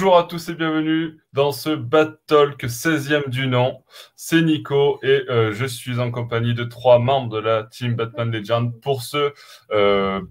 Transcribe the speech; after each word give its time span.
Bonjour 0.00 0.16
à 0.16 0.24
tous 0.24 0.48
et 0.48 0.54
bienvenue 0.54 1.20
dans 1.34 1.52
ce 1.52 1.68
Bad 1.68 2.16
Talk 2.26 2.64
16e 2.64 3.28
du 3.28 3.46
nom. 3.46 3.84
C'est 4.16 4.40
Nico 4.40 4.98
et 5.02 5.24
euh, 5.28 5.52
je 5.52 5.66
suis 5.66 6.00
en 6.00 6.10
compagnie 6.10 6.54
de 6.54 6.64
trois 6.64 6.98
membres 6.98 7.28
de 7.28 7.38
la 7.38 7.64
team 7.64 7.96
Batman 7.96 8.32
Legend 8.32 8.80
pour 8.80 9.02
ce 9.02 9.34
euh, 9.72 10.22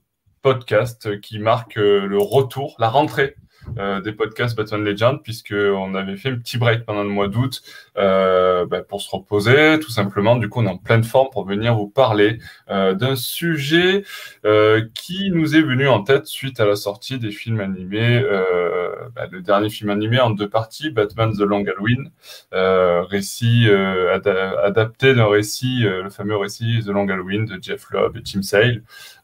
podcast 0.41 1.21
qui 1.21 1.37
marque 1.37 1.77
euh, 1.77 2.07
le 2.07 2.17
retour, 2.17 2.77
la 2.79 2.89
rentrée 2.89 3.35
euh, 3.77 4.01
des 4.01 4.11
podcasts 4.11 4.57
Batman 4.57 4.83
Legend, 4.83 5.21
puisqu'on 5.21 5.95
avait 5.95 6.17
fait 6.17 6.29
un 6.29 6.37
petit 6.37 6.57
break 6.57 6.85
pendant 6.85 7.03
le 7.03 7.09
mois 7.09 7.27
d'août 7.27 7.61
euh, 7.97 8.65
bah, 8.65 8.81
pour 8.81 9.01
se 9.01 9.09
reposer, 9.09 9.79
tout 9.79 9.91
simplement. 9.91 10.35
Du 10.35 10.49
coup, 10.49 10.61
on 10.61 10.65
est 10.65 10.69
en 10.69 10.77
pleine 10.77 11.03
forme 11.03 11.29
pour 11.31 11.45
venir 11.45 11.75
vous 11.75 11.89
parler 11.89 12.39
euh, 12.69 12.93
d'un 12.93 13.15
sujet 13.15 14.03
euh, 14.45 14.85
qui 14.93 15.31
nous 15.31 15.55
est 15.55 15.61
venu 15.61 15.87
en 15.87 16.03
tête 16.03 16.25
suite 16.25 16.59
à 16.59 16.65
la 16.65 16.75
sortie 16.75 17.19
des 17.19 17.31
films 17.31 17.59
animés, 17.59 18.21
euh, 18.23 18.89
bah, 19.15 19.27
le 19.29 19.41
dernier 19.41 19.69
film 19.69 19.89
animé 19.89 20.19
en 20.19 20.29
deux 20.29 20.49
parties, 20.49 20.89
Batman 20.91 21.33
The 21.33 21.41
Long 21.41 21.65
Halloween, 21.65 22.11
euh, 22.53 23.03
récit 23.03 23.69
ad 23.69 24.27
adapté 24.27 25.13
d'un 25.13 25.27
récit, 25.27 25.81
le 25.81 26.09
fameux 26.09 26.37
récit 26.37 26.81
The 26.85 26.89
Long 26.89 27.07
Halloween 27.07 27.45
de 27.45 27.59
Jeff 27.61 27.89
Lobb 27.91 28.17
et 28.17 28.23
Tim 28.23 28.41
Sale. 28.41 28.83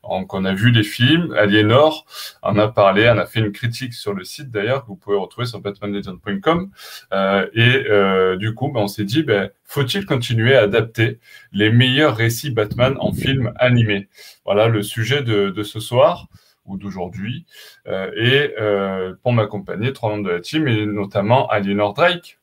Donc, 0.10 0.34
on 0.34 0.46
a 0.46 0.54
vu 0.54 0.72
les 0.72 0.84
films. 0.84 1.34
Aliénor 1.34 2.06
en 2.42 2.58
a 2.58 2.68
parlé, 2.68 3.10
on 3.14 3.18
a 3.18 3.26
fait 3.26 3.40
une 3.40 3.52
critique 3.52 3.94
sur 3.94 4.14
le 4.14 4.24
site 4.24 4.52
d'ailleurs 4.52 4.84
que 4.84 4.88
vous 4.88 4.96
pouvez 4.96 5.18
retrouver 5.18 5.48
sur 5.48 5.60
batmanlegend.com. 5.62 6.72
Euh, 7.14 7.48
et 7.54 7.86
euh, 7.90 8.38
du 8.38 8.54
coup, 8.54 8.72
ben, 8.72 8.82
on 8.82 8.88
s'est 8.88 9.04
dit, 9.04 9.24
ben, 9.24 9.50
faut-il 9.64 10.06
continuer 10.06 10.56
à 10.56 10.62
adapter 10.62 11.20
les 11.52 11.72
meilleurs 11.72 12.16
récits 12.16 12.52
Batman 12.52 12.96
en 13.00 13.14
film 13.14 13.54
animé 13.58 14.10
Voilà 14.46 14.68
le 14.68 14.82
sujet 14.82 15.22
de, 15.22 15.50
de 15.50 15.64
ce 15.64 15.80
soir 15.80 16.28
ou 16.66 16.78
d'aujourd'hui. 16.78 17.46
Euh, 17.88 18.12
et 18.16 18.54
euh, 18.60 19.14
pour 19.22 19.34
m'accompagner, 19.34 19.94
trois 19.94 20.10
membres 20.10 20.26
de 20.26 20.32
la 20.32 20.40
team, 20.40 20.68
et 20.68 20.86
notamment 20.86 21.48
Aliénor 21.48 21.94
Drake. 21.94 22.40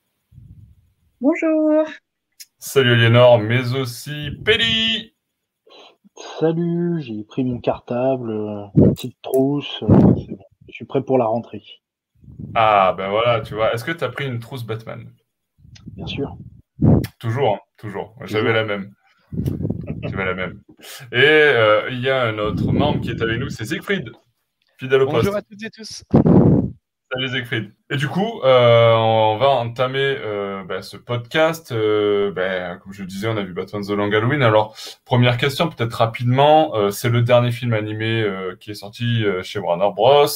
Bonjour. 1.20 1.86
Salut 2.58 2.92
Aliénor, 2.92 3.38
mais 3.38 3.74
aussi 3.74 4.30
Pelli. 4.44 5.11
Salut, 6.22 7.02
j'ai 7.02 7.24
pris 7.24 7.42
mon 7.42 7.58
cartable, 7.58 8.30
euh, 8.30 8.66
petite 8.74 9.20
trousse, 9.22 9.82
euh, 9.82 9.86
c'est 10.16 10.36
bon. 10.36 10.44
Je 10.68 10.72
suis 10.72 10.84
prêt 10.84 11.02
pour 11.02 11.18
la 11.18 11.26
rentrée. 11.26 11.62
Ah, 12.54 12.94
ben 12.96 13.10
voilà, 13.10 13.40
tu 13.40 13.54
vois. 13.54 13.72
Est-ce 13.72 13.84
que 13.84 13.90
tu 13.90 14.04
as 14.04 14.08
pris 14.08 14.26
une 14.26 14.38
trousse 14.38 14.64
Batman? 14.64 15.10
Bien 15.96 16.06
sûr. 16.06 16.36
Toujours, 17.18 17.54
hein, 17.54 17.58
toujours. 17.76 18.14
J'avais 18.24 18.52
la 18.52 18.64
même. 18.64 18.92
J'avais 20.02 20.24
la 20.24 20.34
même. 20.34 20.60
Et 21.10 21.16
euh, 21.16 21.90
il 21.90 22.00
y 22.00 22.08
a 22.08 22.22
un 22.22 22.38
autre 22.38 22.70
membre 22.70 23.00
qui 23.00 23.10
est 23.10 23.20
avec 23.20 23.40
nous, 23.40 23.48
c'est 23.48 23.64
Siegfried, 23.64 24.10
fidèle 24.78 25.02
au 25.02 25.06
poste. 25.06 25.24
Bonjour 25.24 25.36
à 25.36 25.42
toutes 25.42 25.62
et 25.62 25.70
tous. 25.70 26.04
Et 27.90 27.96
du 27.96 28.08
coup, 28.08 28.40
euh, 28.44 28.92
on 28.94 29.36
va 29.36 29.48
entamer 29.48 30.16
euh, 30.18 30.64
bah, 30.64 30.80
ce 30.82 30.96
podcast. 30.96 31.70
Euh, 31.72 32.32
bah, 32.32 32.76
comme 32.76 32.92
je 32.92 33.02
le 33.02 33.06
disais, 33.06 33.28
on 33.28 33.36
a 33.36 33.42
vu 33.42 33.52
Batman 33.52 33.82
The 33.82 33.90
Long 33.90 34.10
Halloween. 34.10 34.42
Alors, 34.42 34.74
première 35.04 35.36
question, 35.36 35.68
peut-être 35.68 35.92
rapidement. 35.94 36.74
euh, 36.74 36.90
c'est 36.90 37.10
le 37.10 37.20
dernier 37.22 37.50
film 37.52 37.74
animé 37.74 38.22
euh, 38.22 38.56
qui 38.58 38.70
est 38.70 38.74
sorti 38.74 39.24
euh, 39.24 39.42
chez 39.42 39.58
Warner 39.58 39.90
Bros. 39.94 40.26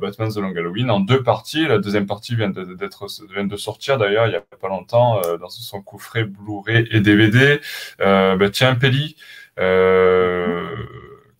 Batman 0.00 0.30
The 0.32 0.36
Long 0.36 0.54
Halloween 0.56 0.90
en 0.92 1.00
deux 1.00 1.24
parties. 1.24 1.66
La 1.66 1.78
deuxième 1.78 2.06
partie 2.06 2.36
vient 2.36 2.50
de, 2.50 2.62
d'être, 2.76 3.06
vient 3.34 3.44
de 3.44 3.56
sortir 3.56 3.98
d'ailleurs 3.98 4.28
il 4.28 4.32
y 4.32 4.36
a 4.36 4.40
pas 4.40 4.68
longtemps 4.68 5.20
dans 5.40 5.48
son 5.48 5.82
coffret 5.82 6.22
Blu-ray 6.22 6.86
et 6.92 7.00
DVD. 7.00 7.60
Bah, 7.98 8.48
tiens, 8.52 8.76
Pelli, 8.76 9.16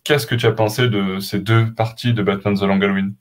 qu'est-ce 0.03 0.27
que 0.27 0.35
tu 0.35 0.45
as 0.45 0.51
pensé 0.51 0.89
de 0.89 1.19
ces 1.19 1.39
deux 1.39 1.73
parties 1.73 2.13
de 2.13 2.21
Batman 2.21 2.55
The 2.57 2.63
Long 2.63 2.81
Halloween? 2.81 3.13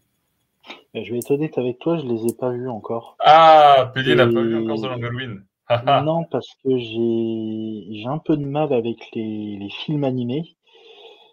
Je 1.05 1.13
vais 1.13 1.19
être 1.19 1.31
honnête 1.31 1.59
avec 1.59 1.79
toi, 1.79 1.99
je 1.99 2.07
les 2.07 2.27
ai 2.27 2.35
pas 2.35 2.51
vus 2.51 2.69
encore. 2.71 3.17
Ah, 3.21 3.91
Pelli 3.95 4.15
n'a 4.17 4.27
pas 4.27 4.41
vu 4.43 4.57
encore 4.57 4.81
The 4.81 4.85
Long 4.85 5.03
Halloween. 5.03 5.45
Haha. 5.69 6.01
non, 6.03 6.25
parce 6.25 6.49
que 6.65 6.79
j'ai 6.79 8.07
un 8.07 8.19
peu 8.19 8.37
de 8.37 8.45
mal 8.45 8.73
avec 8.73 8.99
les, 9.15 9.59
les 9.59 9.69
films 9.71 10.05
animés, 10.05 10.57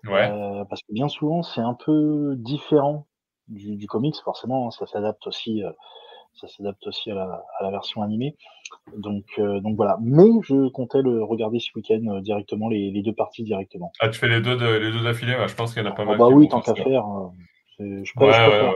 ouais. 0.05 0.29
euh, 0.29 0.65
parce 0.65 0.81
que 0.81 0.91
bien 0.91 1.07
souvent 1.07 1.43
c'est 1.43 1.61
un 1.61 1.75
peu 1.75 2.35
différent 2.37 3.07
du, 3.47 3.75
du 3.75 3.87
comics, 3.87 4.15
forcément, 4.23 4.67
hein, 4.67 4.71
ça 4.71 4.85
s'adapte 4.85 5.25
aussi, 5.27 5.63
euh, 5.63 5.71
ça 6.33 6.47
s'adapte 6.47 6.85
aussi 6.87 7.11
à 7.11 7.15
la, 7.15 7.43
à 7.59 7.63
la 7.63 7.71
version 7.71 8.01
animée. 8.01 8.35
Donc, 8.97 9.25
euh, 9.37 9.59
donc 9.59 9.75
voilà. 9.75 9.97
Mais 10.01 10.25
je 10.41 10.67
comptais 10.69 11.01
le 11.01 11.23
regarder 11.23 11.59
ce 11.59 11.69
week-end 11.75 12.19
directement, 12.21 12.69
les, 12.69 12.91
les 12.91 13.01
deux 13.03 13.13
parties 13.13 13.43
directement. 13.43 13.91
Ah, 14.01 14.09
tu 14.09 14.19
fais 14.19 14.27
les 14.27 14.41
deux, 14.41 14.57
de- 14.57 14.77
les 14.77 14.91
deux 14.91 15.03
d'affilée 15.03 15.35
bah, 15.35 15.47
Je 15.47 15.55
pense 15.55 15.73
qu'il 15.73 15.83
y 15.83 15.87
en 15.87 15.89
a 15.91 15.93
pas 15.93 16.03
Ah 16.03 16.05
mal. 16.05 16.17
bah 16.17 16.27
oui, 16.29 16.47
tant 16.49 16.59
qu'à 16.61 16.73
faire, 16.75 17.05
c'est- 17.77 18.03
je 18.03 18.13
peux, 18.17 18.25
Ouais, 18.25 18.33
je 18.33 18.49
ouais. 18.49 18.75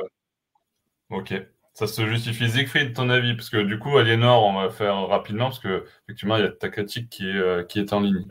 Ok. 1.09 1.33
Ça 1.73 1.85
se 1.85 2.05
justifie. 2.07 2.49
Siegfried, 2.49 2.93
ton 2.93 3.09
avis? 3.09 3.35
Parce 3.35 3.49
que 3.49 3.61
du 3.61 3.77
coup, 3.77 3.97
Aliénor, 3.97 4.43
on 4.43 4.53
va 4.53 4.69
faire 4.71 4.95
rapidement, 5.07 5.45
parce 5.45 5.59
que 5.59 5.85
effectivement, 6.05 6.37
il 6.37 6.43
y 6.43 6.47
a 6.47 6.51
ta 6.51 6.69
critique 6.69 7.09
qui 7.09 7.29
est, 7.29 7.35
euh, 7.35 7.63
qui 7.63 7.79
est 7.79 7.93
en 7.93 7.99
ligne. 7.99 8.25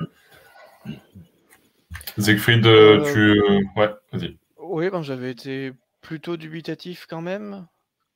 Siegfried, 2.19 2.67
euh, 2.67 3.01
Euh, 3.01 3.13
tu. 3.13 3.41
euh, 3.41 3.61
Ouais, 3.77 3.95
vas-y. 4.13 4.37
Oui, 4.59 4.89
j'avais 5.03 5.31
été 5.31 5.73
plutôt 6.01 6.37
dubitatif 6.37 7.07
quand 7.09 7.21
même, 7.21 7.67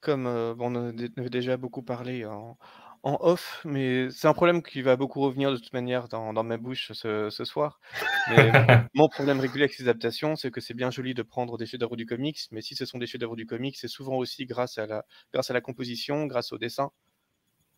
comme 0.01 0.25
bon, 0.25 0.75
on 0.75 0.89
en 0.89 0.99
avait 1.17 1.31
déjà 1.31 1.57
beaucoup 1.57 1.83
parlé 1.83 2.25
en, 2.27 2.59
en 3.03 3.17
off, 3.21 3.63
mais 3.65 4.11
c'est 4.11 4.29
un 4.29 4.35
problème 4.35 4.63
qui 4.63 4.83
va 4.83 4.97
beaucoup 4.97 5.21
revenir 5.21 5.51
de 5.53 5.57
toute 5.57 5.73
manière 5.73 6.09
dans, 6.09 6.33
dans 6.33 6.43
ma 6.45 6.59
bouche 6.59 6.93
ce, 6.93 7.31
ce 7.31 7.45
soir. 7.45 7.81
Mais 8.27 8.57
mon 8.95 9.09
problème 9.09 9.41
régulier 9.41 9.65
avec 9.65 9.75
ces 9.75 9.85
adaptations, 9.85 10.37
c'est 10.37 10.51
que 10.51 10.61
c'est 10.61 10.75
bien 10.75 10.91
joli 10.91 11.15
de 11.15 11.23
prendre 11.23 11.57
des 11.59 11.67
chefs-d'œuvre 11.67 11.97
du 11.97 12.07
comics, 12.07 12.39
mais 12.51 12.61
si 12.63 12.75
ce 12.77 12.85
sont 12.85 12.99
des 12.99 13.07
chefs-d'œuvre 13.07 13.37
du 13.37 13.47
comics, 13.47 13.77
c'est 13.77 13.89
souvent 13.89 14.17
aussi 14.17 14.45
grâce 14.47 14.77
à 14.79 14.87
la, 14.87 15.05
grâce 15.33 15.51
à 15.51 15.55
la 15.55 15.61
composition, 15.63 16.27
grâce 16.27 16.53
au 16.53 16.59
dessin, 16.59 16.91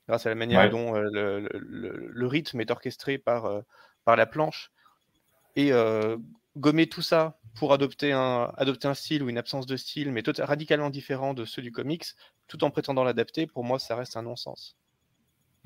grâce 0.09 0.27
à 0.27 0.31
la 0.31 0.34
manière 0.37 0.69
Ouais. 0.69 0.71
dont 0.71 0.97
euh, 0.97 1.03
le, 1.12 1.41
le- 1.41 1.50
le- 1.60 2.09
le 2.12 2.27
rythme 2.27 2.60
est 2.60 2.71
orchestré 2.71 3.19
par, 3.19 3.47
euh, 3.47 3.62
par 4.04 4.16
la 4.16 4.27
planche. 4.27 4.72
Et 5.56 5.72
euh, 5.72 6.19
gommer 6.56 6.89
tout 6.89 7.03
ça 7.03 7.41
pour 7.54 7.72
adopter 7.72 8.12
un, 8.12 8.53
adopter 8.56 8.89
un 8.89 8.94
style 8.94 9.22
ou 9.22 9.31
une 9.31 9.39
absence 9.39 9.66
de 9.66 9.77
style, 9.77 10.12
mais 10.12 10.22
radicalement 10.41 10.91
différent 10.91 11.34
de 11.34 11.44
ceux 11.47 11.62
du 11.62 11.72
comics, 11.72 12.06
tout 12.49 12.65
en 12.65 12.71
prétendant 12.71 13.04
l'adapter, 13.04 13.47
pour 13.49 13.65
moi, 13.65 13.78
ça 13.78 13.97
reste 13.97 14.16
un 14.19 14.22
non-sens. 14.22 14.77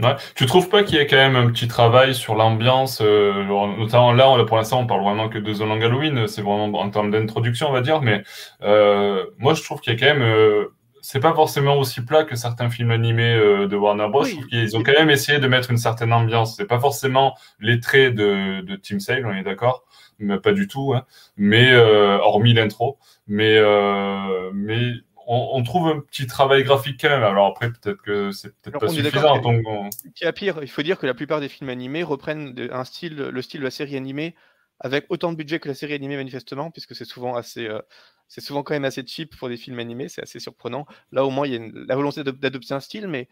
Ouais. 0.03 0.15
Tu 0.35 0.45
trouves 0.45 0.69
pas 0.69 0.83
qu'il 0.83 0.97
y 0.97 1.01
a 1.01 1.07
quand 1.07 1.17
même 1.17 1.37
un 1.37 1.51
petit 1.51 1.69
travail 1.69 2.15
sur 2.15 2.35
l'ambiance 2.35 3.01
euh, 3.01 3.45
Notamment 3.79 4.13
là, 4.13 4.29
on- 4.29 4.45
pour 4.45 4.59
l'instant, 4.59 4.81
on 4.81 4.87
parle 4.87 5.03
vraiment 5.03 5.31
que 5.31 5.39
de 5.39 5.55
The 5.55 5.61
Long 5.61 5.81
Halloween. 5.81 6.27
C'est 6.29 6.43
vraiment 6.43 6.67
en 6.79 6.91
termes 6.91 7.11
d'introduction, 7.11 7.69
on 7.71 7.73
va 7.73 7.81
dire. 7.81 8.03
Mais 8.03 8.23
euh, 8.63 9.25
moi, 9.39 9.55
je 9.55 9.63
trouve 9.63 9.81
qu'il 9.81 9.95
y 9.95 9.97
a 9.97 9.99
quand 9.99 10.15
même. 10.19 10.23
euh, 10.23 10.67
c'est 11.01 11.21
pas 11.21 11.33
forcément 11.35 11.77
aussi 11.79 12.05
plat 12.05 12.25
que 12.25 12.35
certains 12.37 12.69
films 12.69 12.91
animés 12.91 13.33
euh, 13.35 13.69
de 13.69 13.77
Warner 13.77 14.09
Bros. 14.11 14.25
Oui. 14.25 14.39
Qu'ils 14.51 14.77
ont 14.77 14.83
quand 14.83 14.93
même 14.93 15.09
essayé 15.09 15.39
de 15.39 15.47
mettre 15.47 15.71
une 15.71 15.77
certaine 15.79 16.13
ambiance. 16.13 16.57
C'est 16.57 16.67
pas 16.67 16.81
forcément 16.81 17.35
les 17.61 17.81
traits 17.81 18.15
de, 18.15 18.61
de 18.63 18.77
Tim 18.77 18.99
Sale, 18.99 19.25
on 19.27 19.33
est 19.33 19.43
d'accord 19.45 19.85
mais 20.19 20.39
pas 20.39 20.53
du 20.53 20.67
tout. 20.67 20.95
Hein. 20.95 21.05
Mais 21.37 21.73
euh, 21.73 22.19
hormis 22.19 22.55
l'intro, 22.55 22.99
mais 23.27 23.57
euh, 23.59 24.51
mais 24.55 24.79
on, 25.27 25.51
on 25.59 25.63
trouve 25.63 25.89
un 25.89 26.01
petit 26.01 26.27
travail 26.27 26.63
graphique 26.65 27.01
quand 27.01 27.09
même. 27.11 27.23
Alors 27.23 27.47
après, 27.47 27.71
peut-être 27.71 28.01
que 28.03 28.31
c'est 28.33 28.55
peut-être 28.61 28.75
pas 28.81 28.87
suffisant. 29.11 29.35
donc 29.43 29.67
on- 29.67 29.91
Qui 30.15 30.25
a 30.25 30.33
pire, 30.33 30.59
il 30.63 30.69
faut 30.71 30.83
dire 30.83 30.99
que 30.99 31.07
la 31.07 31.15
plupart 31.15 31.41
des 31.41 31.49
films 31.49 31.69
animés 31.71 32.03
reprennent 32.03 32.55
un 32.73 32.85
style, 32.85 33.17
le 33.17 33.43
style 33.43 33.61
de 33.61 33.65
la 33.65 33.71
série 33.71 33.97
animée, 33.97 34.35
avec 34.81 35.07
autant 35.09 35.33
de 35.33 35.37
budget 35.37 35.59
que 35.59 35.69
la 35.69 35.75
série 35.75 35.95
animée 35.95 36.17
manifestement, 36.17 36.71
puisque 36.71 36.95
c'est 36.95 37.05
souvent 37.05 37.35
assez, 37.35 37.67
euh, 37.67 37.81
c'est 38.29 38.41
souvent 38.41 38.63
quand 38.63 38.75
même 38.75 38.85
assez 38.85 39.05
cheap 39.07 39.37
pour 39.37 39.49
des 39.49 39.57
films 39.57 39.79
animés, 39.79 40.09
c'est 40.09 40.23
assez 40.23 40.39
surprenant. 40.41 40.87
Là 41.13 41.25
au 41.25 41.31
moins 41.31 41.47
il 41.47 41.53
y 41.53 41.57
a 41.57 41.59
une- 41.59 41.87
la 41.89 41.97
volonté 41.97 42.23
d'ado- 42.25 42.39
d'adopter 42.39 42.75
un 42.75 42.81
style, 42.81 43.09
mais 43.09 43.29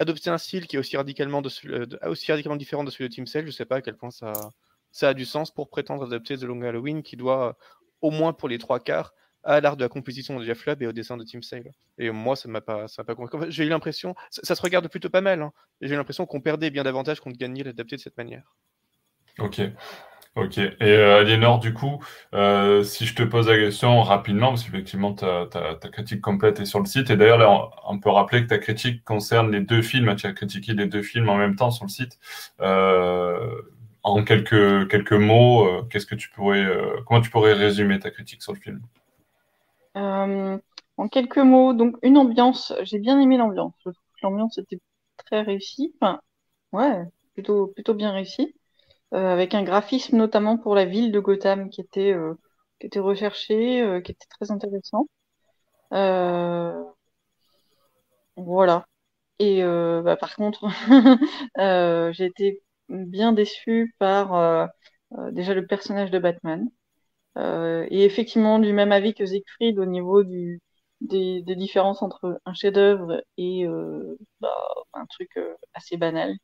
adopter 0.00 0.30
un 0.30 0.38
style 0.38 0.66
qui 0.66 0.76
est 0.76 0.78
aussi 0.78 0.96
radicalement, 0.96 1.40
de, 1.42 1.50
euh, 1.66 1.86
de- 1.86 1.98
aussi 2.06 2.30
radicalement 2.30 2.56
différent 2.56 2.84
de 2.84 2.90
celui 2.90 3.08
de 3.08 3.14
Tim 3.14 3.26
Sale, 3.26 3.46
je 3.46 3.50
sais 3.52 3.64
pas 3.64 3.76
à 3.76 3.82
quel 3.82 3.96
point 3.96 4.10
ça, 4.10 4.32
ça 4.90 5.08
a 5.10 5.14
du 5.14 5.24
sens 5.24 5.50
pour 5.52 5.68
prétendre 5.70 6.04
adapter 6.04 6.36
The 6.38 6.42
Long 6.44 6.62
Halloween, 6.62 7.02
qui 7.02 7.16
doit, 7.16 7.56
au 8.00 8.10
moins 8.10 8.32
pour 8.32 8.48
les 8.48 8.58
trois 8.58 8.80
quarts, 8.80 9.12
à 9.44 9.60
l'art 9.60 9.76
de 9.76 9.82
la 9.82 9.88
composition 9.88 10.38
de 10.38 10.44
Jeff 10.44 10.66
Lubb 10.66 10.82
et 10.82 10.86
au 10.86 10.92
dessin 10.92 11.16
de 11.16 11.24
Tim 11.24 11.42
Sale. 11.42 11.72
Et 11.98 12.10
moi, 12.10 12.36
ça 12.36 12.48
m'a 12.48 12.60
pas, 12.60 12.88
ça 12.88 13.02
m'a 13.02 13.06
pas 13.06 13.14
convaincu. 13.14 13.50
J'ai 13.50 13.64
eu 13.64 13.68
l'impression, 13.68 14.14
ça, 14.30 14.54
se 14.54 14.62
regarde 14.62 14.88
plutôt 14.88 15.10
pas 15.10 15.20
mal, 15.20 15.42
hein, 15.42 15.52
j'ai 15.80 15.96
l'impression 15.96 16.26
qu'on 16.26 16.40
perdait 16.40 16.70
bien 16.70 16.82
davantage 16.82 17.20
qu'on 17.20 17.30
ne 17.30 17.36
gagnait 17.36 17.64
l'adapter 17.64 17.96
de 17.96 18.00
cette 18.00 18.16
manière. 18.16 18.54
Ok. 19.38 19.60
Ok. 20.34 20.58
Et 20.58 20.74
euh, 20.82 21.20
Aliénor, 21.20 21.58
du 21.58 21.74
coup, 21.74 22.00
euh, 22.32 22.84
si 22.84 23.06
je 23.06 23.14
te 23.14 23.24
pose 23.24 23.48
la 23.48 23.56
question 23.56 24.02
rapidement, 24.02 24.50
parce 24.50 24.62
qu'effectivement, 24.62 25.12
ta, 25.12 25.48
critique 25.90 26.20
complète 26.20 26.60
est 26.60 26.64
sur 26.64 26.78
le 26.78 26.86
site. 26.86 27.10
Et 27.10 27.16
d'ailleurs, 27.16 27.38
là, 27.38 27.70
on, 27.88 27.98
peut 27.98 28.10
rappeler 28.10 28.42
que 28.42 28.48
ta 28.48 28.58
critique 28.58 29.02
concerne 29.04 29.50
les 29.50 29.60
deux 29.60 29.82
films. 29.82 30.14
Tu 30.14 30.26
as 30.26 30.32
critiqué 30.32 30.74
les 30.74 30.86
deux 30.86 31.02
films 31.02 31.28
en 31.28 31.36
même 31.36 31.56
temps 31.56 31.72
sur 31.72 31.84
le 31.84 31.90
site. 31.90 32.18
Euh, 32.60 33.62
en 34.04 34.22
quelques, 34.22 34.88
quelques 34.88 35.12
mots, 35.12 35.66
euh, 35.66 35.82
qu'est-ce 35.90 36.06
que 36.06 36.14
tu 36.14 36.30
pourrais, 36.30 36.66
comment 37.06 37.20
tu 37.20 37.30
pourrais 37.30 37.54
résumer 37.54 37.98
ta 37.98 38.10
critique 38.10 38.42
sur 38.42 38.52
le 38.52 38.60
film? 38.60 38.80
Euh, 39.96 40.58
en 40.96 41.08
quelques 41.08 41.38
mots, 41.38 41.72
donc 41.74 41.96
une 42.02 42.18
ambiance, 42.18 42.72
j'ai 42.82 42.98
bien 42.98 43.20
aimé 43.20 43.36
l'ambiance. 43.36 43.74
Je 43.78 43.90
trouve 43.90 43.94
que 43.94 44.18
l'ambiance 44.26 44.58
était 44.58 44.80
très 45.16 45.42
réussie. 45.42 45.94
Enfin, 46.00 46.20
ouais, 46.72 47.04
plutôt, 47.34 47.68
plutôt 47.68 47.94
bien 47.94 48.12
réussie. 48.12 48.54
Euh, 49.14 49.32
avec 49.32 49.54
un 49.54 49.64
graphisme 49.64 50.16
notamment 50.18 50.58
pour 50.58 50.74
la 50.74 50.84
ville 50.86 51.12
de 51.12 51.20
Gotham 51.20 51.70
qui 51.70 51.80
était, 51.82 52.12
euh, 52.14 52.34
qui 52.80 52.86
était 52.88 53.00
recherché, 53.00 53.82
euh, 53.82 54.00
qui 54.02 54.12
était 54.12 54.26
très 54.28 54.50
intéressant. 54.52 55.08
Euh, 55.94 56.84
voilà. 58.36 58.86
Et 59.40 59.62
bah, 59.64 60.16
par 60.18 60.36
contre, 60.36 60.66
j'ai 62.14 62.26
été 62.26 62.62
bien 62.88 63.32
déçue 63.32 63.94
par 63.98 64.70
déjà 65.32 65.54
le 65.54 65.66
personnage 65.66 66.10
de 66.10 66.18
Batman. 66.18 66.68
Et 67.38 68.04
effectivement, 68.04 68.58
du 68.58 68.72
même 68.72 68.92
avis 68.92 69.14
que 69.14 69.26
Siegfried 69.26 69.78
au 69.78 69.86
niveau 69.86 70.24
du, 70.24 70.60
des, 71.00 71.42
différences 71.56 72.02
entre 72.02 72.40
un 72.44 72.54
chef-d'œuvre 72.54 73.22
et 73.36 73.66
bah, 74.40 74.50
un 74.94 75.06
truc 75.06 75.30
assez 75.74 75.96
banal. 75.96 76.34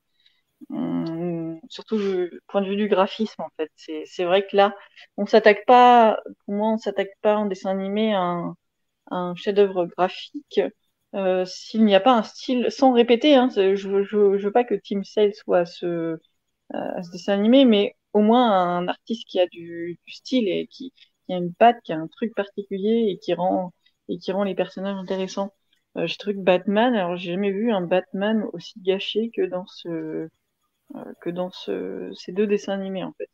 Hum, 0.71 1.61
surtout 1.69 1.99
du 1.99 2.41
point 2.49 2.63
de 2.63 2.69
vue 2.69 2.77
du 2.77 2.89
graphisme, 2.89 3.43
en 3.43 3.51
fait. 3.57 3.71
C'est 4.07 4.25
vrai 4.25 4.47
que 4.47 4.57
là, 4.57 4.75
on 5.17 5.27
s'attaque 5.27 5.65
pas, 5.67 6.21
pour 6.45 6.55
moi, 6.55 6.69
on 6.73 6.79
s'attaque 6.79 7.13
pas 7.23 7.37
en 7.37 7.47
dessin 7.47 7.71
animé 7.71 8.15
à 8.15 8.21
un, 8.21 8.57
un 9.11 9.35
chef-d'œuvre 9.37 9.87
graphique 9.87 10.61
euh, 11.15 11.45
s'il 11.47 11.85
n'y 11.85 11.95
a 11.95 12.01
pas 12.01 12.13
un 12.17 12.23
style, 12.25 12.67
sans 12.71 12.93
répéter, 12.93 13.35
hein, 13.37 13.49
je, 13.55 13.77
je, 13.77 14.03
je, 14.03 14.19
veux 14.19 14.53
pas 14.53 14.65
que 14.65 14.75
Tim 14.75 15.05
Sale 15.05 15.33
soit 15.35 15.61
à 15.61 15.67
ce, 15.67 16.19
à 16.73 17.03
ce 17.03 17.11
dessin 17.13 17.35
animé, 17.35 17.65
mais 17.65 17.97
au 18.15 18.21
moins 18.21 18.51
un 18.79 18.89
artiste 18.89 19.29
qui 19.29 19.41
a 19.41 19.47
du, 19.47 19.99
style 20.09 20.49
et 20.49 20.67
qui, 20.69 20.93
a 21.31 21.37
une 21.37 21.55
patte, 21.55 21.79
qui 21.85 21.93
a 21.93 21.99
un 21.99 22.09
truc 22.09 22.35
particulier 22.35 23.07
et 23.11 23.19
qui 23.19 23.35
rend, 23.35 23.73
et 24.09 24.19
qui 24.19 24.33
rend 24.33 24.45
les 24.45 24.55
personnages 24.55 24.97
intéressants. 24.97 25.53
Euh, 25.97 26.07
j'ai 26.07 26.17
trouvé 26.17 26.37
que 26.37 26.41
Batman, 26.43 26.95
alors 26.95 27.17
j'ai 27.17 27.33
jamais 27.33 27.53
vu 27.53 27.73
un 27.73 27.83
Batman 27.83 28.45
aussi 28.53 28.81
gâché 28.81 29.31
que 29.35 29.43
dans 29.43 29.67
ce, 29.67 30.29
euh, 30.97 31.13
que 31.21 31.31
dans 31.31 31.51
ce, 31.51 32.13
ces 32.15 32.33
deux 32.33 32.47
dessins 32.47 32.75
animés 32.75 33.05
en 33.05 33.13
fait. 33.15 33.29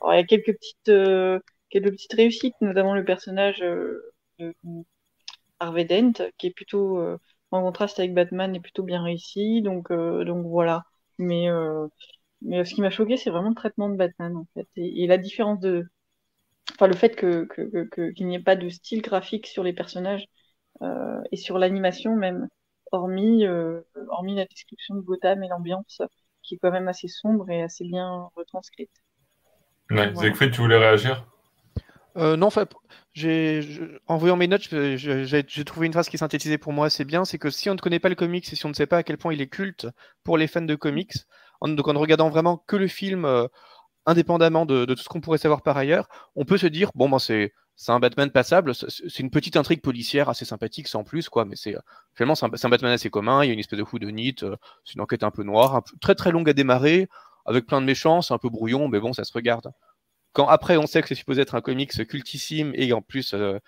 Alors, 0.00 0.14
il 0.14 0.18
y 0.18 0.20
a 0.20 0.24
quelques 0.26 0.54
petites, 0.58 0.88
euh, 0.90 1.40
quelques 1.70 1.90
petites 1.92 2.12
réussites, 2.14 2.54
notamment 2.60 2.94
le 2.94 3.04
personnage 3.04 3.62
euh, 3.62 4.14
de 4.38 4.54
Harvey 5.60 5.84
Dent, 5.84 6.12
qui 6.38 6.48
est 6.48 6.50
plutôt 6.50 7.00
en 7.50 7.62
contraste 7.62 7.98
avec 7.98 8.14
Batman, 8.14 8.54
est 8.54 8.60
plutôt 8.60 8.82
bien 8.82 9.02
réussi. 9.02 9.62
Donc, 9.62 9.92
donc 9.92 10.46
voilà. 10.46 10.84
Mais, 11.18 11.48
mais 12.44 12.64
ce 12.64 12.74
qui 12.74 12.80
m'a 12.80 12.90
choqué, 12.90 13.16
c'est 13.16 13.30
vraiment 13.30 13.50
le 13.50 13.54
traitement 13.54 13.88
de 13.88 13.96
Batman, 13.96 14.36
en 14.36 14.46
fait. 14.54 14.68
Et, 14.76 15.06
la 15.06 15.18
différence 15.18 15.60
de. 15.60 15.86
Enfin, 16.74 16.86
le 16.86 16.94
fait 16.94 17.16
que, 17.16 17.46
qu'il 18.12 18.26
n'y 18.26 18.36
ait 18.36 18.42
pas 18.42 18.56
de 18.56 18.68
style 18.68 19.02
graphique 19.02 19.46
sur 19.46 19.62
les 19.62 19.72
personnages 19.72 20.26
et 21.30 21.36
sur 21.36 21.58
l'animation 21.58 22.16
même, 22.16 22.48
hormis, 22.92 23.44
hormis 24.08 24.36
la 24.36 24.46
description 24.46 24.94
de 24.94 25.00
Gotham 25.00 25.42
et 25.42 25.48
l'ambiance, 25.48 26.02
qui 26.42 26.54
est 26.54 26.58
quand 26.58 26.70
même 26.70 26.88
assez 26.88 27.08
sombre 27.08 27.50
et 27.50 27.62
assez 27.62 27.84
bien 27.84 28.28
retranscrite. 28.36 28.90
Ouais, 29.90 30.12
tu 30.50 30.60
voulais 30.60 30.78
réagir? 30.78 31.26
Euh, 32.16 32.36
non, 32.36 32.48
en 34.06 34.16
voyant 34.16 34.36
mes 34.36 34.46
notes, 34.46 34.68
j'ai 34.96 35.64
trouvé 35.64 35.86
une 35.86 35.92
phrase 35.92 36.08
qui 36.08 36.18
synthétisait 36.18 36.58
pour 36.58 36.72
moi 36.72 36.86
assez 36.86 37.04
bien, 37.04 37.24
c'est 37.24 37.38
que 37.38 37.50
si 37.50 37.70
on 37.70 37.74
ne 37.74 37.78
connaît 37.78 37.98
pas 37.98 38.08
le 38.08 38.14
comics 38.14 38.50
et 38.52 38.56
si 38.56 38.66
on 38.66 38.68
ne 38.68 38.74
sait 38.74 38.86
pas 38.86 38.98
à 38.98 39.02
quel 39.02 39.16
point 39.16 39.32
il 39.32 39.40
est 39.40 39.48
culte 39.48 39.86
pour 40.22 40.36
les 40.36 40.46
fans 40.46 40.62
de 40.62 40.74
comics, 40.74 41.14
donc 41.68 41.88
en 41.88 41.92
ne 41.92 41.98
regardant 41.98 42.30
vraiment 42.30 42.56
que 42.66 42.76
le 42.76 42.88
film 42.88 43.24
euh, 43.24 43.46
indépendamment 44.06 44.66
de, 44.66 44.84
tout 44.84 44.96
ce 44.96 45.08
qu'on 45.08 45.20
pourrait 45.20 45.38
savoir 45.38 45.62
par 45.62 45.76
ailleurs, 45.76 46.08
on 46.34 46.44
peut 46.44 46.58
se 46.58 46.66
dire 46.66 46.90
bon 46.94 47.08
ben 47.08 47.18
c'est 47.18 47.52
un 47.88 48.00
Batman 48.00 48.30
passable, 48.30 48.74
c'est 48.74 49.18
une 49.18 49.30
petite 49.30 49.56
intrigue 49.56 49.80
policière 49.80 50.28
assez 50.28 50.44
sympathique 50.44 50.88
sans 50.88 51.04
plus 51.04 51.28
quoi, 51.28 51.44
mais 51.44 51.56
c'est 51.56 51.76
finalement 52.14 52.34
c'est 52.34 52.46
un, 52.46 52.68
Batman 52.68 52.92
assez 52.92 53.10
commun, 53.10 53.44
il 53.44 53.48
y 53.48 53.50
a 53.50 53.52
une 53.52 53.60
espèce 53.60 53.78
de 53.78 53.84
coup 53.84 53.98
de 53.98 54.08
nid, 54.10 54.36
euh, 54.42 54.56
c'est 54.84 54.94
une 54.94 55.00
enquête 55.00 55.22
un 55.22 55.30
peu 55.30 55.42
noire, 55.44 55.82
très 56.00 56.14
très 56.14 56.32
longue 56.32 56.48
à 56.50 56.52
démarrer, 56.52 57.08
avec 57.46 57.66
plein 57.66 57.80
de 57.80 57.86
méchants, 57.86 58.22
c'est 58.22 58.34
un 58.34 58.38
peu 58.38 58.50
brouillon, 58.50 58.88
mais 58.88 59.00
bon 59.00 59.12
ça 59.12 59.24
se 59.24 59.32
regarde. 59.32 59.72
Quand 60.32 60.48
après 60.48 60.76
on 60.76 60.86
sait 60.86 61.02
que 61.02 61.08
c'est 61.08 61.14
supposé 61.14 61.42
être 61.42 61.54
un 61.54 61.60
comics 61.60 62.06
cultissime 62.06 62.72
et 62.74 62.92
en 62.92 63.02
plus 63.02 63.34
euh, 63.34 63.58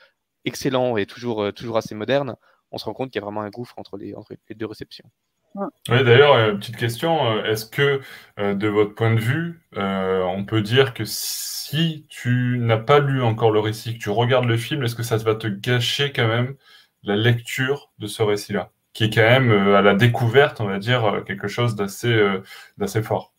excellent 0.45 0.97
et 0.97 1.07
toujours, 1.07 1.43
euh, 1.43 1.77
assez 1.77 1.95
moderne, 1.95 2.37
on 2.71 2.79
se 2.79 2.85
rend 2.87 2.95
compte 2.95 3.11
qu'il 3.11 3.21
y 3.21 3.23
a 3.23 3.25
vraiment 3.25 3.43
un 3.43 3.51
gouffre 3.51 3.79
entre 3.79 3.97
les 3.99 4.15
deux 4.55 4.67
réceptions. 4.67 5.09
Oui, 5.55 5.69
d'ailleurs, 5.89 6.35
euh, 6.35 6.55
petite 6.55 6.77
question, 6.77 7.45
est-ce 7.45 7.67
que 7.67 8.01
de 8.39 8.69
votre 8.69 8.95
point 8.95 9.15
de 9.15 9.21
vue, 9.21 9.63
on 9.77 10.45
peut 10.45 10.63
dire 10.63 10.95
que 10.95 11.05
si 11.05 12.07
tu 12.09 12.59
n'as 12.59 12.79
pas 12.79 12.99
lu 12.99 13.23
encore 13.23 13.53
le 13.53 13.61
récit, 13.61 13.95
que 13.95 14.03
tu 14.03 14.11
regardes 14.11 14.47
le 14.47 14.57
film, 14.57 14.83
est-ce 14.83 14.97
que 14.97 15.05
ça 15.05 15.17
va 15.19 15.37
te 15.37 15.47
gâcher 15.47 16.13
quand 16.13 16.27
même 16.27 16.57
la 17.05 17.17
lecture 17.17 17.93
de 17.99 18.07
ce 18.09 18.23
récit-là, 18.23 18.73
qui 18.93 19.05
est 19.05 19.11
quand 19.11 19.23
même 19.23 19.53
à 19.75 19.83
la 19.83 19.95
découverte, 19.95 20.61
on 20.61 20.67
va 20.67 20.79
dire, 20.79 21.23
quelque 21.27 21.49
chose 21.49 21.77
d'assez 21.77 23.03
fort? 23.03 23.35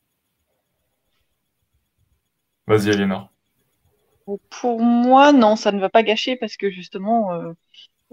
Vas-y, 2.67 2.89
Aliénor. 2.89 3.29
Pour 4.49 4.81
moi, 4.81 5.31
non, 5.33 5.55
ça 5.55 5.71
ne 5.71 5.79
va 5.79 5.89
pas 5.89 6.01
gâcher 6.01 6.35
parce 6.35 6.57
que 6.57 6.71
justement, 6.71 7.33
euh, 7.33 7.53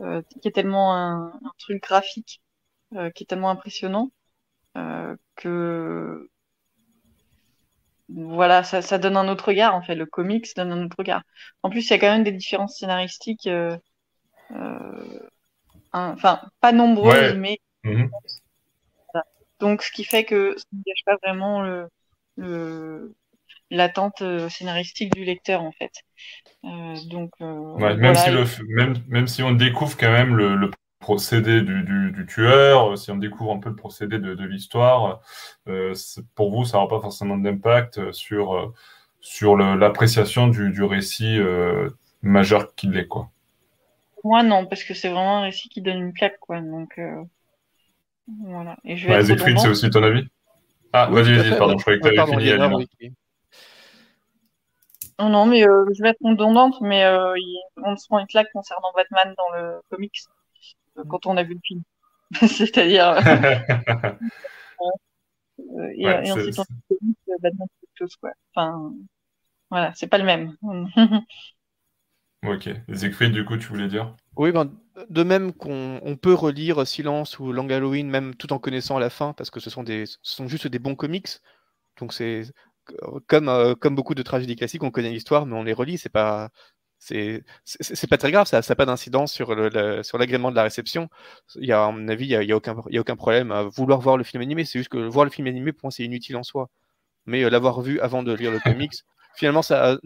euh, 0.01 0.23
y 0.45 0.49
a 0.49 0.51
tellement 0.51 0.95
un, 0.95 1.33
truc 1.59 1.83
graphique 1.83 2.42
euh, 2.97 3.11
qui 3.11 3.25
est 3.25 3.27
tellement 3.27 3.51
impressionnant 3.51 4.11
euh, 4.77 5.17
que 5.37 6.29
voilà, 8.09 8.63
ça, 8.63 8.99
donne 8.99 9.17
un 9.17 9.29
autre 9.29 9.49
regard 9.49 9.75
en 9.75 9.83
fait. 9.83 9.95
Le 9.95 10.07
comics 10.07 10.55
donne 10.55 10.73
un 10.73 10.85
autre 10.85 10.97
regard. 10.99 11.23
En 11.63 11.71
plus, 11.71 11.89
il 11.89 11.91
y 11.91 11.95
a 11.95 11.99
quand 11.99 12.13
même 12.13 12.25
des 12.25 12.33
différences 12.33 12.77
scénaristiques, 12.79 13.49
enfin 15.93 16.41
pas 16.61 16.73
nombreuses, 16.73 17.37
mais 17.37 17.59
mhm. 17.85 18.11
donc 19.61 19.83
ce 19.83 19.91
qui 19.93 20.05
fait 20.05 20.25
que 20.25 20.55
ça 20.59 20.65
ne 20.73 20.83
gâche 20.85 21.05
pas 21.07 21.17
vraiment 21.23 21.63
le 22.37 23.15
l'attente 23.73 24.23
euh, 24.23 24.49
scénaristique 24.49 25.13
du 25.13 25.25
lecteur 25.25 25.63
en 25.63 25.73
fait. 25.73 25.93
Euh, 26.65 26.95
donc, 27.11 27.33
euh, 27.41 27.77
même, 27.97 28.15
si 28.15 28.31
le, 28.31 28.45
même, 28.69 28.95
même, 29.09 29.27
si 29.27 29.43
on 29.43 29.53
découvre 29.53 29.97
quand 29.97 30.13
même 30.13 30.37
le, 30.37 30.71
procédé 31.03 31.61
du, 31.61 31.83
du, 31.83 32.27
tueur, 32.27 32.97
si 32.97 33.11
on 33.11 33.17
découvre 33.17 33.53
un 33.53 33.59
peu 33.59 33.69
le 33.69 33.77
procédé 33.77 34.19
de, 34.19 34.35
de 34.35 34.45
l'histoire, 34.45 35.21
pour 36.35 36.51
vous, 36.51 36.65
ça 36.65 36.79
n'aura 36.79 36.89
pas 36.89 37.01
forcément 37.01 37.37
d'impact 37.37 38.13
sur, 38.13 38.73
sur 39.21 39.57
l'appréciation 39.57 40.49
du, 40.49 40.71
du, 40.71 40.83
récit 40.83 41.39
majeur 42.23 42.75
qu'il 42.75 42.97
est. 42.97 43.07
Quoi. 43.07 43.29
Moi, 44.25 44.43
non, 44.43 44.67
parce 44.67 44.85
que 44.85 44.95
c'est 44.95 45.09
vraiment 45.09 45.39
un 45.39 45.43
récit 45.43 45.69
qui 45.69 45.83
donne 45.83 45.99
une 45.99 46.13
claque. 46.15 46.39
Quoi, 46.41 46.61
donc, 46.61 46.99
voilà. 48.47 48.77
Et 48.85 48.97
je 48.97 49.09
vais 49.09 49.23
c'est 49.23 49.69
aussi 49.69 49.91
ton 49.91 50.03
avis? 50.03 50.25
Ah, 50.93 51.09
vas-y, 51.11 51.37
vas-y, 51.37 51.59
pardon, 51.59 51.77
je 51.79 51.83
croyais 51.83 52.01
que 52.01 52.09
tu 52.09 52.19
avais 52.19 52.87
fini. 52.99 53.15
Non, 55.19 55.29
non, 55.29 55.47
mais 55.47 55.67
euh, 55.67 55.85
je 55.95 56.03
vais 56.03 56.11
être 56.11 56.23
redondante, 56.23 56.81
mais 56.81 57.05
euh, 57.05 57.35
on 57.77 57.97
se 57.97 58.07
prend 58.09 58.19
une 58.19 58.27
claque 58.27 58.51
concernant 58.53 58.93
Batman 58.95 59.35
dans 59.37 59.51
le 59.57 59.81
comics 59.91 60.13
euh, 60.27 60.33
quand 61.09 61.27
on 61.27 61.37
a 61.37 61.43
vu 61.43 61.55
le 61.55 61.61
film. 61.63 61.83
C'est-à-dire. 62.33 63.17
et, 65.97 66.33
ensuite, 66.33 66.59
on 66.59 66.65
le 66.91 67.39
Batman, 67.41 67.67
c'est 67.71 67.87
quelque 67.87 67.99
chose, 67.99 68.17
quoi. 68.17 68.33
Enfin, 68.55 68.93
voilà, 69.71 69.93
c'est 69.95 70.07
pas 70.07 70.19
le 70.19 70.25
même. 70.25 70.57
ok. 72.47 72.71
Siegfried, 72.93 73.33
du 73.33 73.45
coup, 73.45 73.57
tu 73.57 73.69
voulais 73.69 73.89
dire? 73.89 74.15
Oui, 74.37 74.53
ben, 74.53 74.73
de 75.09 75.23
même 75.23 75.53
qu'on 75.53 76.19
peut 76.21 76.35
relire 76.35 76.87
Silence 76.87 77.39
ou 77.39 77.53
Long 77.53 77.69
Halloween, 77.69 78.09
même 78.09 78.35
tout 78.35 78.53
en 78.53 78.59
connaissant 78.59 78.99
la 78.99 79.11
fin, 79.11 79.33
parce 79.33 79.51
que 79.51 79.61
ce 79.61 79.71
sont, 79.71 79.83
des, 79.83 80.07
ce 80.07 80.17
sont 80.23 80.49
juste 80.49 80.67
des 80.67 80.79
bons 80.79 80.95
comics. 80.95 81.29
Donc 81.99 82.13
c'est 82.13 82.45
comme, 83.27 83.49
euh, 83.49 83.75
comme 83.75 83.95
beaucoup 83.95 84.15
de 84.15 84.23
tragédies 84.23 84.57
classiques, 84.57 84.83
on 84.83 84.91
connaît 84.91 85.11
l'histoire, 85.11 85.47
mais 85.47 85.55
on 85.55 85.63
les 85.63 85.73
relit. 85.73 85.99
C'est 85.99 86.09
pas, 86.09 86.51
c'est, 87.05 88.07
pas 88.09 88.17
très 88.17 88.31
grave. 88.31 88.47
Ça 88.47 88.61
n'a 88.67 88.77
pas 88.77 88.87
d'incidence 88.87 89.33
sur, 89.33 89.55
l'agrément 89.55 90.51
de 90.51 90.57
la 90.57 90.63
réception. 90.63 91.09
Il 91.57 91.67
y 91.67 91.73
a, 91.73 91.85
à 91.85 91.91
mon 91.91 92.07
avis, 92.07 92.27
il 92.27 92.29
n'y 92.29 92.37
a, 92.37 92.43
y 92.45 92.53
a, 92.53 92.57
aucun, 92.57 92.77
y 92.91 92.97
a 92.97 93.01
aucun 93.01 93.17
problème 93.17 93.51
à 93.51 93.65
vouloir 93.65 94.01
voir 94.01 94.17
le 94.17 94.25
film 94.25 94.41
animé. 94.41 94.65
C'est 94.65 94.79
juste 94.79 94.91
que 94.91 94.99
voir 94.99 95.25
le 95.25 95.31
film 95.31 95.49
animé, 95.49 95.73
pour 95.73 95.87
moi, 95.87 95.91
c'est 95.91 96.05
inutile 96.05 96.37
en 96.37 96.45
soi. 96.45 96.71
Mais 97.27 97.43
euh, 97.45 97.51
l'avoir 97.51 97.81
vu 97.83 98.01
avant 98.01 98.23
de 98.23 98.33
lire 98.33 98.53
le 98.53 98.61
comics, 98.61 98.93
finalement, 99.37 99.63
ça, 99.63 99.99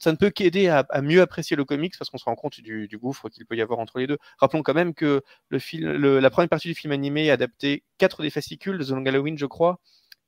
ça 0.00 0.12
ne 0.12 0.16
peut 0.16 0.28
qu'aider 0.28 0.68
à, 0.68 0.86
mieux 1.00 1.22
apprécier 1.22 1.56
le 1.56 1.64
comics 1.64 1.94
parce 1.98 2.10
qu'on 2.10 2.18
se 2.18 2.24
rend 2.24 2.34
compte 2.34 2.60
du, 2.60 2.86
du 2.86 2.98
gouffre 2.98 3.30
qu'il 3.30 3.46
peut 3.46 3.56
y 3.56 3.62
avoir 3.62 3.78
entre 3.78 3.98
les 3.98 4.06
deux. 4.06 4.18
Rappelons 4.38 4.62
quand 4.62 4.74
même 4.74 4.92
que 4.92 5.22
le 5.48 5.58
film, 5.58 5.90
la 5.90 6.30
première 6.30 6.50
partie 6.50 6.68
du 6.68 6.74
film 6.74 6.92
animé 6.92 7.30
a 7.30 7.34
adapté 7.34 7.82
4 7.96 8.22
des 8.22 8.30
fascicules 8.30 8.76
de 8.76 8.84
The 8.84 8.90
Long 8.90 9.06
Halloween, 9.06 9.38
je 9.38 9.46
crois, 9.46 9.80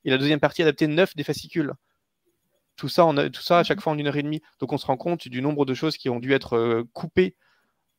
et 0.05 0.11
la 0.11 0.17
deuxième 0.17 0.41
partie 0.41 0.63
a 0.63 0.67
adapté 0.67 0.87
9 0.87 1.17
des 1.17 1.25
fascicules. 1.25 1.75
Tout 2.77 2.89
ça, 2.89 3.07
tout 3.33 3.43
ça 3.43 3.61
à 3.61 3.65
chaque 3.65 3.79
mhm. 3.79 3.83
fois 3.83 3.93
en 3.93 3.99
une 3.99 4.07
heure 4.07 4.17
et 4.17 4.23
demie. 4.23 4.43
Donc 4.61 4.73
on 4.73 4.79
se 4.79 4.87
rend 4.87 4.97
compte 4.97 5.29
du 5.29 5.43
nombre 5.43 5.65
de 5.65 5.75
choses 5.75 5.97
qui 5.97 6.09
ont 6.09 6.21
dû 6.21 6.33
être 6.33 6.57
euh, 6.57 6.85
coupées 6.93 7.37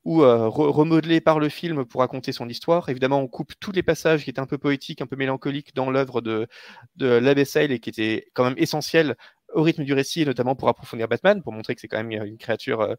ou 0.04 0.22
euh, 0.22 0.48
remodelées 0.48 1.20
par 1.20 1.40
le 1.40 1.50
film 1.50 1.84
pour 1.84 2.02
raconter 2.02 2.32
son 2.32 2.48
histoire. 2.48 2.90
Évidemment, 2.90 3.20
on 3.20 3.28
coupe 3.28 3.54
tous 3.60 3.72
les 3.72 3.82
passages 3.82 4.24
qui 4.24 4.30
étaient 4.30 4.40
un 4.40 4.46
peu 4.46 4.60
poétiques, 4.60 5.02
un 5.02 5.08
peu 5.08 5.16
mélancoliques 5.16 5.74
dans 5.74 5.90
l'œuvre 5.90 6.22
de, 6.22 6.48
de 6.96 7.08
l'Abbessail 7.08 7.72
et 7.74 7.80
qui 7.80 7.90
étaient 7.90 8.28
quand 8.34 8.44
même 8.44 8.54
essentiels 8.58 9.16
au 9.54 9.64
rythme 9.64 9.84
du 9.84 9.94
récit, 9.94 10.24
notamment 10.26 10.56
pour 10.56 10.70
approfondir 10.70 11.08
Batman, 11.08 11.42
pour 11.42 11.54
montrer 11.54 11.74
que 11.74 11.82
c'est 11.82 11.88
quand 11.88 12.04
même 12.04 12.12
une 12.12 12.38
créature, 12.38 12.82
euh, 12.82 12.96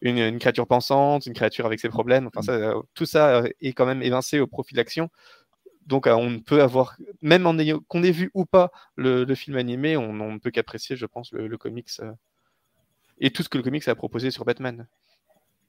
une, 0.00 0.38
créature 0.38 0.66
pensante, 0.66 1.26
une 1.26 1.34
créature 1.34 1.66
avec 1.66 1.78
ses 1.78 1.90
problèmes. 1.90 2.28
Enfin, 2.28 2.40
ça, 2.40 2.74
tout 2.94 3.06
ça 3.06 3.42
est 3.60 3.72
quand 3.74 3.86
même 3.86 4.02
évincé 4.02 4.40
au 4.40 4.46
profit 4.46 4.72
de 4.72 4.78
l'action. 4.78 5.10
Donc 5.90 6.06
euh, 6.06 6.14
on 6.14 6.38
peut 6.38 6.62
avoir, 6.62 6.96
même 7.20 7.46
en 7.46 7.58
ayant 7.58 7.80
qu'on 7.88 8.04
ait 8.04 8.12
vu 8.12 8.30
ou 8.32 8.46
pas 8.46 8.70
le, 8.94 9.34
film 9.34 9.56
animé, 9.56 9.96
on 9.96 10.12
ne 10.12 10.38
peut 10.38 10.52
qu'apprécier, 10.52 10.94
je 10.96 11.04
pense, 11.04 11.32
le, 11.32 11.58
comics 11.58 11.88
euh, 12.00 12.12
et 13.18 13.30
tout 13.30 13.42
ce 13.42 13.48
que 13.48 13.58
le 13.58 13.64
comics 13.64 13.86
a 13.88 13.94
proposé 13.96 14.30
sur 14.30 14.44
Batman. 14.44 14.86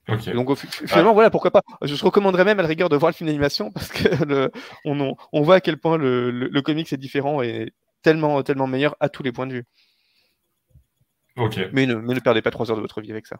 Donc 0.08 0.56
finalement, 0.56 1.14
voilà, 1.14 1.32
pourquoi 1.32 1.50
pas. 1.50 1.62
Je 1.82 2.06
recommanderais 2.06 2.46
même 2.46 2.60
à 2.60 2.62
la 2.62 2.68
rigueur 2.68 2.88
de 2.88 2.96
voir 2.96 3.10
le 3.10 3.16
film 3.16 3.28
d'animation 3.28 3.72
parce 3.72 3.90
que 3.90 4.24
le, 4.26 4.52
on, 4.86 5.16
on, 5.32 5.42
voit 5.42 5.56
à 5.56 5.62
quel 5.62 5.78
point 5.78 5.98
le, 5.98 6.30
le, 6.30 6.62
comics 6.62 6.92
est 6.94 6.98
différent 6.98 7.42
et 7.42 7.74
tellement, 8.04 8.44
tellement 8.44 8.68
meilleur 8.68 8.96
à 9.00 9.10
tous 9.10 9.24
les 9.24 9.32
points 9.32 9.48
de 9.48 9.54
vue. 9.54 9.66
Ok. 11.36 11.60
Mais 11.74 11.88
ne, 11.88 11.96
mais 11.96 12.14
ne 12.14 12.20
perdez 12.20 12.44
pas 12.44 12.52
trois 12.52 12.70
heures 12.70 12.78
de 12.78 12.82
votre 12.82 13.02
vie 13.02 13.12
avec 13.12 13.26
ça. 13.26 13.38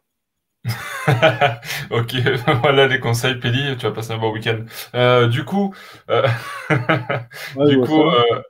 ok, 1.90 2.16
voilà 2.62 2.88
les 2.88 3.00
conseils, 3.00 3.36
Péli, 3.36 3.76
tu 3.78 3.86
vas 3.86 3.92
passer 3.92 4.14
un 4.14 4.18
bon 4.18 4.32
week-end. 4.32 4.60
Euh, 4.96 5.28
du 5.28 5.46
coup, 5.46 5.74
euh, 6.10 6.28
du 7.68 7.80
coup, 7.82 8.04
euh, 8.04 8.42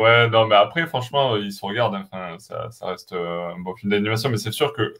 ouais, 0.00 0.28
non, 0.28 0.46
mais 0.46 0.56
après, 0.56 0.86
franchement, 0.86 1.36
ils 1.36 1.52
se 1.52 1.64
regardent. 1.64 1.96
Hein. 1.96 2.04
Enfin, 2.10 2.38
ça, 2.38 2.70
ça, 2.70 2.86
reste 2.86 3.12
un 3.12 3.58
bon 3.58 3.74
film 3.74 3.90
d'animation, 3.90 4.30
mais 4.30 4.38
c'est 4.38 4.52
sûr 4.52 4.72
que 4.72 4.94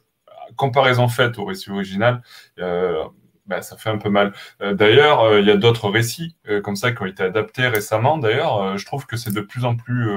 comparaison 0.55 1.07
faite 1.07 1.37
au 1.37 1.45
récit 1.45 1.69
original, 1.69 2.21
bah, 2.57 3.61
ça 3.61 3.77
fait 3.77 3.89
un 3.89 3.97
peu 3.97 4.09
mal. 4.09 4.33
d'ailleurs, 4.59 5.39
il 5.39 5.45
y 5.45 5.51
a 5.51 5.57
d'autres 5.57 5.89
récits 5.89 6.35
comme 6.63 6.75
ça 6.75 6.91
qui 6.91 7.01
ont 7.01 7.05
été 7.05 7.23
adaptés 7.23 7.67
récemment. 7.67 8.17
D'ailleurs, 8.17 8.77
je 8.77 8.85
trouve 8.85 9.05
que 9.05 9.15
c'est 9.17 9.33
de 9.33 9.41
plus 9.41 9.65
en 9.65 9.75
plus 9.75 10.09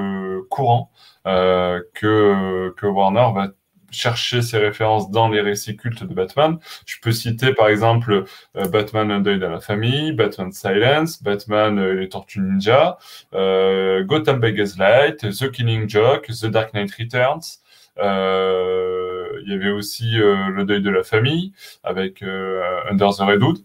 courant 0.49 0.91
que, 1.25 2.73
que 2.75 2.85
Warner 2.85 3.27
va 3.33 3.47
chercher 3.93 4.41
ces 4.41 4.57
références 4.57 5.09
dans 5.11 5.29
les 5.29 5.41
récits 5.41 5.75
cultes 5.75 6.03
de 6.03 6.13
Batman. 6.13 6.57
Je 6.85 6.95
peux 7.01 7.11
citer 7.11 7.53
par 7.53 7.67
exemple 7.69 8.25
euh, 8.57 8.67
Batman 8.67 9.11
Un 9.11 9.19
deuil 9.19 9.39
dans 9.39 9.49
la 9.49 9.59
famille, 9.59 10.11
Batman 10.13 10.51
Silence, 10.51 11.21
Batman 11.21 11.79
euh, 11.79 11.93
les 11.93 12.09
Tortues 12.09 12.41
Ninja, 12.41 12.97
euh, 13.33 14.03
Gotham 14.03 14.39
by 14.39 14.53
Gaslight, 14.53 15.29
The 15.31 15.51
Killing 15.51 15.89
Joke, 15.89 16.27
The 16.27 16.47
Dark 16.47 16.73
Knight 16.73 16.91
Returns. 16.93 17.59
Il 17.97 19.49
y 19.49 19.53
avait 19.53 19.71
aussi 19.71 20.15
Le 20.15 20.63
deuil 20.63 20.81
de 20.81 20.89
la 20.89 21.03
famille 21.03 21.53
avec 21.83 22.23
Under 22.23 23.09
the 23.11 23.19
Redwood. 23.19 23.57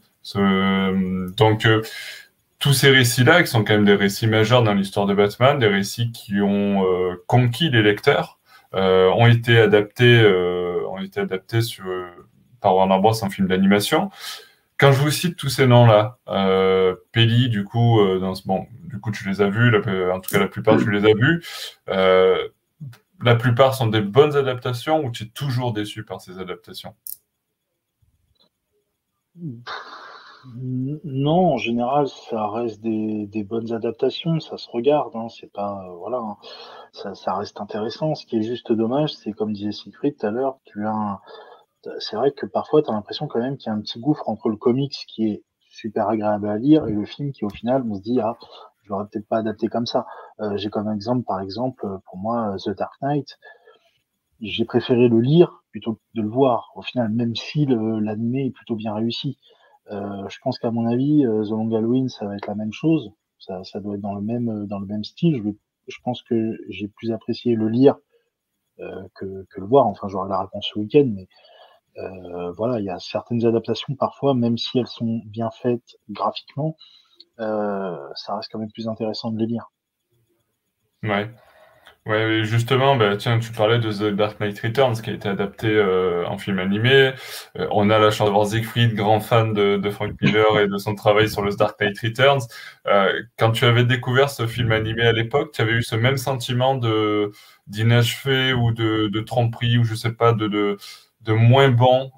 donc 1.37 1.67
tous 2.59 2.73
ces 2.73 2.91
récits-là, 2.91 3.43
qui 3.43 3.49
sont 3.49 3.63
quand 3.65 3.75
même 3.75 3.85
des 3.85 3.95
récits 3.95 4.27
majeurs 4.27 4.65
dans 4.65 4.75
l'histoire 4.75 5.07
de 5.07 5.15
Batman, 5.15 5.59
des 5.59 5.69
récits 5.69 6.11
qui 6.13 6.41
ont 6.43 6.85
conquis 7.27 7.71
les 7.71 7.83
lecteurs, 7.83 8.38
euh, 8.38 8.38
ont 8.73 9.27
été 9.27 9.59
adaptés, 9.59 10.21
euh, 10.21 10.87
ont 10.89 10.99
été 10.99 11.21
adaptés 11.21 11.63
sur, 11.63 11.85
par 12.61 12.75
Warner 12.75 12.99
Bros. 13.01 13.25
en 13.25 13.31
film 13.31 13.49
d'animation. 13.49 14.11
Quand 14.79 14.93
je 14.93 15.01
vous 15.01 15.11
cite 15.11 15.37
tous 15.37 15.49
ces 15.49 15.67
noms-là, 15.67 16.19
euh, 16.29 16.95
Peli, 17.11 17.49
du 17.49 17.65
coup, 17.65 18.01
euh, 18.01 18.21
dans 18.21 18.37
ce, 18.37 18.47
bon, 18.47 18.69
du 18.85 19.01
coup, 19.01 19.11
tu 19.11 19.29
les 19.29 19.43
as 19.43 19.49
vus, 19.49 19.77
en 19.77 20.21
tout 20.21 20.31
cas 20.31 20.39
la 20.39 20.47
plupart, 20.47 20.77
tu 20.77 20.91
les 20.93 21.05
as 21.05 21.15
vus. 21.15 21.45
Euh, 21.89 22.49
la 23.21 23.35
plupart 23.35 23.75
sont 23.75 23.89
des 23.89 24.01
bonnes 24.01 24.37
adaptations 24.37 25.05
ou 25.05 25.11
tu 25.11 25.25
es 25.25 25.27
toujours 25.27 25.73
déçu 25.73 26.05
par 26.05 26.21
ces 26.21 26.39
adaptations? 26.39 26.95
Non, 30.57 31.55
en 31.55 31.57
général, 31.57 32.09
ça 32.09 32.49
reste 32.49 32.81
des, 32.81 33.45
bonnes 33.45 33.73
adaptations, 33.73 34.41
ça 34.41 34.57
se 34.57 34.69
regarde, 34.71 35.15
hein, 35.15 35.29
c'est 35.29 35.53
pas, 35.53 35.89
voilà. 35.99 36.19
Hein 36.19 36.37
ça, 36.93 37.35
reste 37.35 37.61
intéressant. 37.61 38.15
Ce 38.15 38.27
qui 38.27 38.37
est 38.37 38.43
juste 38.43 38.73
dommage, 38.73 39.15
c'est 39.15 39.33
comme 39.33 39.53
disait 39.53 39.73
Siegfried 39.73 40.17
tout 40.17 40.27
à 40.27 40.31
l'heure, 40.31 40.59
tu 40.65 40.87
as 40.87 41.21
c'est 42.01 42.17
vrai 42.17 42.33
que 42.33 42.45
parfois 42.45 42.83
tu 42.83 42.91
as 42.91 42.93
l'impression 42.93 43.29
quand 43.29 43.39
même 43.39 43.57
qu'il 43.57 43.71
y 43.71 43.71
a 43.71 43.77
un 43.77 43.81
petit 43.81 44.01
gouffre 44.01 44.29
entre 44.29 44.49
le 44.49 44.57
comics 44.57 45.05
qui 45.07 45.29
est 45.29 45.45
super 45.71 46.09
agréable 46.09 46.49
à 46.49 46.59
lire 46.59 46.87
et 46.87 46.93
le 46.93 47.07
film 47.07 47.33
qui 47.33 47.45
au 47.45 47.51
final 47.51 47.85
on 47.89 47.95
se 47.95 48.03
dit 48.03 48.21
ah 48.21 48.37
je 48.83 48.91
l'aurais 48.91 49.07
peut-être 49.07 49.29
pas 49.29 49.39
adapté 49.39 49.69
comme 49.69 49.87
ça. 49.87 50.07
Euh, 50.41 50.57
j'ai 50.57 50.71
comme 50.71 50.91
exemple 50.91 51.25
par 51.25 51.41
exemple 51.41 51.87
pour 52.07 52.19
moi 52.19 52.57
The 52.65 52.71
Dark 52.71 52.95
Knight, 53.01 53.39
j'ai 54.41 54.65
préféré 54.65 55.09
le 55.09 55.21
lire 55.21 55.63
plutôt 55.71 55.95
que 55.95 56.01
de 56.15 56.23
le 56.23 56.29
voir. 56.29 56.71
Au 56.75 56.83
final, 56.83 57.11
même 57.11 57.35
si 57.37 57.67
l'animé 57.67 58.47
est 58.47 58.51
plutôt 58.51 58.77
bien 58.77 58.95
réussi, 58.95 59.39
euh, 59.91 60.29
je 60.29 60.39
pense 60.43 60.59
qu'à 60.59 60.71
mon 60.71 60.87
avis 60.87 61.25
euh, 61.25 61.45
The 61.45 61.51
Long 61.51 61.73
Halloween 61.73 62.09
ça 62.09 62.27
va 62.27 62.37
être 62.37 62.47
la 62.47 62.55
même 62.55 62.73
chose. 62.73 63.11
Ça, 63.39 63.81
doit 63.81 63.95
être 63.95 64.01
dans 64.01 64.15
le 64.15 64.21
même 64.21 64.67
dans 64.67 64.81
le 64.81 64.87
même 64.87 65.05
style. 65.05 65.37
Je 65.37 65.51
je 65.89 65.99
pense 66.05 66.23
que 66.23 66.57
j'ai 66.69 66.89
plus 66.89 67.13
apprécié 67.13 67.55
le 67.55 67.69
lire 67.69 67.97
euh, 68.81 69.09
que, 69.15 69.27
le 69.57 69.67
voir. 69.67 69.87
Enfin, 69.87 70.09
j'aurai 70.09 70.29
la 70.29 70.41
réponse 70.41 70.69
ce 70.73 70.79
week-end, 70.79 71.07
mais 71.07 71.27
euh, 71.97 72.53
voilà, 72.53 72.79
il 72.79 72.85
y 72.85 72.91
a 72.91 72.99
certaines 73.01 73.45
adaptations 73.45 73.97
parfois, 73.97 74.35
même 74.35 74.57
si 74.57 74.79
elles 74.79 74.87
sont 74.87 75.21
bien 75.27 75.51
faites 75.51 75.97
graphiquement, 76.11 76.77
euh, 77.41 77.99
ça 78.15 78.37
reste 78.37 78.53
quand 78.53 78.59
même 78.59 78.71
plus 78.71 78.87
intéressant 78.87 79.33
de 79.33 79.39
les 79.39 79.47
lire. 79.47 79.73
Ouais. 81.03 81.29
Ouais, 82.09 82.43
justement, 82.43 82.97
bah, 82.97 83.19
tiens, 83.19 83.39
tu 83.39 83.53
parlais 83.53 83.79
de 83.79 83.93
The 83.93 84.15
Dark 84.17 84.41
Knight 84.41 84.59
Returns 84.61 84.95
qui 85.03 85.11
a 85.11 85.13
été 85.13 85.29
adapté 85.29 85.67
euh, 85.69 86.25
en 86.27 86.39
film 86.39 86.59
animé. 86.59 87.13
Euh, 87.59 87.69
on 87.71 87.91
a 87.91 87.99
la 87.99 88.11
chance 88.11 88.29
de 88.29 88.33
voir 88.33 88.47
Siegfried, 88.47 88.95
grand 88.95 89.21
fan 89.21 89.53
de, 89.53 89.91
Frank 89.91 90.13
Miller 90.23 90.59
et 90.59 90.69
de 90.69 90.79
son 90.79 90.95
travail 90.95 91.29
sur 91.29 91.43
le 91.43 91.55
Dark 91.55 91.79
Knight 91.79 91.99
Returns. 92.01 92.41
Euh, 92.87 93.13
quand 93.39 93.53
tu 93.53 93.67
avais 93.67 93.85
découvert 93.85 94.31
ce 94.31 94.47
film 94.47 94.73
animé 94.73 95.03
à 95.03 95.13
l'époque, 95.13 95.53
tu 95.53 95.61
avais 95.61 95.73
eu 95.73 95.83
ce 95.83 95.97
même 95.97 96.17
sentiment 96.17 96.77
de 96.77 97.31
d'inachevé 97.67 98.55
ou 98.55 98.73
de, 98.73 99.09
de 99.09 99.21
tromperie 99.21 99.77
ou 99.77 99.85
je 99.85 99.95
sais 99.95 100.13
pas, 100.13 100.33
de, 100.33 100.49
de, 100.49 100.79
de 101.21 101.33
moins 101.35 101.69
bon 101.69 102.11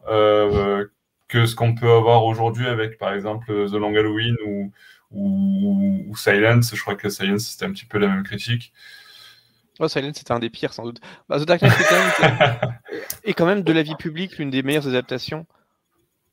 que 1.28 1.46
ce 1.46 1.54
qu'on 1.56 1.74
peut 1.74 1.90
avoir 1.90 2.24
aujourd'hui 2.24 2.66
avec, 2.66 2.96
par 2.98 3.12
exemple, 3.12 3.46
The 3.68 3.72
Long 3.74 3.94
Halloween 3.96 4.36
ou, 4.46 4.72
ou 5.10 6.16
Silence. 6.16 6.74
Je 6.74 6.80
crois 6.80 6.94
que 6.94 7.08
Silence, 7.08 7.48
c'était 7.48 7.64
un 7.66 7.72
petit 7.72 7.86
peu 7.86 7.98
la 7.98 8.06
même 8.08 8.22
critique. 8.22 8.72
Oh, 9.80 9.88
Silence, 9.88 10.18
c'était 10.18 10.32
un 10.32 10.38
des 10.38 10.50
pires, 10.50 10.74
sans 10.74 10.84
doute. 10.84 11.00
Bah, 11.28 11.40
The 11.40 11.44
Dark 11.44 11.62
Knight 11.62 11.74
est 13.24 13.32
quand 13.32 13.46
même 13.46 13.62
de 13.62 13.72
la 13.72 13.82
vie 13.82 13.94
publique 13.94 14.36
l'une 14.36 14.50
des 14.50 14.62
meilleures 14.62 14.86
adaptations. 14.86 15.46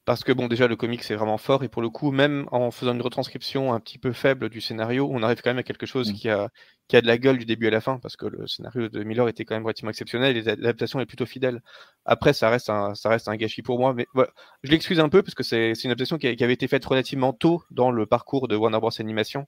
Parce 0.04 0.24
que, 0.26 0.34
bon, 0.34 0.48
déjà, 0.50 0.68
le 0.68 0.76
comic, 0.76 1.02
c'est 1.02 1.16
vraiment 1.16 1.38
fort. 1.38 1.64
Et 1.64 1.70
pour 1.70 1.82
le 1.82 1.90
coup, 1.90 2.12
même 2.12 2.48
en 2.52 2.72
faisant 2.72 2.94
une 2.94 3.02
retranscription 3.02 3.74
un 3.74 3.80
petit 3.80 3.98
peu 3.98 4.12
faible 4.12 4.50
du 4.50 4.60
scénario, 4.60 5.10
on 5.12 5.24
arrive 5.24 5.42
quand 5.42 5.50
même 5.50 5.60
à 5.60 5.64
quelque 5.64 5.86
chose 5.86 6.12
mm. 6.12 6.14
qui, 6.14 6.30
a, 6.30 6.50
qui 6.90 6.98
a 6.98 7.02
de 7.02 7.08
la 7.08 7.18
gueule 7.18 7.38
du 7.38 7.46
début 7.46 7.68
à 7.68 7.70
la 7.70 7.80
fin. 7.80 8.00
Parce 8.00 8.18
que 8.18 8.26
le 8.26 8.48
scénario 8.48 8.90
de 8.90 9.04
Miller 9.04 9.30
était 9.30 9.46
quand 9.46 9.56
même 9.56 9.64
relativement 9.64 9.92
exceptionnel 9.92 10.36
et 10.36 10.42
l'adaptation 10.42 11.00
est 11.00 11.06
plutôt 11.06 11.26
fidèle. 11.26 11.62
Après, 12.04 12.34
ça 12.34 12.50
reste 12.50 12.70
un, 12.70 12.96
ça 12.96 13.08
reste 13.08 13.30
un 13.30 13.36
gâchis 13.38 13.62
pour 13.62 13.80
moi. 13.80 13.94
Mais 13.94 14.08
je 14.64 14.72
l'excuse 14.72 15.00
un 15.00 15.10
peu 15.10 15.24
parce 15.24 15.36
que 15.36 15.44
c'est 15.44 15.72
une 15.72 15.92
adaptation 15.92 16.18
qui, 16.18 16.36
qui, 16.36 16.44
avait 16.44 16.54
été 16.54 16.68
faite 16.68 16.84
relativement 16.84 17.32
tôt 17.32 17.64
dans 17.72 17.92
le 17.92 18.06
parcours 18.06 18.50
de 18.50 18.58
Warner 18.58 18.80
Bros. 18.80 18.92
Animation. 19.00 19.46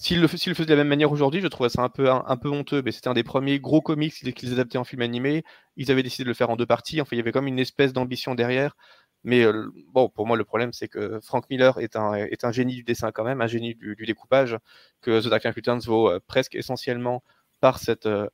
S'il 0.00 0.20
le, 0.20 0.28
faisait 0.28 0.64
de 0.64 0.70
la 0.70 0.76
même 0.76 0.86
manière 0.86 1.10
aujourd'hui, 1.10 1.40
je 1.40 1.48
trouverais 1.48 1.70
ça 1.70 1.82
un 1.82 1.88
peu, 1.88 2.08
honteux. 2.48 2.82
Mais 2.82 2.92
c'était 2.92 3.08
un 3.08 3.14
des 3.14 3.24
premiers 3.24 3.58
gros 3.58 3.80
comics 3.80 4.14
qu'ils 4.14 4.52
adaptaient 4.52 4.78
en 4.78 4.84
film 4.84 5.02
animé. 5.02 5.42
Ils 5.76 5.90
avaient 5.90 6.04
décidé 6.04 6.22
de 6.22 6.28
le 6.28 6.34
faire 6.34 6.50
en 6.50 6.56
deux 6.56 6.66
parties. 6.66 7.00
Il 7.10 7.16
y 7.18 7.20
avait 7.20 7.32
comme 7.32 7.48
une 7.48 7.58
espèce 7.58 7.92
d'ambition 7.92 8.36
derrière. 8.36 8.76
Mais 9.24 9.42
euh, 9.42 9.68
bon, 9.92 10.08
pour 10.08 10.24
moi, 10.24 10.36
le 10.36 10.44
problème, 10.44 10.72
c'est 10.72 10.86
que 10.86 11.18
Frank 11.20 11.50
Miller 11.50 11.80
est 11.80 11.96
un, 11.96 12.52
génie 12.52 12.76
du 12.76 12.84
dessin 12.84 13.10
quand 13.10 13.24
même, 13.24 13.40
un 13.40 13.48
génie 13.48 13.74
du, 13.74 13.96
découpage, 14.06 14.56
que 15.00 15.20
The 15.20 15.28
Dark 15.28 15.44
Knight 15.44 15.56
Returns 15.56 15.80
vaut 15.80 16.08
euh, 16.08 16.20
presque 16.24 16.54
essentiellement 16.54 17.24
par 17.60 17.78
cette... 17.80 18.06
Euh, 18.06 18.28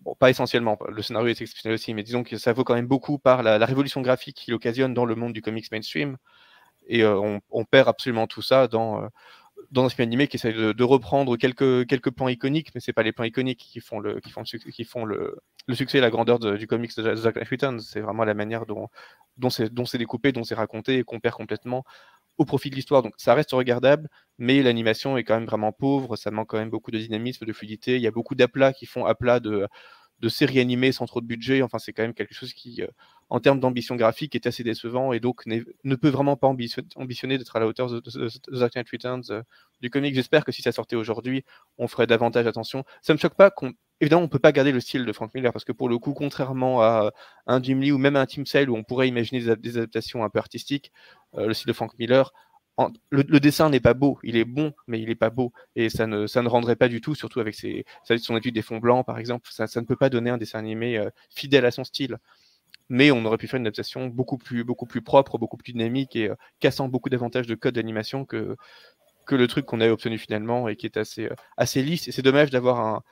bon, 0.00 0.16
pas 0.16 0.30
essentiellement, 0.30 0.78
le 0.88 1.00
scénario 1.00 1.28
est 1.28 1.40
exceptionnel 1.40 1.76
aussi, 1.76 1.94
mais 1.94 2.02
disons 2.02 2.24
que 2.24 2.36
ça 2.38 2.52
vaut 2.52 2.64
quand 2.64 2.74
même 2.74 2.88
beaucoup 2.88 3.18
par 3.20 3.44
la, 3.44 3.64
révolution 3.64 4.00
graphique 4.00 4.36
qu'il 4.36 4.54
occasionne 4.54 4.94
dans 4.94 5.04
le 5.04 5.14
monde 5.14 5.32
du 5.32 5.42
comics 5.42 5.70
mainstream. 5.70 6.16
Et 6.88 7.06
on, 7.06 7.64
perd 7.70 7.88
absolument 7.88 8.26
tout 8.26 8.42
ça 8.42 8.66
dans 8.66 9.08
dans 9.70 9.84
un 9.84 9.88
film 9.88 10.06
animé 10.08 10.28
qui 10.28 10.36
essaie 10.36 10.52
de, 10.52 10.84
reprendre 10.84 11.36
quelques, 11.36 11.86
quelques 11.86 12.10
plans 12.10 12.28
iconiques, 12.28 12.70
mais 12.74 12.80
c'est 12.80 12.92
pas 12.92 13.02
les 13.02 13.12
plans 13.12 13.24
iconiques 13.24 13.58
qui 13.58 13.80
font 13.80 14.00
le, 14.00 14.20
succès 15.72 15.98
et 15.98 16.00
la 16.00 16.10
grandeur 16.10 16.38
du 16.38 16.66
comics 16.66 16.96
de 16.96 17.14
Zack 17.14 17.36
Knight 17.36 17.80
C'est 17.80 18.00
vraiment 18.00 18.24
la 18.24 18.34
manière 18.34 18.66
dont, 18.66 18.88
c'est, 19.50 19.98
découpé, 19.98 20.32
dont 20.32 20.44
c'est 20.44 20.54
raconté 20.54 20.98
et 20.98 21.04
qu'on 21.04 21.20
perd 21.20 21.36
complètement 21.36 21.84
au 22.38 22.44
profit 22.44 22.70
de 22.70 22.76
l'histoire. 22.76 23.02
Donc 23.02 23.14
ça 23.16 23.34
reste 23.34 23.52
regardable, 23.52 24.08
mais 24.38 24.62
l'animation 24.62 25.16
est 25.16 25.24
quand 25.24 25.34
même 25.34 25.46
vraiment 25.46 25.72
pauvre. 25.72 26.16
Ça 26.16 26.30
manque 26.30 26.48
quand 26.48 26.58
même 26.58 26.70
beaucoup 26.70 26.90
de 26.90 26.98
dynamisme, 26.98 27.46
de 27.46 27.52
fluidité. 27.52 27.96
Il 27.96 28.02
y 28.02 28.06
a 28.06 28.10
beaucoup 28.10 28.34
d'aplats 28.34 28.72
qui 28.72 28.86
font 28.86 29.04
aplat 29.04 29.40
de, 29.40 29.68
de 30.20 30.28
séries 30.28 30.60
animées 30.60 30.92
sans 30.92 31.06
trop 31.06 31.20
de 31.20 31.26
budget. 31.26 31.62
Enfin, 31.62 31.78
c'est 31.78 31.92
quand 31.92 32.02
même 32.02 32.14
quelque 32.14 32.34
chose 32.34 32.54
qui, 32.54 32.82
euh, 32.82 32.86
en 33.32 33.40
termes 33.40 33.60
d'ambition 33.60 33.96
graphique, 33.96 34.34
est 34.34 34.46
assez 34.46 34.62
décevant 34.62 35.14
et 35.14 35.18
donc 35.18 35.46
ne 35.46 35.94
peut 35.94 36.10
vraiment 36.10 36.36
pas 36.36 36.48
ambitionner 36.48 37.38
d'être 37.38 37.56
à 37.56 37.60
la 37.60 37.66
hauteur 37.66 37.88
de, 37.88 37.98
The 38.00 38.50
Dark 38.50 38.74
Knight 38.74 38.90
Returns 38.90 39.22
euh, 39.30 39.42
du 39.80 39.88
comic. 39.88 40.14
J'espère 40.14 40.44
que 40.44 40.52
si 40.52 40.60
ça 40.60 40.70
sortait 40.70 40.96
aujourd'hui, 40.96 41.42
on 41.78 41.88
ferait 41.88 42.06
davantage 42.06 42.46
attention. 42.46 42.84
Ça 43.00 43.14
me 43.14 43.18
choque 43.18 43.34
pas 43.34 43.50
qu'on. 43.50 43.72
Évidemment, 44.02 44.20
on 44.20 44.28
peut 44.28 44.38
pas 44.38 44.52
garder 44.52 44.70
le 44.70 44.80
style 44.80 45.06
de 45.06 45.12
Frank 45.14 45.32
Miller 45.32 45.50
parce 45.50 45.64
que 45.64 45.72
pour 45.72 45.88
le 45.88 45.96
coup, 45.96 46.12
contrairement 46.12 46.82
à 46.82 47.10
un 47.46 47.62
Jim 47.62 47.78
Lee 47.78 47.90
ou 47.90 47.96
même 47.96 48.16
un 48.16 48.26
Tim 48.26 48.44
Sale 48.44 48.68
où 48.68 48.76
on 48.76 48.84
pourrait 48.84 49.08
imaginer 49.08 49.40
des, 49.56 49.78
adaptations 49.78 50.24
un 50.24 50.28
peu 50.28 50.38
artistiques, 50.38 50.92
euh, 51.34 51.46
le 51.46 51.54
style 51.54 51.68
de 51.68 51.72
Frank 51.72 51.98
Miller, 51.98 52.34
le, 53.10 53.40
dessin 53.40 53.70
n'est 53.70 53.80
pas 53.80 53.94
beau, 53.94 54.18
il 54.22 54.36
est 54.36 54.44
bon, 54.44 54.74
mais 54.86 55.00
il 55.00 55.08
n'est 55.08 55.14
pas 55.14 55.30
beau. 55.30 55.52
Et 55.74 55.88
ça 55.88 56.06
ne, 56.06 56.26
ça 56.26 56.42
ne 56.42 56.48
rendrait 56.48 56.76
pas 56.76 56.88
du 56.88 57.00
tout, 57.00 57.14
surtout 57.14 57.40
avec 57.40 57.54
ses, 57.54 57.86
son 58.18 58.36
étude 58.36 58.54
des 58.54 58.62
fonds 58.62 58.78
blancs, 58.78 59.06
par 59.06 59.18
exemple. 59.18 59.48
Ça, 59.50 59.66
ça, 59.66 59.80
ne 59.80 59.86
peut 59.86 59.96
pas 59.96 60.10
donner 60.10 60.28
un 60.30 60.38
dessin 60.38 60.58
animé 60.58 60.98
euh, 60.98 61.08
fidèle 61.30 61.64
à 61.64 61.70
son 61.70 61.84
style. 61.84 62.18
Mais 62.92 63.10
on 63.10 63.24
aurait 63.24 63.38
pu 63.38 63.48
faire 63.48 63.56
une 63.56 63.66
adaptation 63.66 64.08
beaucoup 64.08 64.36
plus, 64.36 64.64
beaucoup 64.64 64.84
plus 64.84 65.00
propre, 65.00 65.38
beaucoup 65.38 65.56
plus 65.56 65.72
dynamique 65.72 66.14
et 66.14 66.28
euh, 66.28 66.34
cassant 66.60 66.88
beaucoup 66.88 67.08
davantage 67.08 67.46
de 67.46 67.54
code 67.54 67.74
d'animation 67.74 68.26
que, 68.26 68.54
que 69.24 69.34
le 69.34 69.46
truc 69.46 69.64
qu'on 69.64 69.80
a 69.80 69.88
obtenu 69.88 70.18
finalement 70.18 70.68
et 70.68 70.76
qui 70.76 70.84
est 70.84 70.98
assez, 70.98 71.24
euh, 71.24 71.34
assez 71.56 71.82
lisse. 71.82 72.06
Et 72.08 72.12
c'est 72.12 72.20
dommage 72.20 72.50
d'avoir 72.50 72.80
un, 72.80 73.02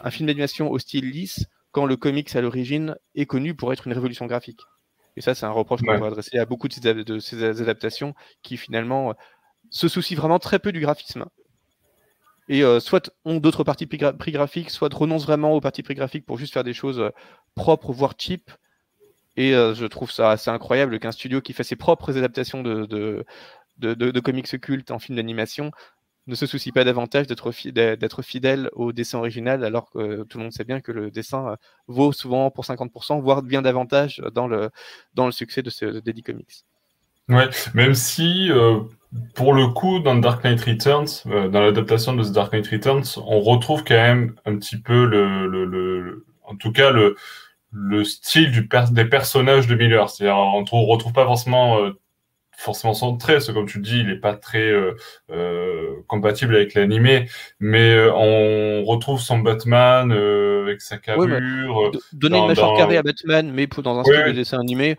un 0.00 0.10
film 0.10 0.28
d'animation 0.28 0.70
au 0.70 0.78
style 0.78 1.10
lisse 1.10 1.44
quand 1.72 1.84
le 1.84 1.98
comics 1.98 2.34
à 2.34 2.40
l'origine 2.40 2.96
est 3.14 3.26
connu 3.26 3.54
pour 3.54 3.70
être 3.70 3.86
une 3.86 3.92
révolution 3.92 4.24
graphique. 4.24 4.62
Et 5.18 5.20
ça, 5.20 5.34
c'est 5.34 5.44
un 5.44 5.50
reproche 5.50 5.82
qu'on 5.82 5.98
peut 5.98 6.06
adresser 6.06 6.38
à 6.38 6.46
beaucoup 6.46 6.68
de 6.68 7.18
ces, 7.18 7.44
adaptations 7.44 8.14
qui 8.42 8.56
finalement 8.56 9.12
se 9.68 9.88
soucient 9.88 10.16
vraiment 10.16 10.38
très 10.38 10.58
peu 10.58 10.72
du 10.72 10.80
graphisme. 10.80 11.26
Et 12.48 12.62
soit 12.80 13.10
ont 13.26 13.40
d'autres 13.40 13.64
parties 13.64 13.86
prix 13.86 14.32
graphiques, 14.32 14.70
soit 14.70 14.94
renoncent 14.94 15.26
vraiment 15.26 15.52
aux 15.52 15.60
parties 15.60 15.82
prix 15.82 15.94
graphiques 15.96 16.24
pour 16.24 16.38
juste 16.38 16.54
faire 16.54 16.64
des 16.64 16.72
choses 16.72 17.10
propres, 17.56 17.92
voire 17.92 18.14
cheap. 18.16 18.50
Et 19.40 19.52
je 19.52 19.86
trouve 19.86 20.10
ça 20.10 20.32
assez 20.32 20.50
incroyable 20.50 20.98
qu'un 20.98 21.12
studio 21.12 21.40
qui 21.40 21.52
fait 21.52 21.62
ses 21.62 21.76
propres 21.76 22.18
adaptations 22.18 22.62
de, 22.62 22.86
de, 22.86 23.94
de 23.94 24.20
comics 24.20 24.52
occultes 24.52 24.90
en 24.90 24.98
film 24.98 25.14
d'animation 25.16 25.70
ne 26.28 26.34
se 26.34 26.46
soucie 26.46 26.72
pas 26.72 26.84
davantage 26.84 27.26
d'être 27.26 28.22
fidèle 28.22 28.68
au 28.74 28.92
dessin 28.92 29.18
original, 29.18 29.64
alors 29.64 29.90
que 29.90 30.24
tout 30.24 30.38
le 30.38 30.44
monde 30.44 30.52
sait 30.52 30.64
bien 30.64 30.80
que 30.80 30.92
le 30.92 31.10
dessin 31.10 31.48
euh, 31.48 31.56
vaut 31.88 32.12
souvent 32.12 32.50
pour 32.50 32.64
50%, 32.64 33.20
voire 33.20 33.42
bien 33.42 33.62
davantage 33.62 34.22
dans 34.34 34.46
le, 34.46 34.70
dans 35.14 35.26
le 35.26 35.32
succès 35.32 35.62
de, 35.62 35.70
ce, 35.70 35.86
de 35.86 36.20
Comics. 36.20 36.64
Ouais, 37.30 37.48
même 37.74 37.94
si 37.94 38.50
euh, 38.50 38.80
pour 39.34 39.54
le 39.54 39.68
coup, 39.68 40.00
dans 40.00 40.16
Dark 40.16 40.44
Knight 40.44 40.60
Returns, 40.60 41.22
euh, 41.26 41.48
dans 41.48 41.62
l'adaptation 41.62 42.14
de 42.14 42.24
Dark 42.24 42.52
Knight 42.52 42.68
Returns, 42.68 43.22
on 43.26 43.40
retrouve 43.40 43.82
quand 43.84 43.94
même 43.94 44.34
un 44.44 44.56
petit 44.56 44.76
peu 44.76 45.06
le, 45.06 45.46
le 45.46 46.26
en 46.44 46.56
tout 46.56 46.72
cas 46.72 46.90
le, 46.90 47.16
le 47.70 48.04
style 48.04 48.50
du 48.50 48.68
des 48.90 49.04
personnages 49.04 49.66
de 49.66 49.74
Miller. 49.74 50.08
C'est-à-dire, 50.08 50.36
on 50.36 50.62
ne 50.62 50.86
retrouve 50.86 51.12
pas 51.12 51.24
forcément 51.24 51.90
forcément 52.58 52.92
son 52.92 53.16
trait, 53.16 53.38
comme 53.54 53.66
tu 53.66 53.78
dis, 53.78 54.00
il 54.00 54.08
n'est 54.08 54.16
pas 54.16 54.34
très 54.34 54.68
euh, 54.68 54.96
euh, 55.30 55.94
compatible 56.08 56.56
avec 56.56 56.74
l'animé, 56.74 57.28
mais 57.60 57.94
euh, 57.94 58.12
on 58.12 58.84
retrouve 58.84 59.20
son 59.20 59.38
Batman 59.38 60.10
avec 60.10 60.80
sa 60.80 60.98
carrure. 60.98 61.92
donner 62.12 62.38
une 62.38 62.48
mâchoire 62.48 62.76
carrée 62.76 62.96
à 62.96 63.02
Batman, 63.02 63.50
mais 63.54 63.68
dans 63.68 64.00
un 64.00 64.02
style 64.02 64.24
de 64.26 64.32
dessin 64.32 64.58
animé, 64.58 64.96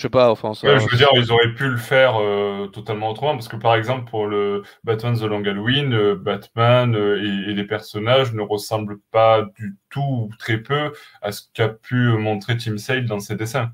je 0.00 0.04
sais 0.06 0.08
pas, 0.08 0.30
enfin. 0.30 0.54
Ça, 0.54 0.78
je 0.78 0.88
veux 0.88 0.96
dire, 0.96 1.10
ils 1.14 1.30
auraient 1.30 1.52
pu 1.52 1.68
le 1.68 1.76
faire 1.76 2.14
totalement 2.72 3.10
autrement, 3.10 3.32
parce 3.32 3.48
que 3.48 3.56
par 3.56 3.74
exemple, 3.74 4.08
pour 4.08 4.26
le 4.26 4.62
Batman 4.82 5.14
The 5.14 5.24
Long 5.24 5.44
Halloween, 5.44 6.14
Batman 6.14 6.94
et, 6.94 7.52
les 7.52 7.64
personnages 7.64 8.32
ne 8.32 8.40
ressemblent 8.40 8.98
pas 9.10 9.42
du 9.58 9.76
tout 9.90 10.00
ou 10.00 10.30
très 10.38 10.56
peu 10.56 10.92
à 11.20 11.32
ce 11.32 11.42
qu'a 11.52 11.68
pu 11.68 11.96
montrer 12.16 12.56
Tim 12.56 12.78
Sale 12.78 13.04
dans 13.04 13.20
ses 13.20 13.36
dessins. 13.36 13.72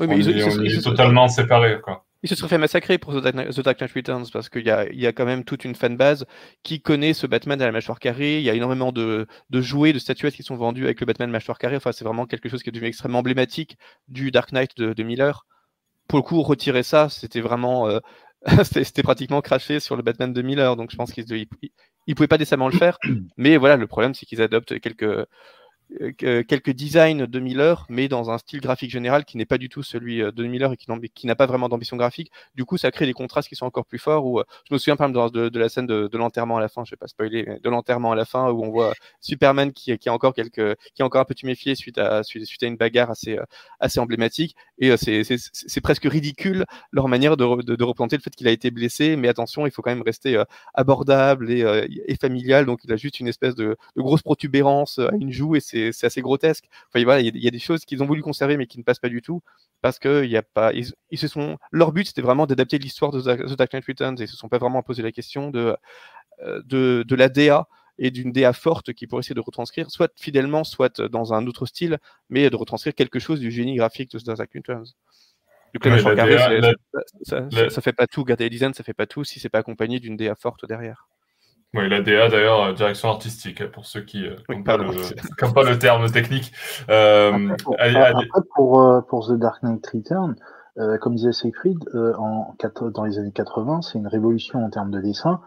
Oui, 0.00 0.08
mais 0.08 0.18
ils, 0.18 0.28
est 0.30 0.82
totalement 0.82 1.28
séparés. 1.28 1.80
Quoi. 1.80 2.04
Il 2.24 2.28
se 2.28 2.34
serait 2.34 2.48
fait 2.48 2.58
massacrer 2.58 2.98
pour 2.98 3.14
The 3.14 3.22
Dark, 3.62 3.80
Knight 3.80 3.92
Returns 3.92 4.26
parce 4.32 4.48
qu'il 4.48 4.66
y 4.66 4.70
a, 4.70 4.92
y 4.92 5.06
a 5.06 5.12
quand 5.12 5.24
même 5.24 5.44
toute 5.44 5.64
une 5.64 5.76
fanbase 5.76 6.26
qui 6.64 6.82
connaît 6.82 7.14
ce 7.14 7.28
Batman 7.28 7.62
à 7.62 7.66
la 7.66 7.72
mâchoire 7.72 8.00
carrée. 8.00 8.38
Il 8.38 8.44
y 8.44 8.50
a 8.50 8.54
énormément 8.54 8.90
de, 8.90 9.28
de 9.50 9.60
jouets, 9.60 9.92
de 9.92 10.00
statuettes 10.00 10.34
qui 10.34 10.42
sont 10.42 10.56
vendus 10.56 10.84
avec 10.84 10.98
le 10.98 11.06
Batman 11.06 11.30
mâchoire 11.30 11.58
carrée. 11.58 11.76
Enfin, 11.76 11.92
c'est 11.92 12.04
vraiment 12.04 12.26
quelque 12.26 12.48
chose 12.48 12.64
qui 12.64 12.70
est 12.70 12.72
devenu 12.72 12.88
extrêmement 12.88 13.20
emblématique 13.20 13.78
du 14.08 14.32
Dark 14.32 14.50
Knight 14.50 14.76
de, 14.76 15.02
Miller. 15.04 15.46
Pour 16.08 16.18
le 16.18 16.22
coup, 16.22 16.42
retirer 16.42 16.82
ça, 16.82 17.08
c'était 17.08 17.40
vraiment. 17.40 17.88
Euh, 17.88 18.00
c'était 18.64 19.02
pratiquement 19.02 19.40
craché 19.40 19.80
sur 19.80 19.96
le 19.96 20.02
Batman 20.02 20.32
de 20.32 20.42
Miller. 20.42 20.76
Donc 20.76 20.90
je 20.90 20.96
pense 20.96 21.12
qu'ils 21.12 21.26
ne 21.28 22.14
pouvaient 22.14 22.28
pas 22.28 22.38
décemment 22.38 22.68
le 22.68 22.76
faire. 22.76 22.98
Mais 23.36 23.56
voilà, 23.56 23.76
le 23.76 23.86
problème, 23.86 24.14
c'est 24.14 24.26
qu'ils 24.26 24.42
adoptent 24.42 24.80
quelques 24.80 25.26
quelques 26.18 26.70
designs 26.70 27.26
de 27.26 27.40
Miller, 27.40 27.86
mais 27.88 28.08
dans 28.08 28.30
un 28.30 28.38
style 28.38 28.60
graphique 28.60 28.90
général 28.90 29.24
qui 29.24 29.36
n'est 29.36 29.46
pas 29.46 29.58
du 29.58 29.68
tout 29.68 29.82
celui 29.82 30.22
euh, 30.22 30.30
de 30.30 30.44
Miller 30.44 30.72
et 30.72 30.76
qui, 30.76 31.26
n'a 31.26 31.34
pas 31.34 31.46
vraiment 31.46 31.68
d'ambition 31.68 31.96
graphique. 31.96 32.30
Du 32.54 32.64
coup, 32.64 32.76
ça 32.76 32.90
crée 32.90 33.06
des 33.06 33.12
contrastes 33.12 33.48
qui 33.48 33.56
sont 33.56 33.66
encore 33.66 33.86
plus 33.86 33.98
forts. 33.98 34.26
Où, 34.26 34.40
euh, 34.40 34.44
je 34.68 34.74
me 34.74 34.78
souviens 34.78 34.96
par 34.96 35.08
exemple 35.08 35.50
de, 35.50 35.58
la 35.58 35.68
scène 35.68 35.86
de, 35.86 36.08
l'enterrement 36.16 36.58
à 36.58 36.60
la 36.60 36.68
fin, 36.68 36.84
je 36.84 36.90
vais 36.90 36.96
pas 36.96 37.08
spoiler, 37.08 37.58
de 37.62 37.70
l'enterrement 37.70 38.12
à 38.12 38.16
la 38.16 38.24
fin 38.24 38.50
où 38.50 38.64
on 38.64 38.70
voit 38.70 38.92
Superman 39.20 39.72
qui, 39.72 39.96
qui, 39.98 40.08
a 40.08 40.12
encore 40.12 40.34
quelques, 40.34 40.76
qui 40.94 41.02
est 41.02 41.04
encore 41.04 41.20
un 41.20 41.24
peu 41.24 41.34
tuméfié 41.34 41.74
suite 41.74 41.98
à, 41.98 42.22
suite, 42.22 42.62
à 42.62 42.66
une 42.66 42.76
bagarre 42.76 43.10
assez, 43.10 43.38
assez 43.80 44.00
emblématique. 44.00 44.56
Et 44.78 44.94
c'est 44.96 45.80
presque 45.80 46.04
ridicule 46.04 46.64
leur 46.92 47.08
manière 47.08 47.36
de, 47.36 47.62
de, 47.62 47.84
représenter 47.84 48.16
le 48.16 48.22
fait 48.22 48.30
qu'il 48.30 48.48
a 48.48 48.50
été 48.50 48.70
blessé. 48.70 49.16
Mais 49.16 49.28
attention, 49.28 49.66
il 49.66 49.70
faut 49.70 49.82
quand 49.82 49.90
même 49.90 50.02
rester 50.02 50.42
abordable 50.74 51.50
et, 51.50 51.64
et, 52.06 52.16
familial. 52.16 52.66
Donc, 52.66 52.80
il 52.84 52.92
a 52.92 52.96
juste 52.96 53.20
une 53.20 53.28
espèce 53.28 53.54
de, 53.54 53.76
grosse 53.96 54.22
protubérance 54.22 54.98
à 54.98 55.10
une 55.18 55.32
joue 55.32 55.56
et 55.56 55.60
c'est 55.60 55.77
c'est 55.92 56.06
assez 56.06 56.20
grotesque. 56.20 56.64
Enfin, 56.88 57.04
voilà, 57.04 57.20
il 57.20 57.36
y, 57.36 57.48
a 57.48 57.50
des 57.50 57.58
choses 57.58 57.84
qu'ils 57.84 58.02
ont 58.02 58.06
voulu 58.06 58.22
conserver 58.22 58.56
mais 58.56 58.66
qui 58.66 58.78
ne 58.78 58.84
passent 58.84 58.98
pas 58.98 59.08
du 59.08 59.22
tout 59.22 59.42
parce 59.80 59.98
que 59.98 60.24
il 60.24 60.30
y 60.30 60.36
a 60.36 60.42
pas, 60.42 60.72
ils, 60.72 61.18
se 61.18 61.28
sont, 61.28 61.58
leur 61.70 61.92
but 61.92 62.06
c'était 62.06 62.22
vraiment 62.22 62.46
d'adapter 62.46 62.78
l'histoire 62.78 63.12
de 63.12 63.20
The 63.20 63.56
Dark 63.56 63.72
Knight 63.72 63.84
Returns 63.86 64.16
et 64.18 64.24
ils 64.24 64.28
se 64.28 64.36
sont 64.36 64.48
pas 64.48 64.58
vraiment 64.58 64.82
posé 64.82 65.02
la 65.02 65.12
question 65.12 65.50
de, 65.50 65.76
euh, 66.42 66.62
de, 66.66 67.04
de 67.06 67.14
la 67.14 67.28
DA 67.28 67.68
et 67.98 68.10
d'une 68.10 68.32
DA 68.32 68.52
forte 68.52 68.92
qui 68.92 69.06
pourrait 69.06 69.20
essayer 69.20 69.34
de 69.34 69.40
retranscrire, 69.40 69.90
soit 69.90 70.12
fidèlement, 70.16 70.64
soit 70.64 71.00
dans 71.00 71.34
un 71.34 71.46
autre 71.46 71.66
style, 71.66 71.98
mais 72.30 72.48
de 72.48 72.56
retranscrire 72.56 72.94
quelque 72.94 73.18
chose 73.18 73.40
du 73.40 73.50
génie 73.50 73.74
graphique 73.76 74.12
de 74.12 74.18
The 74.18 74.26
Dark 74.26 74.54
Knight 74.54 74.66
Returns. 74.68 74.94
ça, 77.22 77.48
ça, 77.70 77.80
fait 77.82 77.92
pas 77.92 78.06
tout. 78.06 78.24
Garder 78.24 78.44
les 78.44 78.50
designs, 78.50 78.72
ça 78.72 78.84
fait 78.84 78.94
pas 78.94 79.06
tout 79.06 79.24
si 79.24 79.38
c'est 79.38 79.48
pas 79.48 79.58
accompagné 79.58 80.00
d'une 80.00 80.16
DA 80.16 80.34
forte 80.34 80.64
derrière. 80.66 81.08
Oui, 81.74 81.86
la 81.88 82.00
DA 82.00 82.28
d'ailleurs, 82.28 82.62
euh, 82.62 82.72
direction 82.72 83.10
artistique, 83.10 83.66
pour 83.70 83.84
ceux 83.84 84.00
qui 84.00 84.24
n'ont 84.48 84.62
pas, 84.64 84.78
le 84.78 85.78
terme 85.78 86.10
technique. 86.10 86.52
Euh, 86.88 87.54
après, 87.78 88.40
pour, 88.54 88.80
euh, 88.80 89.02
pour, 89.02 89.28
The 89.28 89.38
Dark 89.38 89.62
Knight 89.62 89.86
Return, 89.86 90.36
comme 91.00 91.16
disait 91.16 91.32
Siegfried, 91.32 91.78
en, 92.18 92.54
dans 92.94 93.04
les 93.04 93.18
années 93.18 93.32
80, 93.32 93.82
c'est 93.82 93.98
une 93.98 94.06
révolution 94.06 94.64
en 94.64 94.70
termes 94.70 94.92
de 94.92 95.00
dessin. 95.00 95.40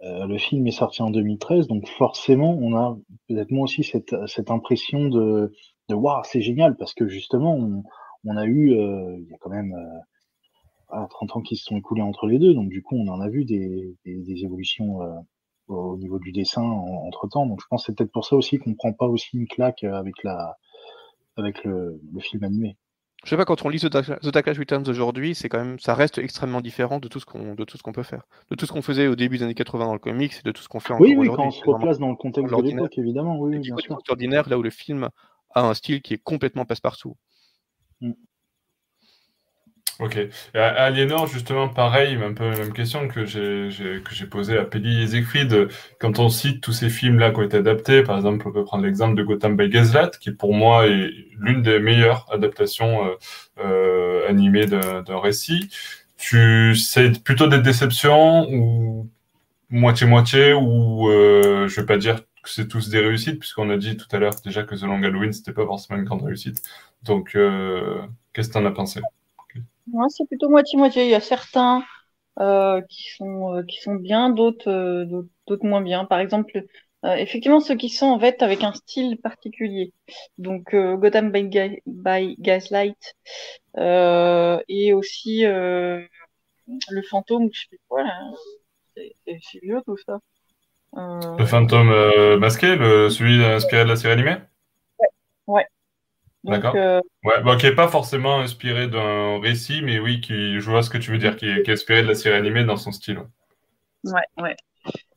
le 0.00 0.38
film 0.38 0.66
est 0.66 0.70
sorti 0.72 1.02
en 1.02 1.10
2013, 1.10 1.68
donc 1.68 1.86
forcément, 1.86 2.56
on 2.58 2.74
a 2.74 2.96
peut-être 3.28 3.50
moi 3.50 3.64
aussi 3.64 3.84
cette, 3.84 4.16
cette 4.26 4.50
impression 4.50 5.08
de, 5.08 5.52
de 5.90 5.94
waouh, 5.94 6.22
c'est 6.24 6.40
génial, 6.40 6.74
parce 6.76 6.94
que 6.94 7.06
justement, 7.06 7.54
on, 7.54 7.82
on 8.24 8.36
a 8.38 8.46
eu, 8.46 8.70
il 8.70 9.26
y 9.30 9.34
a 9.34 9.36
quand 9.40 9.50
même 9.50 9.76
30 10.88 11.36
ans 11.36 11.42
qui 11.42 11.56
se 11.56 11.64
sont 11.66 11.76
écoulés 11.76 12.02
entre 12.02 12.26
les 12.26 12.38
deux, 12.38 12.54
donc 12.54 12.70
du 12.70 12.82
coup, 12.82 12.96
on 12.96 13.08
en 13.08 13.20
a 13.20 13.28
vu 13.28 13.44
des, 13.44 13.94
des, 14.06 14.22
des 14.22 14.42
évolutions 14.42 15.00
au 15.68 15.96
niveau 15.96 16.18
du 16.18 16.32
dessin 16.32 16.62
entre 16.62 17.28
temps. 17.28 17.46
Donc 17.46 17.60
je 17.60 17.66
pense 17.68 17.82
que 17.82 17.86
c'est 17.86 17.96
peut-être 17.96 18.12
pour 18.12 18.24
ça 18.24 18.36
aussi 18.36 18.58
qu'on 18.58 18.70
ne 18.70 18.74
prend 18.74 18.92
pas 18.92 19.06
aussi 19.06 19.36
une 19.36 19.46
claque 19.46 19.84
euh, 19.84 19.94
avec, 19.94 20.22
la, 20.22 20.56
avec 21.36 21.64
le, 21.64 22.00
film 22.20 22.44
animé. 22.44 22.76
Je 23.24 23.30
sais 23.30 23.36
pas, 23.36 23.44
quand 23.44 23.64
on 23.64 23.68
lit 23.68 23.78
The, 23.78 23.86
Dark 23.86 24.46
Returns 24.46 24.88
aujourd'hui, 24.88 25.36
c'est 25.36 25.48
quand 25.48 25.58
même, 25.64 25.78
ça 25.78 25.94
reste 25.94 26.18
extrêmement 26.18 26.60
différent 26.60 26.98
de 26.98 27.06
tout 27.06 27.20
ce 27.20 27.26
qu'on, 27.26 27.54
de 27.54 27.64
tout 27.64 27.76
ce 27.76 27.82
qu'on 27.84 27.92
peut 27.92 28.02
faire, 28.02 28.24
de 28.50 28.56
tout 28.56 28.66
ce 28.66 28.72
qu'on 28.72 28.82
faisait 28.82 29.06
au 29.06 29.14
début 29.14 29.38
des 29.38 29.44
années 29.44 29.54
80 29.54 29.84
dans 29.84 29.92
le 29.92 30.00
comics, 30.00 30.32
et 30.32 30.42
de 30.42 30.50
tout 30.50 30.60
ce 30.60 30.68
qu'on 30.68 30.80
fait 30.80 30.92
oui, 30.94 31.14
oui, 31.16 31.28
quand 31.28 31.46
on 31.46 31.50
se 31.52 31.64
replace 31.64 32.00
dans 32.00 32.08
le 32.08 32.16
contexte 32.16 32.52
de 32.52 32.62
l'époque, 32.62 32.98
évidemment, 32.98 33.38
oui, 33.38 33.60
bien 33.60 33.76
sûr. 33.76 33.96
ordinaire, 34.08 34.48
là 34.48 34.58
où 34.58 34.62
le 34.62 34.70
film 34.70 35.08
a 35.54 35.68
un 35.68 35.74
style 35.74 36.02
qui 36.02 36.14
est 36.14 36.22
complètement 36.22 36.64
passe-partout. 36.64 37.16
Mm. 38.00 38.12
Ok. 40.02 40.18
Aliénor, 40.54 41.28
justement, 41.28 41.68
pareil, 41.68 42.16
un 42.16 42.32
peu 42.32 42.50
la 42.50 42.58
même 42.58 42.72
question 42.72 43.06
que 43.06 43.24
j'ai 43.24 44.26
posée 44.28 44.58
à 44.58 44.66
et 44.74 45.06
Siegfried. 45.06 45.68
Quand 46.00 46.18
on 46.18 46.28
cite 46.28 46.60
tous 46.60 46.72
ces 46.72 46.90
films-là 46.90 47.30
qui 47.30 47.38
ont 47.38 47.42
été 47.42 47.58
adaptés, 47.58 48.02
par 48.02 48.16
exemple, 48.16 48.48
on 48.48 48.52
peut 48.52 48.64
prendre 48.64 48.82
l'exemple 48.84 49.14
de 49.14 49.22
Gotham 49.22 49.56
by 49.56 49.68
Gaslight, 49.68 50.18
qui 50.18 50.32
pour 50.32 50.54
moi 50.54 50.88
est 50.88 51.08
l'une 51.38 51.62
des 51.62 51.78
meilleures 51.78 52.26
adaptations 52.32 53.06
euh, 53.06 53.14
euh, 53.64 54.28
animées 54.28 54.66
d'un 54.66 55.20
récit. 55.20 55.70
Tu 56.18 56.74
c'est 56.74 57.22
plutôt 57.22 57.46
des 57.46 57.60
déceptions 57.60 58.50
ou 58.50 59.08
moitié-moitié 59.70 60.52
ou 60.54 61.10
euh, 61.10 61.68
je 61.68 61.80
vais 61.80 61.86
pas 61.86 61.96
dire 61.96 62.16
que 62.42 62.50
c'est 62.50 62.68
tous 62.68 62.88
des 62.90 63.00
réussites 63.00 63.38
puisqu'on 63.38 63.70
a 63.70 63.76
dit 63.76 63.96
tout 63.96 64.08
à 64.12 64.18
l'heure 64.18 64.34
déjà 64.44 64.64
que 64.64 64.74
The 64.74 64.82
Long 64.82 65.02
Halloween 65.02 65.32
c'était 65.32 65.52
pas 65.52 65.66
forcément 65.66 65.98
une 65.98 66.04
grande 66.04 66.22
réussite. 66.24 66.62
Donc 67.02 67.36
euh, 67.36 68.02
qu'est-ce 68.32 68.48
que 68.48 68.54
tu 68.54 68.58
en 68.58 68.66
as 68.66 68.72
pensé? 68.72 69.00
Ouais, 69.90 70.06
c'est 70.10 70.26
plutôt 70.26 70.48
moitié-moitié. 70.48 71.04
Il 71.04 71.10
y 71.10 71.14
a 71.14 71.20
certains 71.20 71.84
euh, 72.40 72.80
qui 72.88 73.10
sont 73.16 73.54
euh, 73.56 73.62
qui 73.64 73.80
sont 73.80 73.96
bien, 73.96 74.30
d'autres 74.30 74.70
euh, 74.70 75.28
d'autres 75.46 75.66
moins 75.66 75.82
bien. 75.82 76.04
Par 76.04 76.20
exemple, 76.20 76.64
effectivement, 77.04 77.60
ceux 77.60 77.76
qui 77.76 77.88
sont 77.88 78.06
en 78.06 78.20
fait 78.20 78.42
avec 78.42 78.62
un 78.64 78.72
style 78.74 79.18
particulier. 79.20 79.92
Donc 80.38 80.74
Gotham 80.74 81.32
by, 81.32 81.48
by 81.86 82.36
Gaslight 82.38 83.16
et 83.76 84.92
aussi 84.92 85.42
le 85.44 86.08
fantôme, 87.10 87.48
je 87.52 87.62
sais. 87.70 87.78
C'est 89.42 89.60
vieux 89.62 89.80
tout 89.84 89.96
ça. 90.06 90.20
Le 90.94 91.44
fantôme 91.44 92.38
masqué, 92.38 92.76
le, 92.76 93.10
celui 93.10 93.44
inspiré 93.44 93.84
de 93.84 93.88
la 93.88 93.96
série 93.96 94.12
animée? 94.12 94.36
Ouais. 94.98 95.08
ouais. 95.46 95.66
D'accord. 96.44 96.74
Euh, 96.74 97.00
ouais, 97.24 97.56
qui 97.56 97.66
n'est 97.66 97.74
pas 97.74 97.88
forcément 97.88 98.40
inspiré 98.40 98.88
d'un 98.88 99.40
récit, 99.40 99.80
mais 99.82 100.00
oui, 100.00 100.20
qui, 100.20 100.58
je 100.60 100.70
vois 100.70 100.82
ce 100.82 100.90
que 100.90 100.98
tu 100.98 101.10
veux 101.12 101.18
dire, 101.18 101.36
qui 101.36 101.46
est, 101.46 101.68
inspiré 101.68 102.02
de 102.02 102.08
la 102.08 102.14
série 102.14 102.36
animée 102.36 102.64
dans 102.64 102.76
son 102.76 102.90
style. 102.90 103.20
Ouais, 104.04 104.42
ouais. 104.42 104.56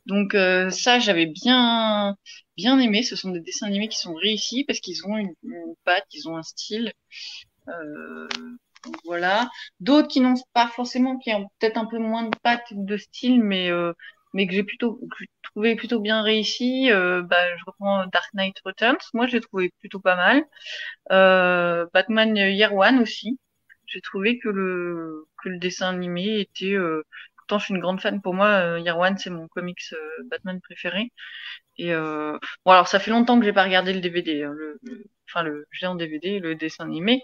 Donc 0.06 0.34
euh, 0.34 0.70
ça, 0.70 1.00
j'avais 1.00 1.26
bien, 1.26 2.16
bien 2.56 2.78
aimé. 2.78 3.02
Ce 3.02 3.16
sont 3.16 3.30
des 3.30 3.40
dessins 3.40 3.66
animés 3.66 3.88
qui 3.88 3.98
sont 3.98 4.14
réussis 4.14 4.64
parce 4.64 4.78
qu'ils 4.78 5.04
ont 5.04 5.16
une, 5.16 5.34
patte, 5.84 6.06
ils 6.12 6.28
ont 6.28 6.36
un 6.36 6.44
style. 6.44 6.92
Euh, 7.68 8.28
voilà. 9.04 9.48
D'autres 9.80 10.06
qui 10.06 10.20
n'ont 10.20 10.34
pas 10.52 10.68
forcément, 10.68 11.18
qui 11.18 11.34
ont 11.34 11.48
peut-être 11.58 11.76
un 11.76 11.86
peu 11.86 11.98
moins 11.98 12.22
de 12.22 12.36
patte 12.44 12.70
ou 12.70 12.84
de 12.84 12.96
style, 12.96 13.42
mais 13.42 13.68
mais 14.36 14.46
que 14.48 14.54
j'ai 14.54 14.64
plutôt 14.64 14.96
que 15.18 15.24
trouvé 15.44 15.76
plutôt 15.76 16.00
bien 16.00 16.22
réussi. 16.22 16.92
Euh, 16.92 17.22
bah, 17.24 17.56
je 17.58 17.64
reprends 17.66 18.06
Dark 18.08 18.32
Knight 18.34 18.56
Returns. 18.64 18.98
Moi, 19.14 19.26
j'ai 19.28 19.40
trouvé 19.42 19.72
plutôt 19.80 20.00
pas 20.00 20.16
mal. 20.16 20.44
Euh, 21.12 21.86
Batman 21.94 22.36
Year 22.36 22.74
One 22.74 23.00
aussi. 23.00 23.38
J'ai 23.86 24.00
trouvé 24.00 24.38
que 24.38 24.48
le 24.48 25.26
que 25.42 25.48
le 25.50 25.58
dessin 25.58 25.90
animé 25.90 26.40
était. 26.40 26.74
Euh, 26.74 27.02
pourtant, 27.38 27.58
je 27.58 27.66
suis 27.66 27.74
une 27.74 27.80
grande 27.80 28.00
fan. 28.00 28.20
Pour 28.22 28.34
moi, 28.34 28.48
euh, 28.48 28.80
Year 28.80 28.98
One, 28.98 29.18
c'est 29.18 29.30
mon 29.30 29.48
comics 29.48 29.80
euh, 29.94 30.24
Batman 30.30 30.60
préféré. 30.60 31.12
Et 31.78 31.92
euh, 31.94 32.38
bon, 32.64 32.72
alors 32.72 32.88
ça 32.88 32.98
fait 33.00 33.10
longtemps 33.10 33.38
que 33.38 33.44
j'ai 33.44 33.52
pas 33.52 33.64
regardé 33.64 33.92
le 33.92 34.00
DVD, 34.00 34.44
hein, 34.44 34.52
le, 34.56 34.78
le- 34.82 35.04
enfin 35.28 35.42
le 35.42 35.66
j'ai 35.72 35.86
en 35.86 35.94
DVD 35.96 36.38
le 36.40 36.54
dessin 36.54 36.84
animé, 36.86 37.22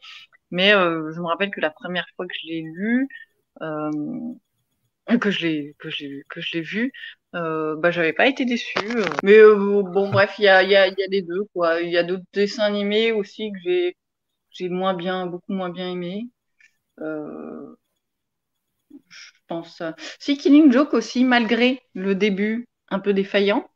mais 0.53 0.75
euh, 0.75 1.13
je 1.15 1.21
me 1.21 1.27
rappelle 1.27 1.51
que 1.51 1.61
la 1.61 1.71
première 1.71 2.07
fois 2.17 2.27
que 2.27 2.35
je 2.43 2.49
l'ai 2.49 2.63
lu, 2.63 3.09
euh, 3.63 3.91
que 5.21 5.31
je 5.31 5.47
l'ai 5.47 5.75
que 5.79 5.91
je 5.91 6.05
l'ai 6.07 6.23
que 6.29 6.41
je 6.41 6.53
l'ai 6.57 6.63
vu, 6.63 6.93
euh, 7.35 7.77
bah 7.77 7.91
j'avais 7.91 8.13
pas 8.13 8.27
été 8.27 8.45
déçue. 8.45 8.79
euh. 8.97 9.05
Mais 9.23 9.39
euh, 9.39 9.83
bon 9.83 10.11
bref, 10.11 10.35
il 10.39 10.45
y 10.45 10.49
a 10.49 10.63
il 10.63 10.71
y 10.71 10.77
a 10.77 10.89
il 10.89 10.95
y 10.99 11.03
a 11.03 11.07
les 11.11 11.23
deux 11.23 11.45
quoi. 11.55 11.81
Il 11.83 11.91
y 11.91 11.97
a 11.99 12.03
d'autres 12.05 12.25
dessins 12.33 12.65
animés 12.65 13.13
aussi 13.13 13.53
que 13.53 13.59
j'ai 13.65 13.97
j'ai 14.51 14.69
moins 14.71 14.95
bien 14.95 15.27
beaucoup 15.27 15.53
moins 15.55 15.71
bien 15.71 15.91
aimé. 15.93 16.29
Euh, 17.01 17.77
je 19.09 19.31
pense. 19.47 19.83
Si 20.19 20.37
Killing 20.37 20.73
Joke 20.73 20.95
aussi, 20.95 21.25
malgré 21.25 21.81
le 21.95 22.15
début 22.15 22.69
un 22.89 22.99
peu 22.99 23.13
défaillant. 23.13 23.69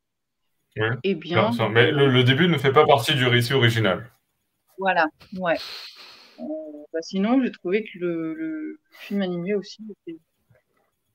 Ouais. 0.77 0.91
Eh 1.03 1.15
bien, 1.15 1.51
mais 1.71 1.91
le, 1.91 2.09
le 2.09 2.25
début 2.25 2.49
ne 2.49 2.57
fait 2.59 2.73
pas 2.73 2.87
partie 2.87 3.15
du 3.15 3.27
récit 3.27 3.53
original. 3.55 4.11
Voilà, 4.79 5.07
ouais. 5.39 5.59
Bah, 6.93 7.01
sinon, 7.03 7.43
j'ai 7.43 7.51
trouvé 7.53 7.85
que 7.85 7.99
le, 7.99 8.35
le 8.35 8.81
film 9.01 9.23
animé 9.23 9.55
aussi 9.55 9.83
était 9.91 10.19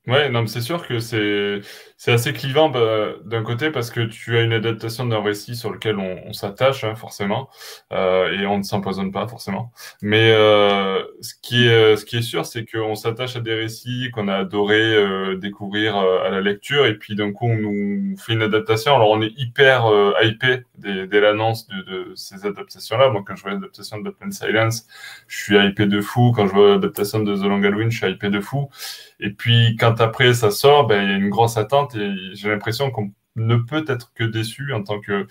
Ouais, 0.08 0.28
non, 0.30 0.44
c'est 0.48 0.60
sûr 0.60 0.84
que 0.84 0.98
c'est 0.98 1.60
c'est 1.96 2.10
assez 2.10 2.32
clivant 2.32 2.68
bah, 2.70 3.12
d'un 3.24 3.44
côté 3.44 3.70
parce 3.70 3.88
que 3.90 4.00
tu 4.00 4.36
as 4.36 4.40
une 4.42 4.52
adaptation 4.52 5.06
d'un 5.06 5.22
récit 5.22 5.54
sur 5.54 5.70
lequel 5.72 5.96
on, 6.00 6.18
on 6.26 6.32
s'attache 6.32 6.82
hein, 6.82 6.96
forcément 6.96 7.48
euh, 7.92 8.32
et 8.32 8.44
on 8.44 8.58
ne 8.58 8.64
s'empoisonne 8.64 9.12
pas 9.12 9.28
forcément. 9.28 9.72
Mais 10.02 10.32
euh, 10.32 11.00
ce 11.20 11.34
qui 11.40 11.68
est 11.68 11.94
ce 11.96 12.04
qui 12.04 12.16
est 12.16 12.22
sûr, 12.22 12.46
c'est 12.46 12.64
qu'on 12.64 12.96
s'attache 12.96 13.36
à 13.36 13.40
des 13.40 13.54
récits 13.54 14.10
qu'on 14.12 14.26
a 14.26 14.38
adoré 14.38 14.80
euh, 14.80 15.36
découvrir 15.36 15.96
euh, 15.96 16.24
à 16.26 16.30
la 16.30 16.40
lecture 16.40 16.86
et 16.86 16.98
puis 16.98 17.14
d'un 17.14 17.30
coup 17.30 17.46
on 17.46 17.54
nous 17.56 18.16
fait 18.16 18.32
une 18.32 18.42
adaptation. 18.42 18.96
Alors 18.96 19.10
on 19.10 19.22
est 19.22 19.32
hyper 19.38 19.86
euh, 19.86 20.14
hypé 20.24 20.64
dès, 20.78 21.06
dès 21.06 21.20
l'annonce 21.20 21.68
de, 21.68 21.80
de 21.82 22.12
ces 22.16 22.44
adaptations-là. 22.44 23.10
Moi, 23.10 23.22
quand 23.24 23.36
je 23.36 23.42
vois 23.42 23.52
l'adaptation 23.52 23.98
de 23.98 24.02
Batman 24.02 24.32
Silence, 24.32 24.88
je 25.28 25.38
suis 25.40 25.56
hypé 25.64 25.86
de 25.86 26.00
fou. 26.00 26.32
Quand 26.34 26.48
je 26.48 26.52
vois 26.52 26.70
l'adaptation 26.70 27.20
de 27.20 27.36
The 27.36 27.42
Long 27.44 27.62
Halloween, 27.62 27.92
je 27.92 27.98
suis 27.98 28.10
hypé 28.10 28.30
de 28.30 28.40
fou. 28.40 28.68
Et 29.20 29.30
puis 29.30 29.76
quand 29.78 29.91
après 30.00 30.34
ça 30.34 30.50
sort, 30.50 30.86
ben, 30.86 31.02
il 31.02 31.10
y 31.10 31.12
a 31.12 31.16
une 31.16 31.28
grosse 31.28 31.56
attente 31.56 31.94
et 31.96 32.12
j'ai 32.34 32.48
l'impression 32.48 32.90
qu'on 32.90 33.12
ne 33.36 33.56
peut 33.56 33.84
être 33.88 34.12
que 34.14 34.24
déçu 34.24 34.72
en 34.72 34.82
tant 34.82 35.00
que, 35.00 35.26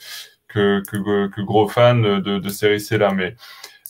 que, 0.48 0.82
que, 0.82 1.42
gros 1.42 1.68
fan 1.68 2.02
de, 2.02 2.40
de 2.40 2.50
ces 2.50 2.68
récits-là. 2.68 3.14
Mais 3.14 3.36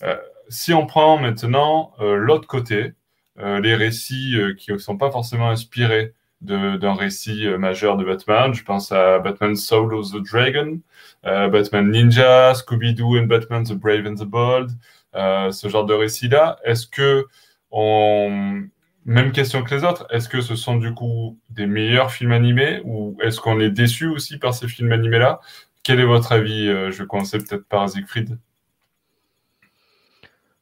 euh, 0.03 0.15
si 0.49 0.73
on 0.73 0.85
prend 0.85 1.17
maintenant 1.17 1.93
euh, 2.01 2.15
l'autre 2.15 2.47
côté, 2.47 2.93
euh, 3.39 3.59
les 3.59 3.75
récits 3.75 4.35
qui 4.57 4.71
ne 4.71 4.77
sont 4.77 4.97
pas 4.97 5.11
forcément 5.11 5.49
inspirés 5.49 6.13
d'un 6.41 6.95
récit 6.95 7.47
majeur 7.59 7.97
de 7.97 8.03
Batman, 8.03 8.51
je 8.51 8.63
pense 8.63 8.91
à 8.91 9.19
Batman 9.19 9.55
Soul 9.55 9.93
of 9.93 10.11
the 10.11 10.23
Dragon, 10.27 10.79
Batman 11.23 11.91
Ninja, 11.91 12.55
Scooby-Doo 12.55 13.19
and 13.19 13.27
Batman 13.27 13.63
the 13.63 13.73
Brave 13.73 14.07
and 14.07 14.15
the 14.15 14.25
Bold, 14.25 14.71
ce 15.13 15.67
genre 15.69 15.85
de 15.85 15.93
récits-là, 15.93 16.57
est-ce 16.63 16.87
que 16.87 17.27
on, 17.69 18.63
même 19.05 19.31
question 19.31 19.63
que 19.63 19.73
les 19.73 19.83
autres. 19.83 20.05
Est-ce 20.11 20.29
que 20.29 20.41
ce 20.41 20.55
sont 20.55 20.75
du 20.77 20.93
coup 20.93 21.39
des 21.49 21.65
meilleurs 21.65 22.11
films 22.11 22.31
animés 22.31 22.81
ou 22.85 23.17
est-ce 23.21 23.39
qu'on 23.39 23.59
est 23.59 23.69
déçu 23.71 24.07
aussi 24.07 24.37
par 24.37 24.53
ces 24.53 24.67
films 24.67 24.91
animés-là? 24.91 25.39
Quel 25.83 25.99
est 25.99 26.05
votre 26.05 26.31
avis 26.31 26.67
Euh, 26.67 26.91
Je 26.91 27.01
vais 27.03 27.07
commencer 27.07 27.37
peut-être 27.39 27.65
par 27.67 27.89
Siegfried. 27.89 28.37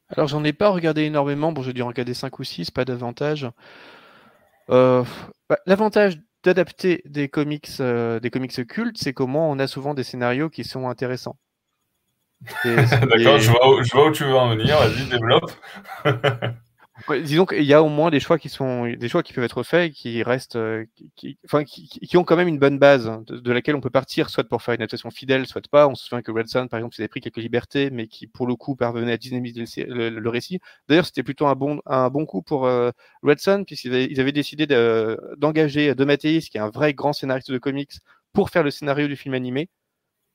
Alors, 0.10 0.28
j'en 0.28 0.44
ai 0.44 0.54
pas 0.54 0.70
regardé 0.70 1.04
énormément. 1.04 1.52
Bon, 1.52 1.62
j'ai 1.62 1.74
dû 1.74 1.82
en 1.84 1.88
regarder 1.88 2.14
5 2.16 2.40
ou 2.40 2.44
6, 2.44 2.72
pas 2.72 2.84
d'avantage. 2.86 3.48
Euh, 4.70 5.04
bah, 5.50 5.58
L'avantage 5.66 6.18
d'adapter 6.44 7.02
des 7.06 7.28
comics, 7.28 7.70
euh, 7.80 8.20
des 8.20 8.30
comics 8.30 8.66
cultes, 8.68 8.98
c'est 8.98 9.14
qu'au 9.14 9.28
moins 9.28 9.46
on 9.48 9.60
a 9.60 9.68
souvent 9.68 9.94
des 9.94 10.04
scénarios 10.04 10.50
qui 10.50 10.64
sont 10.64 10.88
intéressants. 10.88 11.38
D'accord, 12.64 13.36
et- 13.36 13.40
je 13.42 13.52
vois 13.92 14.08
où 14.08 14.12
tu 14.12 14.24
veux 14.24 14.36
en 14.36 14.50
venir. 14.56 14.78
Vas-y, 14.78 15.10
développe. 15.10 15.52
Disons 17.24 17.46
qu'il 17.46 17.64
y 17.64 17.74
a 17.74 17.82
au 17.84 17.90
moins 17.90 18.10
des 18.10 18.20
choix 18.20 18.38
qui 18.38 18.50
sont 18.50 18.86
des 18.86 19.10
choix 19.10 19.24
qui 19.24 19.34
peuvent 19.34 19.44
être 19.44 19.64
faits 19.64 19.94
qui 19.94 20.24
restent 20.24 20.56
euh, 20.56 20.86
enfin, 21.46 21.64
qui, 21.64 22.18
ont 22.18 22.24
quand 22.24 22.36
même 22.36 22.48
une 22.48 22.60
bonne 22.60 22.80
base 22.80 23.08
hein, 23.08 23.24
de, 23.28 23.52
laquelle 23.52 23.76
on 23.76 23.82
peut 23.82 23.90
partir 23.90 24.30
soit 24.30 24.44
pour 24.44 24.62
faire 24.62 24.74
une 24.74 24.82
adaptation 24.82 25.10
fidèle 25.12 25.46
soit 25.46 25.68
pas. 25.70 25.88
On 25.88 25.96
se 25.96 26.06
souvient 26.06 26.22
que 26.22 26.32
Red 26.32 26.48
Son 26.48 26.68
par 26.68 26.80
exemple 26.80 26.96
s'était 26.96 27.08
pris 27.08 27.22
quelques 27.22 27.38
libertés 27.38 27.90
mais 27.90 28.08
qui 28.08 28.28
pour 28.28 28.48
le 28.48 28.56
coup 28.56 28.76
parvenait 28.76 29.14
à 29.14 29.18
dynamiser 29.18 29.66
le, 29.88 30.30
récit. 30.30 30.60
D'ailleurs 30.88 31.06
c'était 31.06 31.24
plutôt 31.24 31.48
un 31.48 31.56
bon 31.56 31.80
un 31.86 32.10
bon 32.10 32.26
coup 32.26 32.42
pour 32.42 32.66
euh, 32.66 32.92
Red 33.24 33.40
Son 33.40 33.64
puisqu'ils 33.66 33.94
avaient, 33.94 34.20
avaient 34.20 34.32
décidé 34.32 34.68
de- 34.68 35.20
d'engager 35.38 35.96
De 35.96 36.06
qui 36.16 36.58
est 36.58 36.60
un 36.60 36.70
vrai 36.70 36.94
grand 36.94 37.14
scénariste 37.14 37.52
de 37.52 37.58
comics 37.58 37.94
pour 38.34 38.50
faire 38.50 38.64
le 38.64 38.72
scénario 38.72 39.08
du 39.08 39.16
film 39.16 39.34
animé 39.34 39.70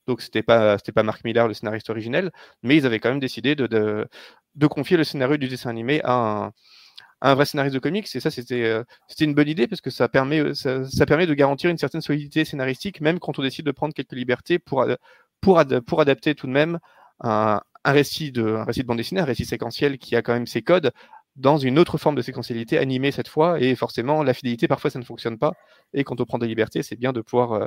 donc 0.06 0.20
c'était 0.20 0.42
pas 0.42 0.78
c'était 0.78 0.92
pas 0.92 1.02
Mark 1.02 1.24
Millar 1.24 1.48
le 1.48 1.54
scénariste 1.54 1.90
originel 1.90 2.30
mais 2.62 2.76
ils 2.76 2.86
avaient 2.86 3.00
quand 3.00 3.10
même 3.10 3.20
décidé 3.20 3.54
de, 3.54 3.66
de 4.54 4.66
confier 4.66 4.96
le 4.96 5.04
scénario 5.04 5.36
du 5.36 5.48
dessin 5.48 5.70
animé 5.70 6.00
à 6.04 6.12
un, 6.46 6.52
un 7.24 7.34
vrai 7.34 7.46
scénariste 7.46 7.74
de 7.74 7.80
comics. 7.80 8.06
Et 8.14 8.20
ça, 8.20 8.30
c'était 8.30 8.64
euh, 8.64 8.84
c'était 9.08 9.24
une 9.24 9.34
bonne 9.34 9.48
idée 9.48 9.66
parce 9.66 9.80
que 9.80 9.90
ça 9.90 10.08
permet, 10.08 10.40
euh, 10.40 10.54
ça, 10.54 11.06
permet 11.06 11.26
de 11.26 11.34
garantir 11.34 11.70
une 11.70 11.78
certaine 11.78 12.00
solidité 12.02 12.44
scénaristique, 12.44 13.00
même 13.00 13.18
quand 13.18 13.38
on 13.38 13.42
décide 13.42 13.66
de 13.66 13.72
prendre 13.72 13.94
quelques 13.94 14.12
libertés 14.12 14.58
pour, 14.58 14.86
pour, 15.40 15.62
pour 15.86 16.00
adapter 16.00 16.34
tout 16.34 16.46
de 16.46 16.52
même 16.52 16.78
un, 17.20 17.60
un, 17.84 17.92
récit 17.92 18.32
de, 18.32 18.44
un 18.56 18.64
récit 18.64 18.82
de 18.82 18.86
bande 18.86 18.98
dessinée, 18.98 19.20
un 19.20 19.24
récit 19.24 19.46
séquentiel 19.46 19.98
qui 19.98 20.16
a 20.16 20.22
quand 20.22 20.34
même 20.34 20.46
ses 20.46 20.62
codes 20.62 20.92
dans 21.36 21.56
une 21.58 21.78
autre 21.80 21.98
forme 21.98 22.14
de 22.14 22.22
séquentialité 22.22 22.78
animée 22.78 23.10
cette 23.10 23.28
fois. 23.28 23.60
Et 23.60 23.74
forcément, 23.74 24.22
la 24.22 24.34
fidélité, 24.34 24.68
parfois, 24.68 24.90
ça 24.90 24.98
ne 24.98 25.04
fonctionne 25.04 25.38
pas. 25.38 25.54
Et 25.92 26.04
quand 26.04 26.20
on 26.20 26.24
prend 26.24 26.38
des 26.38 26.46
libertés, 26.46 26.82
c'est 26.82 26.96
bien 26.96 27.12
de 27.12 27.20
pouvoir, 27.20 27.52
euh, 27.52 27.66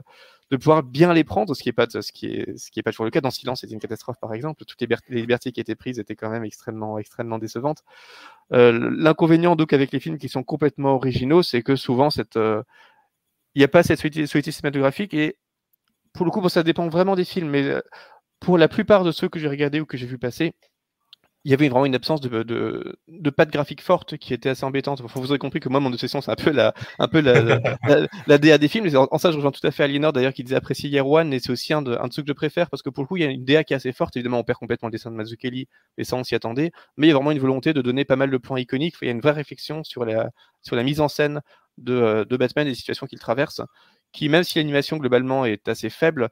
de 0.51 0.57
pouvoir 0.57 0.83
bien 0.83 1.13
les 1.13 1.23
prendre, 1.23 1.53
ce 1.53 1.61
qui 1.61 1.69
n'est 1.69 1.73
pas, 1.73 1.87
ce 1.89 2.11
qui 2.11 2.27
est, 2.27 2.57
ce 2.57 2.71
qui 2.71 2.79
est 2.79 2.83
pas 2.83 2.91
toujours 2.91 3.05
le 3.05 3.11
cas. 3.11 3.21
Dans 3.21 3.31
Silence, 3.31 3.61
c'était 3.61 3.73
une 3.73 3.79
catastrophe, 3.79 4.17
par 4.21 4.33
exemple. 4.33 4.63
Toutes 4.65 4.81
les, 4.81 4.87
libertés 5.09 5.51
qui 5.51 5.59
étaient 5.59 5.75
prises 5.75 5.99
étaient 5.99 6.15
quand 6.15 6.29
même 6.29 6.45
extrêmement, 6.45 6.97
extrêmement 6.97 7.39
décevantes. 7.39 7.83
Euh, 8.53 8.89
L'inconvénient 8.97 9.55
donc 9.55 9.73
avec 9.73 9.91
les 9.91 9.99
films 9.99 10.17
qui 10.17 10.29
sont 10.29 10.43
complètement 10.43 10.95
originaux, 10.95 11.43
c'est 11.43 11.61
que 11.61 11.75
souvent 11.75 12.09
euh, 12.37 12.63
il 13.55 13.59
n'y 13.59 13.65
a 13.65 13.67
pas 13.67 13.83
cette 13.83 13.99
solidité, 13.99 14.51
cinématographique 14.51 15.13
et 15.13 15.37
pour 16.13 16.25
le 16.25 16.31
coup, 16.31 16.47
ça 16.49 16.63
dépend 16.63 16.87
vraiment 16.87 17.15
des 17.15 17.25
films, 17.25 17.49
mais 17.49 17.81
pour 18.39 18.57
la 18.57 18.67
plupart 18.67 19.03
de 19.03 19.11
ceux 19.11 19.29
que 19.29 19.39
j'ai 19.39 19.47
regardés 19.47 19.79
ou 19.79 19.85
que 19.85 19.97
j'ai 19.97 20.07
vu 20.07 20.17
passer, 20.17 20.55
il 21.47 21.51
y 21.51 21.53
avait 21.53 21.69
vraiment 21.69 21.85
une 21.85 21.95
absence 21.95 22.19
de, 22.19 22.43
de, 22.43 22.99
de 23.07 23.33
graphique 23.45 23.81
forte 23.81 24.17
qui 24.17 24.33
était 24.33 24.49
assez 24.49 24.65
embêtante. 24.65 25.01
Vous 25.01 25.29
aurez 25.29 25.39
compris 25.39 25.61
que 25.61 25.69
moi, 25.69 25.79
mon 25.79 25.93
obsession, 25.93 26.19
c'est 26.19 26.29
un 26.29 26.35
peu 26.35 26.51
la, 26.51 26.73
DA 28.37 28.57
des 28.57 28.67
films. 28.67 28.93
En, 28.97 29.17
ça, 29.17 29.31
je 29.31 29.37
rejoins 29.37 29.51
tout 29.51 29.65
à 29.65 29.71
fait 29.71 29.85
Aliénor, 29.85 30.11
d'ailleurs, 30.11 30.33
qui 30.33 30.43
disait 30.43 30.57
apprécier 30.57 30.89
Year 30.89 31.07
One, 31.07 31.31
et 31.31 31.39
c'est 31.39 31.49
aussi 31.49 31.71
un 31.71 31.81
de, 31.81 31.97
ceux 32.11 32.21
que 32.21 32.27
je 32.27 32.33
préfère, 32.33 32.69
parce 32.69 32.83
que 32.83 32.89
pour 32.89 33.01
le 33.01 33.07
coup, 33.07 33.15
il 33.15 33.23
y 33.23 33.25
a 33.25 33.29
une 33.29 33.45
DA 33.45 33.63
qui 33.63 33.71
est 33.71 33.77
assez 33.77 33.93
forte. 33.93 34.17
Évidemment, 34.17 34.39
on 34.39 34.43
perd 34.43 34.59
complètement 34.59 34.89
le 34.89 34.91
dessin 34.91 35.09
de 35.09 35.15
Mazzucchelli, 35.15 35.69
et 35.97 36.03
ça, 36.03 36.17
on 36.17 36.25
s'y 36.25 36.35
attendait. 36.35 36.73
Mais 36.97 37.07
il 37.07 37.11
y 37.11 37.13
a 37.13 37.15
vraiment 37.15 37.31
une 37.31 37.39
volonté 37.39 37.71
de 37.71 37.81
donner 37.81 38.03
pas 38.03 38.17
mal 38.17 38.29
de 38.29 38.37
plans 38.37 38.57
iconiques. 38.57 38.95
Il 39.01 39.05
y 39.05 39.09
a 39.09 39.13
une 39.13 39.21
vraie 39.21 39.31
réflexion 39.31 39.85
sur 39.85 40.03
la, 40.03 40.29
mise 40.83 40.99
en 40.99 41.07
scène 41.07 41.39
de, 41.77 42.25
de 42.29 42.35
Batman 42.35 42.67
et 42.67 42.71
des 42.71 42.75
situations 42.75 43.07
qu'il 43.07 43.19
traverse, 43.19 43.61
qui, 44.11 44.27
même 44.27 44.43
si 44.43 44.57
l'animation 44.57 44.97
globalement 44.97 45.45
est 45.45 45.69
assez 45.69 45.89
faible, 45.89 46.27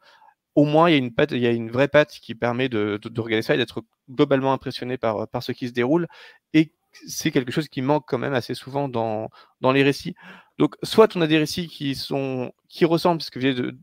au 0.55 0.65
moins 0.65 0.89
il 0.89 0.93
y 0.93 0.95
a 0.95 0.97
une 0.99 1.13
patte, 1.13 1.31
il 1.31 1.39
y 1.39 1.47
a 1.47 1.51
une 1.51 1.69
vraie 1.69 1.87
patte 1.87 2.11
qui 2.11 2.33
permet 2.35 2.69
de, 2.69 2.99
de, 3.01 3.09
de 3.09 3.21
regarder 3.21 3.41
ça 3.41 3.55
et 3.55 3.57
d'être 3.57 3.83
globalement 4.09 4.53
impressionné 4.53 4.97
par, 4.97 5.27
par 5.27 5.43
ce 5.43 5.51
qui 5.51 5.67
se 5.67 5.73
déroule. 5.73 6.07
Et 6.53 6.73
c'est 7.07 7.31
quelque 7.31 7.51
chose 7.51 7.67
qui 7.67 7.81
manque 7.81 8.05
quand 8.07 8.17
même 8.17 8.33
assez 8.33 8.53
souvent 8.55 8.87
dans, 8.87 9.29
dans 9.61 9.71
les 9.71 9.83
récits. 9.83 10.15
Donc, 10.57 10.75
soit 10.83 11.15
on 11.15 11.21
a 11.21 11.27
des 11.27 11.37
récits 11.37 11.67
qui 11.67 11.95
sont 11.95 12.53
qui 12.69 12.85
ressemblent, 12.85 13.19
parce 13.19 13.29
que 13.29 13.73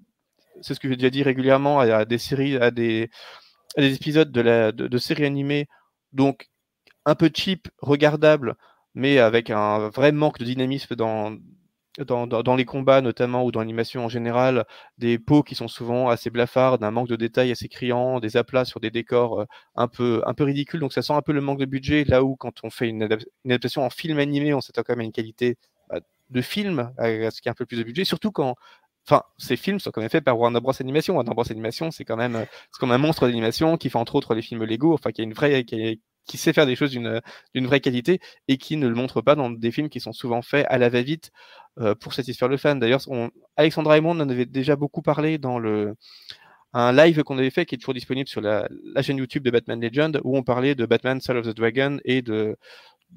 c'est 0.60 0.74
ce 0.74 0.80
que 0.80 0.88
j'ai 0.88 0.96
déjà 0.96 1.10
dit 1.10 1.22
régulièrement 1.22 1.80
à, 1.80 2.04
des 2.04 2.18
séries, 2.18 2.56
à 2.56 2.70
des, 2.70 3.10
à 3.76 3.82
des 3.82 3.94
épisodes 3.94 4.32
de, 4.32 4.40
la, 4.40 4.72
de 4.72 4.98
séries 4.98 5.26
animées, 5.26 5.68
donc 6.12 6.48
un 7.04 7.14
peu 7.14 7.30
cheap, 7.34 7.68
regardable, 7.78 8.56
mais 8.94 9.18
avec 9.18 9.50
un 9.50 9.88
vrai 9.90 10.12
manque 10.12 10.38
de 10.38 10.44
dynamisme 10.44 10.94
dans, 10.94 11.36
dans, 11.98 12.26
dans, 12.26 12.42
dans, 12.42 12.56
les 12.56 12.64
combats 12.64 13.00
notamment 13.00 13.44
ou 13.44 13.52
dans 13.52 13.60
l'animation 13.60 14.04
en 14.04 14.08
général, 14.08 14.64
des 14.98 15.18
peaux 15.18 15.42
qui 15.42 15.54
sont 15.54 15.68
souvent 15.68 16.08
assez 16.08 16.30
blafardes, 16.30 16.82
un 16.84 16.90
manque 16.90 17.08
de 17.08 17.16
détails 17.16 17.52
assez 17.52 17.68
criant, 17.68 18.20
des 18.20 18.36
aplats 18.36 18.64
sur 18.64 18.80
des 18.80 18.90
décors 18.90 19.40
euh, 19.40 19.44
un 19.74 19.88
peu 19.88 20.22
un 20.26 20.34
peu 20.34 20.44
ridicules. 20.44 20.80
Donc 20.80 20.92
ça 20.92 21.02
sent 21.02 21.12
un 21.12 21.22
peu 21.22 21.32
le 21.32 21.40
manque 21.40 21.58
de 21.58 21.66
budget. 21.66 22.04
Là 22.04 22.24
où 22.24 22.36
quand 22.36 22.64
on 22.64 22.70
fait 22.70 22.88
une, 22.88 23.02
adap 23.02 23.20
une 23.44 23.52
adaptation 23.52 23.84
en 23.84 23.90
film 23.90 24.18
animé, 24.18 24.54
on 24.54 24.60
s'attend 24.60 24.82
quand 24.82 24.94
même 24.94 25.00
à 25.00 25.04
une 25.04 25.12
qualité 25.12 25.58
bah, 25.90 26.00
de 26.30 26.40
film, 26.42 26.92
à 26.98 27.30
ce 27.30 27.40
qui 27.42 27.48
est 27.48 27.50
un 27.50 27.54
peu 27.54 27.66
plus 27.66 27.78
de 27.78 27.84
budget. 27.84 28.04
Surtout 28.04 28.32
quand 28.32 28.56
Enfin, 29.04 29.24
ces 29.36 29.56
films 29.56 29.80
sont 29.80 29.90
quand 29.90 30.00
même 30.00 30.10
faits 30.10 30.24
par 30.24 30.38
Warner 30.38 30.60
Bros 30.60 30.72
Animation. 30.80 31.14
Warner 31.14 31.32
Bros 31.34 31.50
Animation, 31.50 31.90
c'est 31.90 32.04
quand 32.04 32.16
même, 32.16 32.46
c'est 32.70 32.78
comme 32.78 32.92
un 32.92 32.98
monstre 32.98 33.26
d'animation 33.26 33.76
qui 33.76 33.90
fait 33.90 33.98
entre 33.98 34.14
autres 34.14 34.34
les 34.34 34.42
films 34.42 34.64
Lego, 34.64 34.94
enfin 34.94 35.10
qui 35.10 35.22
a 35.22 35.24
une 35.24 35.32
vraie, 35.32 35.64
qui 35.64 35.74
a, 35.74 35.94
qui 36.26 36.38
sait 36.38 36.52
faire 36.52 36.66
des 36.66 36.76
choses 36.76 36.90
d'une 36.90 37.66
vraie 37.66 37.80
qualité 37.80 38.20
et 38.48 38.56
qui 38.56 38.76
ne 38.76 38.86
le 38.86 38.94
montre 38.94 39.20
pas 39.20 39.34
dans 39.34 39.50
des 39.50 39.70
films 39.70 39.88
qui 39.88 40.00
sont 40.00 40.12
souvent 40.12 40.42
faits 40.42 40.66
à 40.68 40.78
la 40.78 40.88
va-vite 40.88 41.30
euh, 41.78 41.94
pour 41.94 42.14
satisfaire 42.14 42.48
le 42.48 42.56
fan. 42.56 42.78
D'ailleurs, 42.78 43.00
Alexandra 43.56 43.94
Raymond 43.94 44.20
en 44.20 44.28
avait 44.28 44.46
déjà 44.46 44.76
beaucoup 44.76 45.02
parlé 45.02 45.38
dans 45.38 45.58
un 46.74 46.92
live 46.92 47.22
qu'on 47.22 47.38
avait 47.38 47.50
fait 47.50 47.66
qui 47.66 47.74
est 47.74 47.78
toujours 47.78 47.94
disponible 47.94 48.28
sur 48.28 48.40
la, 48.40 48.68
chaîne 49.02 49.18
YouTube 49.18 49.42
de 49.42 49.50
Batman 49.50 49.80
Legend 49.80 50.20
où 50.24 50.36
on 50.36 50.42
parlait 50.42 50.74
de 50.74 50.86
Batman 50.86 51.20
Soul 51.20 51.38
of 51.38 51.46
the 51.46 51.56
Dragon 51.56 51.98
et 52.04 52.22
de, 52.22 52.56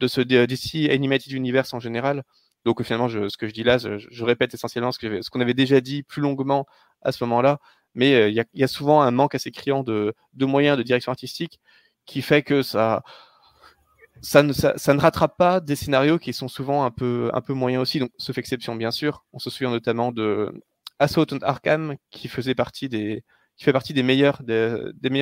ce 0.06 0.22
DC 0.22 0.89
Animated 0.89 1.32
Universe 1.32 1.74
en 1.74 1.80
général. 1.80 2.24
Donc 2.65 2.82
finalement, 2.84 3.08
ce 3.08 3.38
que 3.38 3.48
je 3.48 3.54
dis 3.54 3.63
là, 3.63 3.78
je, 3.78 4.24
répète 4.24 4.54
essentiellement 4.54 4.91
ce 4.91 5.30
qu'on 5.30 5.41
avait 5.41 5.54
déjà 5.54 5.80
dit 5.82 6.04
plus 6.04 6.22
longuement 6.22 6.65
à 7.04 7.12
ce 7.12 7.24
moment-là, 7.24 7.60
mais 7.94 8.15
euh, 8.15 8.30
il 8.30 8.46
y, 8.54 8.63
a 8.63 8.68
souvent 8.68 9.02
un 9.02 9.12
manque 9.12 9.36
assez 9.36 9.52
criant 9.52 9.84
de, 9.84 10.13
de, 10.34 10.46
moyens 10.46 10.76
de 10.78 10.84
direction 10.84 11.12
artistique 11.12 11.60
qui 12.06 12.22
fait 12.22 12.44
que 12.44 12.62
ça, 12.62 13.04
ça 14.22 14.44
ne, 14.44 15.00
rattrape 15.00 15.38
pas 15.38 15.60
des 15.60 15.76
scénarios 15.76 16.20
qui 16.20 16.34
sont 16.34 16.48
souvent 16.48 16.84
un 16.84 16.91
peu, 16.91 17.30
un 17.34 17.41
moyens 17.54 17.82
aussi, 17.82 18.00
donc 18.00 18.12
sauf 18.18 18.38
exception 18.38 18.76
bien 18.76 18.91
sûr. 18.91 19.26
On 19.34 19.39
se 19.39 19.50
souvient 19.50 19.72
notamment 19.72 20.12
de 20.12 20.52
Assault 21.00 21.28
on 21.32 21.39
Arkham 21.41 21.96
qui 22.10 22.28
faisait 22.28 22.56
partie 22.56 22.89
des, 22.89 23.24
fait 23.58 23.74
partie 23.74 23.94
des 23.94 24.04
meilleurs, 24.04 24.41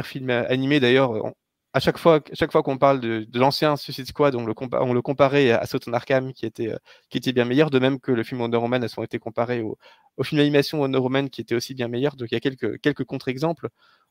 films 0.06 0.30
animés. 0.30 0.80
D'ailleurs, 0.80 1.34
à 1.74 1.80
chaque 1.80 1.98
fois, 1.98 2.22
qu'on 2.22 2.78
parle 2.78 3.00
de, 3.00 3.28
l'ancien 3.34 3.76
Suicide 3.76 4.08
Squad, 4.08 4.36
on 4.36 4.46
le, 4.46 4.54
comparait 5.02 5.52
à 5.52 5.58
Assault 5.60 5.80
on 5.88 5.94
Arkham 5.94 6.34
qui 6.34 6.46
était, 6.46 6.72
bien 7.34 7.46
meilleur, 7.46 7.70
de 7.72 7.80
même 7.80 8.00
que 8.00 8.12
le 8.12 8.24
film 8.24 8.42
Wonder 8.42 8.58
Woman 8.58 8.84
a 8.84 9.04
été 9.04 9.20
comparé 9.20 9.62
au, 9.62 9.78
film 10.24 10.40
d'animation 10.40 10.80
Wonder 10.80 11.00
Woman 11.00 11.30
qui 11.30 11.42
était 11.42 11.56
aussi 11.56 11.74
bien 11.74 11.88
meilleur. 11.88 12.16
Donc 12.16 12.30
il 12.32 12.36
y 12.36 12.38
a 12.38 12.78
quelques 12.78 13.06
contre-exemples, 13.06 13.70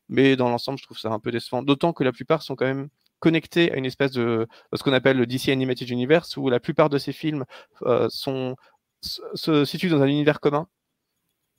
mais 0.09 0.37
dans 0.37 0.49
l'ensemble, 0.49 0.79
je 0.79 0.85
trouve 0.85 0.99
ça 0.99 1.11
un 1.11 1.19
peu 1.19 1.31
décevant. 1.31 1.63
D'autant 1.63 1.93
que 1.93 2.05
la 2.05 2.13
plupart 2.13 2.43
sont 2.43 2.57
quand 2.57 2.67
même 2.67 2.89
connectés 3.21 3.73
à 3.73 3.77
une 3.77 3.87
espèce 3.87 4.13
de 4.13 4.49
ce 4.75 4.83
qu'on 4.83 4.93
appelle 4.93 5.17
le 5.17 5.27
DC 5.27 5.49
Animated 5.49 5.89
Universe, 5.89 6.37
où 6.37 6.49
la 6.51 6.61
plupart 6.61 6.89
de 6.91 6.99
ces 6.99 7.13
films 7.13 7.45
euh, 7.83 8.09
sont, 8.11 8.57
se 9.01 9.65
situent 9.65 9.91
dans 9.91 10.03
un 10.03 10.09
univers 10.09 10.41
commun 10.41 10.69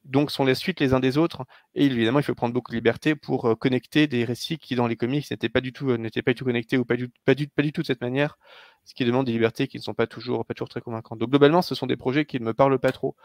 donc 0.06 0.32
sont 0.32 0.44
les 0.46 0.56
suites 0.56 0.80
les 0.80 0.94
uns 0.94 1.00
des 1.00 1.18
autres. 1.18 1.46
Et 1.76 1.86
évidemment, 1.86 2.20
il 2.20 2.24
faut 2.24 2.36
prendre 2.36 2.54
beaucoup 2.54 2.72
de 2.72 2.76
liberté 2.76 3.16
pour 3.16 3.46
euh, 3.46 3.56
connecter 3.56 4.08
des 4.08 4.26
récits 4.26 4.58
qui, 4.58 4.76
dans 4.76 4.88
les 4.88 4.96
comics, 4.96 5.30
n'étaient 5.32 5.50
pas 5.50 5.62
du 5.62 5.74
tout, 5.74 5.90
euh, 5.92 5.98
n'étaient 5.98 6.22
pas 6.22 6.32
du 6.32 6.36
tout 6.36 6.46
connectés 6.46 6.78
ou 6.78 6.86
pas 6.86 6.98
du, 6.98 7.10
pas, 7.26 7.36
du, 7.36 7.48
pas 7.48 7.62
du 7.62 7.72
tout 7.72 7.82
de 7.82 7.88
cette 7.88 8.02
manière, 8.02 8.38
ce 8.86 8.94
qui 8.94 9.06
demande 9.06 9.26
des 9.26 9.32
libertés 9.32 9.68
qui 9.68 9.78
ne 9.78 9.84
sont 9.84 9.94
pas 9.94 10.08
toujours, 10.08 10.46
pas 10.46 10.54
toujours 10.54 10.70
très 10.70 10.82
convaincantes. 10.82 11.20
Donc 11.20 11.30
globalement, 11.30 11.62
ce 11.62 11.76
sont 11.76 11.88
des 11.88 11.98
projets 11.98 12.26
qui 12.26 12.40
ne 12.40 12.46
me 12.46 12.54
parlent 12.54 12.80
pas 12.80 12.92
trop. 12.92 13.16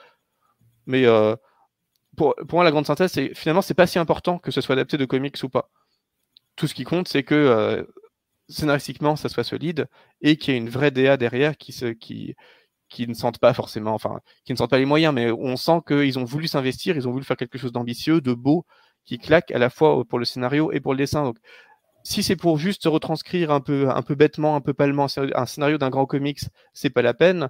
Mais 0.86 1.04
euh, 1.06 1.36
pour, 2.18 2.34
moi, 2.52 2.64
la 2.64 2.70
grande 2.70 2.84
synthèse, 2.84 3.12
c'est 3.12 3.34
finalement, 3.34 3.62
c'est 3.62 3.72
pas 3.72 3.86
si 3.86 3.98
important 3.98 4.38
que 4.38 4.50
ce 4.50 4.60
soit 4.60 4.74
adapté 4.74 4.98
de 4.98 5.06
comics 5.06 5.42
ou 5.42 5.48
pas. 5.48 5.70
Tout 6.56 6.66
ce 6.66 6.74
qui 6.74 6.84
compte, 6.84 7.08
c'est 7.08 7.22
que 7.22 7.88
scénaristiquement, 8.48 9.16
ça 9.16 9.28
soit 9.28 9.44
solide 9.44 9.86
et 10.20 10.36
qu'il 10.36 10.52
y 10.52 10.56
ait 10.56 10.60
une 10.60 10.70
vraie 10.70 10.90
DA 10.90 11.16
derrière 11.16 11.56
qui 11.56 12.34
ne 13.06 13.14
sentent 13.14 13.38
pas 13.38 13.54
forcément, 13.54 13.94
enfin, 13.94 14.20
qui 14.44 14.52
ne 14.52 14.58
sentent 14.58 14.70
pas 14.70 14.78
les 14.78 14.84
moyens, 14.84 15.14
mais 15.14 15.30
on 15.30 15.56
sent 15.56 15.80
qu'ils 15.86 16.18
ont 16.18 16.24
voulu 16.24 16.48
s'investir, 16.48 16.96
ils 16.96 17.06
ont 17.08 17.12
voulu 17.12 17.24
faire 17.24 17.36
quelque 17.36 17.58
chose 17.58 17.72
d'ambitieux, 17.72 18.20
de 18.20 18.34
beau, 18.34 18.66
qui 19.04 19.18
claque 19.18 19.50
à 19.52 19.58
la 19.58 19.70
fois 19.70 20.04
pour 20.04 20.18
le 20.18 20.24
scénario 20.24 20.72
et 20.72 20.80
pour 20.80 20.92
le 20.92 20.98
dessin. 20.98 21.22
Donc, 21.22 21.38
si 22.04 22.22
c'est 22.22 22.36
pour 22.36 22.58
juste 22.58 22.84
retranscrire 22.86 23.50
un 23.50 23.60
peu, 23.60 23.90
un 23.90 24.02
peu 24.02 24.14
bêtement, 24.14 24.56
un 24.56 24.60
peu 24.62 24.72
palement 24.72 25.06
un 25.16 25.46
scénario 25.46 25.76
d'un 25.78 25.90
grand 25.90 26.06
comics, 26.06 26.40
c'est 26.72 26.90
pas 26.90 27.02
la 27.02 27.12
peine. 27.12 27.48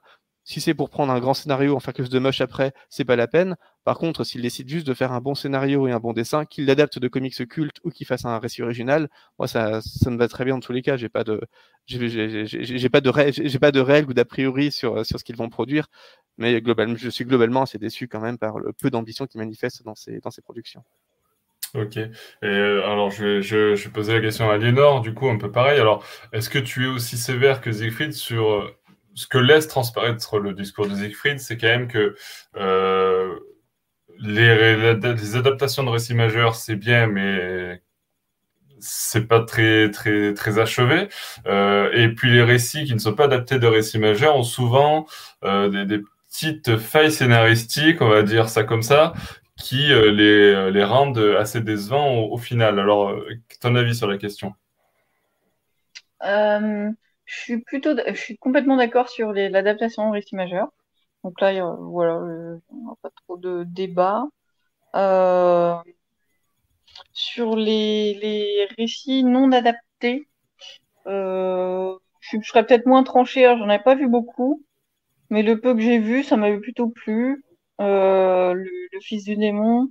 Si 0.49 0.63
c'est 0.63 0.73
pour 0.73 0.89
prendre 0.89 1.13
un 1.13 1.21
grand 1.21 1.35
scénario, 1.35 1.77
en 1.77 1.79
faire 1.79 1.93
quelque 1.93 2.07
chose 2.07 2.11
de 2.11 2.19
moche 2.19 2.41
après, 2.41 2.73
c'est 2.89 3.05
pas 3.05 3.17
la 3.17 3.27
peine. 3.27 3.55
Par 3.85 3.99
contre, 3.99 4.25
s'il 4.25 4.41
décide 4.41 4.67
juste 4.67 4.87
de 4.87 4.95
faire 4.95 5.13
un 5.13 5.21
bon 5.21 5.35
scénario 5.35 5.87
et 5.87 5.93
un 5.93 6.01
bon 6.01 6.15
dessin, 6.15 6.47
qu'il 6.47 6.65
l'adapte 6.65 6.99
de 6.99 7.07
comics 7.07 7.47
cultes 7.47 7.77
ou 7.85 7.91
qu'il 7.91 8.07
fasse 8.07 8.25
un 8.25 8.39
récit 8.39 8.63
original, 8.63 9.11
moi 9.39 9.47
ça, 9.47 9.83
ça 9.83 10.09
me 10.09 10.17
va 10.17 10.27
très 10.27 10.47
bien 10.47 10.55
dans 10.55 10.61
tous 10.61 10.73
les 10.73 10.81
cas. 10.81 10.97
J'ai 10.97 11.11
pas 11.11 11.23
de, 11.23 11.43
j'ai 11.85 12.89
pas 12.89 13.03
de, 13.03 13.81
règles 13.81 14.09
ou 14.09 14.15
d'a 14.15 14.25
priori 14.25 14.73
sur 14.73 15.05
sur 15.05 15.19
ce 15.19 15.25
qu'ils 15.25 15.37
vont 15.37 15.51
produire, 15.51 15.89
mais 16.39 16.63
globalement, 16.63 16.97
je 16.97 17.11
suis 17.11 17.27
globalement 17.27 17.61
assez 17.65 17.77
déçu 17.77 18.09
quand 18.09 18.21
même 18.21 18.39
par 18.39 18.59
le 18.59 18.73
peu 18.73 18.89
d'ambition 18.89 19.27
qu'ils 19.27 19.41
manifestent 19.41 19.83
dans 19.83 19.97
ces 19.97 20.19
dans 20.21 20.31
ces 20.31 20.41
productions. 20.41 20.83
Ok. 21.75 21.99
Et 21.99 22.09
euh, 22.45 22.87
alors, 22.87 23.11
je 23.11 23.43
je, 23.43 23.75
je 23.75 23.89
posais 23.91 24.15
la 24.15 24.23
question 24.23 24.49
à 24.49 24.57
Lénore, 24.57 25.03
du 25.03 25.13
coup, 25.13 25.29
un 25.29 25.37
peu 25.37 25.53
pareil. 25.53 25.79
Alors, 25.79 26.03
est-ce 26.33 26.49
que 26.49 26.59
tu 26.59 26.87
es 26.87 26.89
aussi 26.89 27.19
sévère 27.19 27.61
que 27.61 27.71
Siegfried 27.71 28.15
sur 28.15 28.51
euh, 28.51 28.75
ce 29.19 29.27
que 29.27 29.39
laisse 29.39 29.67
transparaître 29.67 30.39
le 30.39 30.53
discours 30.53 30.87
de 30.87 30.95
Siegfried, 30.95 31.41
c'est 31.41 31.59
quand 31.59 31.67
même 31.67 31.89
que 31.89 32.15
euh, 32.57 33.35
les, 34.21 35.35
adaptations 35.35 35.83
de 35.83 35.89
récits 35.89 36.15
majeurs, 36.15 36.55
c'est 36.55 36.77
bien, 36.77 37.09
mais 37.09 37.83
c'est 38.79 39.27
pas 39.27 39.41
très 39.41 39.91
très 39.91 40.35
très 40.35 40.61
achevé. 40.61 41.09
Euh, 41.47 41.91
et 41.95 42.15
puis 42.15 42.31
les 42.31 42.45
récits 42.45 42.85
qui 42.85 42.95
ne 42.95 43.01
sont 43.01 43.15
pas 43.15 43.25
adaptés 43.25 43.59
de 43.59 43.67
récits 43.67 43.99
majeurs 43.99 44.37
ont 44.37 44.45
souvent 44.45 45.07
euh, 45.43 45.85
des, 45.85 46.01
petites 46.29 46.77
failles 46.77 47.11
scénaristiques, 47.11 48.01
on 48.03 48.09
va 48.09 48.23
dire 48.23 48.49
ça 48.49 48.63
comme 48.63 48.83
ça, 48.83 49.15
qui 49.57 49.89
les, 49.89 50.71
les 50.71 50.85
rendent 50.85 51.35
assez 51.39 51.61
décevants 51.61 52.15
au, 52.15 52.35
au 52.35 52.39
final. 52.39 52.79
Alors, 52.79 53.17
ton 53.61 53.75
avis 53.75 53.97
sur 53.97 54.07
la 54.07 54.19
question? 54.19 54.55
Je 57.29 57.41
suis 57.41 57.59
plutôt, 57.61 57.91
je 58.07 58.15
suis 58.15 58.39
complètement 58.39 58.77
d'accord 58.77 59.09
sur 59.11 59.33
l'adaptation 59.33 60.09
au 60.09 60.13
récit 60.13 60.35
majeur. 60.35 60.69
Donc 61.25 61.41
là, 61.41 61.53
voilà, 61.79 62.15
euh, 62.15 62.59
on 62.71 62.77
n'a 62.89 62.95
pas 63.03 63.11
trop 63.11 63.37
de 63.37 63.65
débat. 63.65 64.25
Euh, 64.97 65.77
sur 67.13 67.57
les, 67.57 68.15
les, 68.15 68.67
récits 68.79 69.25
non 69.25 69.53
adaptés, 69.53 70.27
euh, 71.07 71.97
je, 72.21 72.39
serais 72.43 72.67
peut-être 72.67 72.87
moins 72.87 73.03
tranchée. 73.05 73.43
J'en 73.59 73.69
ai 73.71 73.79
pas 73.79 73.95
vu 73.95 74.09
beaucoup, 74.09 74.65
mais 75.31 75.43
le 75.43 75.61
peu 75.61 75.75
que 75.75 75.81
j'ai 75.81 75.99
vu, 75.99 76.25
ça 76.25 76.37
m'avait 76.37 76.61
plutôt 76.61 76.89
plu. 76.89 77.45
Euh, 77.81 78.55
le, 78.55 78.65
le, 78.93 79.01
fils 79.01 79.25
du 79.25 79.37
démon. 79.37 79.89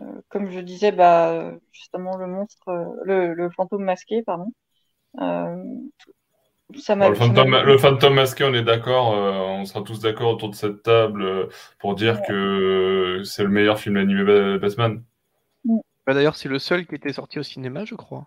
Euh, 0.00 0.02
euh, 0.02 0.20
comme 0.28 0.50
je 0.50 0.60
disais, 0.60 0.92
bah, 0.92 1.52
justement, 1.72 2.16
le 2.16 2.26
monstre, 2.26 2.94
le, 3.04 3.34
le 3.34 3.50
fantôme 3.50 3.84
masqué, 3.84 4.22
pardon. 4.22 4.48
Euh, 5.20 5.56
ça 6.78 6.96
le, 6.96 7.14
fantôme, 7.14 7.56
le, 7.64 7.78
fantôme, 7.78 8.14
masqué, 8.14 8.44
on 8.44 8.52
est 8.52 8.62
d'accord, 8.64 9.14
euh, 9.14 9.30
on 9.30 9.64
sera 9.64 9.82
tous 9.82 10.00
d'accord 10.00 10.32
autour 10.32 10.50
de 10.50 10.56
cette 10.56 10.82
table 10.82 11.48
pour 11.78 11.94
dire 11.94 12.20
que 12.26 13.22
c'est 13.24 13.44
le 13.44 13.48
meilleur 13.48 13.78
film 13.78 13.96
animé 13.96 14.58
Batman. 14.58 15.02
Bah, 16.06 16.14
D'ailleurs, 16.14 16.36
c'est 16.36 16.48
le 16.48 16.58
seul 16.58 16.86
qui 16.86 16.96
était 16.96 17.12
sorti 17.12 17.38
au 17.38 17.42
cinéma, 17.44 17.84
je 17.84 17.94
crois. 17.94 18.26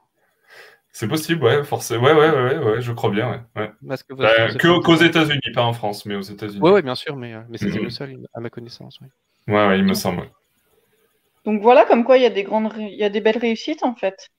C'est 0.91 1.07
possible, 1.07 1.43
ouais, 1.43 1.63
forcément. 1.63 2.05
Ouais, 2.05 2.13
ouais, 2.13 2.31
ouais, 2.31 2.57
ouais, 2.57 2.81
je 2.81 2.91
crois 2.93 3.11
bien, 3.11 3.29
ouais. 3.29 3.61
ouais. 3.61 3.71
Bah, 3.81 3.95
que 3.97 4.81
qu'aux 4.81 4.95
États-Unis, 4.95 5.51
pas 5.53 5.63
en 5.63 5.73
France, 5.73 6.05
mais 6.05 6.15
aux 6.15 6.21
États-Unis. 6.21 6.61
Ouais, 6.61 6.71
ouais, 6.71 6.81
bien 6.81 6.95
sûr, 6.95 7.15
mais, 7.15 7.35
mais 7.49 7.57
c'était 7.57 7.73
mm 7.73 7.81
-hmm. 7.81 7.83
le 7.83 7.89
seul, 7.89 8.27
à 8.33 8.39
ma 8.39 8.49
connaissance. 8.49 8.99
Ouais, 9.01 9.53
ouais, 9.53 9.67
ouais 9.67 9.77
il 9.77 9.85
me 9.85 9.93
semble. 9.93 10.29
Donc 11.49 11.63
voilà, 11.63 11.83
comme 11.83 12.03
quoi 12.03 12.17
il 12.17 12.21
y 12.21 12.27
a 12.27 12.29
des 12.29 12.43
grandes, 12.43 12.71
il 12.77 12.93
y 12.93 13.03
a 13.03 13.09
des 13.09 13.21
belles 13.21 13.39
réussites 13.39 13.81
en 13.81 13.95
fait. 13.95 14.29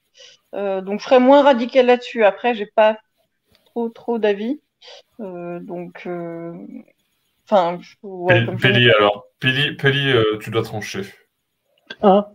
Euh, 0.55 0.81
donc 0.81 1.01
je 1.01 1.07
serais 1.07 1.19
moins 1.19 1.43
radical 1.43 1.87
là-dessus. 1.87 2.23
Après, 2.23 2.55
j'ai 2.55 2.67
pas 2.67 2.99
trop 3.65 3.89
trop 3.89 4.21
d'avis. 4.21 4.61
Euh, 5.19 5.59
donc, 5.59 6.05
euh... 6.07 6.55
enfin, 7.45 7.81
ouais, 8.05 8.47
alors, 8.97 9.27
euh, 9.43 10.39
tu 10.39 10.51
dois 10.53 10.63
trancher. 10.63 11.03
Ah. 12.01 12.31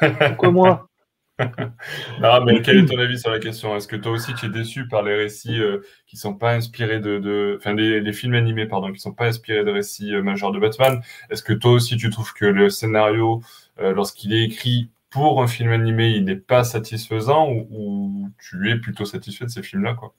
Pourquoi 0.28 0.52
moi? 0.52 0.88
non, 2.20 2.44
mais 2.44 2.62
quel 2.62 2.78
est 2.78 2.86
ton 2.86 2.98
avis 2.98 3.18
sur 3.18 3.30
la 3.30 3.40
question? 3.40 3.74
Est-ce 3.76 3.88
que 3.88 3.96
toi 3.96 4.12
aussi 4.12 4.34
tu 4.34 4.46
es 4.46 4.48
déçu 4.48 4.86
par 4.86 5.02
les 5.02 5.16
récits 5.16 5.60
euh, 5.60 5.80
qui 6.06 6.16
sont 6.16 6.34
pas 6.34 6.54
inspirés 6.54 7.00
de, 7.00 7.56
enfin 7.58 7.74
les, 7.74 8.12
films 8.12 8.34
animés 8.34 8.66
pardon, 8.66 8.92
qui 8.92 9.00
sont 9.00 9.12
pas 9.12 9.26
inspirés 9.26 9.64
de 9.64 9.70
récits 9.70 10.14
euh, 10.14 10.22
majeurs 10.22 10.52
de 10.52 10.60
Batman? 10.60 11.00
Est-ce 11.30 11.42
que 11.42 11.52
toi 11.52 11.72
aussi 11.72 11.96
tu 11.96 12.10
trouves 12.10 12.32
que 12.34 12.44
le 12.44 12.70
scénario, 12.70 13.42
euh, 13.80 13.92
lorsqu'il 13.92 14.32
est 14.32 14.44
écrit 14.44 14.90
pour 15.10 15.42
un 15.42 15.48
film 15.48 15.70
animé, 15.70 16.10
il 16.10 16.24
n'est 16.24 16.36
pas 16.36 16.62
satisfaisant 16.62 17.50
ou, 17.50 18.30
tu 18.38 18.70
es 18.70 18.76
plutôt 18.76 19.04
satisfait 19.04 19.44
de 19.44 19.50
ces 19.50 19.62
films-là 19.62 19.94
quoi? 19.94 20.14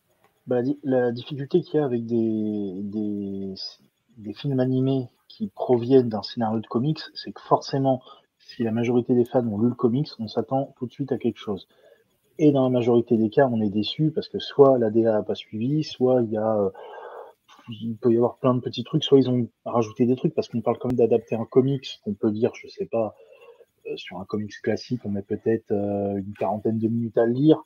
Bah, 0.48 0.60
La 0.84 1.12
difficulté 1.12 1.62
qu'il 1.62 1.80
y 1.80 1.82
a 1.82 1.86
avec 1.86 2.06
des, 2.06 2.82
des 4.18 4.34
films 4.34 4.60
animés 4.60 5.08
qui 5.30 5.48
proviennent 5.48 6.10
d'un 6.10 6.24
scénario 6.24 6.60
de 6.60 6.68
comics, 6.68 7.02
c'est 7.14 7.32
que 7.32 7.42
forcément 7.42 8.02
si 8.56 8.64
la 8.64 8.72
majorité 8.72 9.14
des 9.14 9.26
fans 9.26 9.46
ont 9.48 9.60
lu 9.60 9.70
le 9.70 9.76
comics, 9.76 10.10
on 10.20 10.28
s'attend 10.28 10.74
tout 10.78 10.86
de 10.86 10.92
suite 10.92 11.12
à 11.12 11.18
quelque 11.18 11.40
chose. 11.40 11.68
Et 12.38 12.52
dans 12.52 12.64
la 12.64 12.70
majorité 12.70 13.18
des 13.18 13.30
cas, 13.30 13.48
on 13.52 13.62
est 13.62 13.70
déçu 13.70 14.12
parce 14.12 14.30
que 14.30 14.40
soit 14.40 14.78
la 14.78 14.90
DA 14.90 15.12
n'a 15.12 15.24
pas 15.24 15.36
suivi, 15.36 15.84
soit 15.84 16.22
il 16.22 16.32
y 16.32 16.38
a, 16.38 16.58
euh, 16.58 16.70
il 17.70 17.98
peut 17.98 18.14
y 18.14 18.18
avoir 18.18 18.38
plein 18.38 18.54
de 18.54 18.62
petits 18.62 18.84
trucs, 18.84 19.04
soit 19.04 19.20
ils 19.20 19.30
ont 19.30 19.48
rajouté 19.66 20.06
des 20.06 20.16
trucs 20.16 20.34
parce 20.34 20.48
qu'on 20.48 20.62
parle 20.62 20.78
quand 20.78 20.90
même 20.90 20.98
d'adapter 20.98 21.36
un 21.36 21.46
comics 21.46 22.00
qu'on 22.04 22.14
peut 22.14 22.32
dire, 22.32 22.52
je 22.56 22.68
sais 22.68 22.86
pas, 22.86 23.16
euh, 23.88 23.98
sur 23.98 24.20
un 24.20 24.26
comics 24.26 24.54
classique, 24.62 25.02
on 25.06 25.10
met 25.10 25.22
peut-être 25.22 25.72
euh, 25.72 26.18
une 26.18 26.34
quarantaine 26.34 26.80
de 26.80 26.88
minutes 26.88 27.18
à 27.18 27.26
le 27.26 27.34
lire 27.34 27.64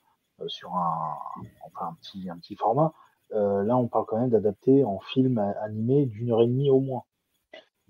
sur 0.48 0.74
un, 0.74 1.94
petit 2.02 2.56
format. 2.56 2.94
là, 3.32 3.76
on 3.76 3.88
parle 3.88 4.06
quand 4.06 4.20
même 4.20 4.30
d'adapter 4.30 4.86
en 4.86 5.00
film 5.00 5.38
animé 5.38 6.06
d'une 6.06 6.32
heure 6.32 6.42
et 6.42 6.48
demie 6.48 6.70
au 6.70 6.80
moins. 6.80 7.04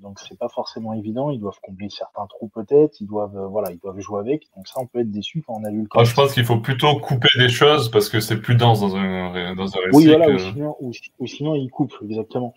Donc 0.02 0.20
c'est 0.20 0.38
pas 0.38 0.50
forcément 0.50 0.94
évident. 0.94 1.30
Ils 1.30 1.40
doivent 1.40 1.60
combler 1.62 1.90
certains 1.90 2.26
trous 2.28 2.48
peut-être. 2.48 3.00
Ils 3.02 3.08
doivent, 3.08 3.38
euh, 3.38 3.48
voilà, 3.48 3.72
ils 3.72 3.80
doivent 3.80 4.00
jouer 4.00 4.20
avec. 4.20 4.48
Donc 4.56 4.68
ça, 4.68 4.80
on 4.80 4.88
peut 4.88 5.00
être 5.00 5.12
déçu 5.12 5.44
quand 5.46 5.56
on 5.60 5.64
a 5.64 5.70
lu 5.70 5.82
le. 5.82 5.88
Ah, 5.96 6.04
je 6.04 6.14
pense 6.14 6.34
qu'il 6.34 6.46
faut 6.46 6.60
plutôt 6.60 7.00
couper 7.00 7.30
des 7.38 7.50
choses 7.50 7.90
parce 7.92 8.10
que 8.10 8.20
c'est 8.20 8.40
plus 8.40 8.56
dense 8.56 8.80
dans 8.80 8.96
un, 8.96 9.56
dans 9.56 9.76
un 9.76 9.80
récit. 9.86 9.94
Oui, 9.94 10.08
voilà. 10.08 10.30
Ou, 10.30 10.40
sinon, 10.40 10.76
ou, 11.20 11.28
sinon, 11.28 11.56
ils 11.56 11.70
coupent 11.70 11.98
exactement. 12.04 12.54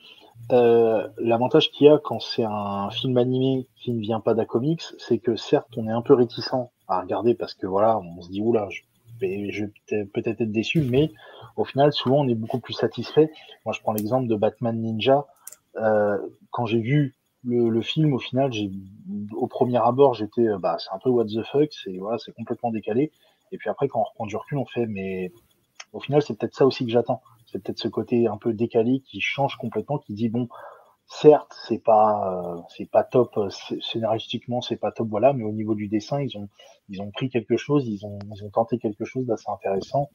Euh, 0.51 1.07
L'avantage 1.19 1.71
qu'il 1.71 1.87
y 1.87 1.91
a 1.91 1.99
quand 1.99 2.21
c'est 2.21 2.45
un 2.45 2.91
film 2.91 3.17
animé 3.17 3.67
qui 3.77 3.93
ne 3.93 4.01
vient 4.01 4.21
pas 4.21 4.35
d'Acomics, 4.35 4.83
c'est 4.99 5.19
que 5.19 5.37
certes, 5.37 5.69
on 5.77 5.87
est 5.87 5.93
un 5.93 6.03
peu 6.03 6.15
réticent 6.15 6.71
à 6.89 7.01
regarder 7.01 7.35
parce 7.35 7.55
que 7.55 7.67
voilà, 7.67 7.99
on 7.99 8.23
se 8.23 8.29
dit 8.29 8.41
oula, 8.41 8.69
je 8.71 8.83
je 9.23 9.65
vais 9.91 10.05
peut-être 10.07 10.41
être 10.41 10.53
déçu, 10.53 10.83
mais 10.83 11.11
au 11.57 11.65
final, 11.65 11.93
souvent, 11.93 12.21
on 12.21 12.29
est 12.29 12.35
beaucoup 12.35 12.61
plus 12.61 12.73
satisfait. 12.73 13.31
Moi, 13.65 13.73
je 13.73 13.81
prends 13.81 13.93
l'exemple 13.93 14.27
de 14.27 14.35
Batman 14.35 14.81
Ninja. 14.81 15.27
Euh, 15.77 16.19
quand 16.51 16.67
j'ai 16.67 16.81
vu 16.81 17.15
le, 17.45 17.83
film, 17.83 18.13
au 18.13 18.19
final, 18.19 18.53
j'ai, 18.53 18.71
au 19.33 19.47
premier 19.47 19.79
abord, 19.79 20.15
j'étais, 20.15 20.49
euh, 20.49 20.59
bah, 20.59 20.77
c'est 20.79 20.91
un 20.93 20.99
peu 20.99 21.11
what 21.11 21.25
the 21.25 21.43
fuck, 21.51 21.73
c'est 21.73 21.97
voilà, 21.99 22.19
c'est 22.19 22.33
complètement 22.33 22.71
décalé. 22.71 23.13
Et 23.51 23.59
puis 23.59 23.69
après, 23.69 23.89
quand 23.89 24.01
on 24.01 24.05
reprend 24.05 24.27
du 24.27 24.37
recul, 24.37 24.59
on 24.59 24.67
fait, 24.67 24.87
mais 24.87 25.33
au 25.93 26.01
final, 26.01 26.23
c'est 26.23 26.39
peut-être 26.39 26.55
ça 26.55 26.67
aussi 26.67 26.85
que 26.85 26.91
j'attends. 26.91 27.21
C'est 27.47 27.63
peut-être 27.63 27.79
ce 27.79 27.89
côté 27.89 28.27
un 28.27 28.39
peu 28.39 28.55
décalé 28.55 29.01
qui 29.01 29.21
change 29.21 29.57
complètement, 29.57 29.99
qui 29.99 30.15
dit 30.15 30.29
bon, 30.29 30.49
certes, 31.07 31.55
c'est 31.67 31.83
pas, 31.83 32.43
euh, 32.57 32.61
c'est 32.69 32.91
pas 32.91 33.05
top 33.05 33.39
scénaristiquement, 33.81 34.61
c'est 34.61 34.77
pas 34.77 34.93
top, 34.93 35.09
voilà, 35.09 35.33
mais 35.33 35.45
au 35.45 35.53
niveau 35.53 35.75
du 35.75 35.89
dessin, 35.89 36.21
ils 36.23 36.37
ont, 36.39 36.49
ils 36.89 37.03
ont 37.03 37.11
pris 37.11 37.29
quelque 37.29 37.57
chose, 37.57 37.87
ils 37.87 38.07
ont, 38.07 38.19
ils 38.35 38.45
ont 38.45 38.51
tenté 38.51 38.79
quelque 38.79 39.05
chose 39.05 39.27
d'assez 39.27 39.51
intéressant. 39.51 40.09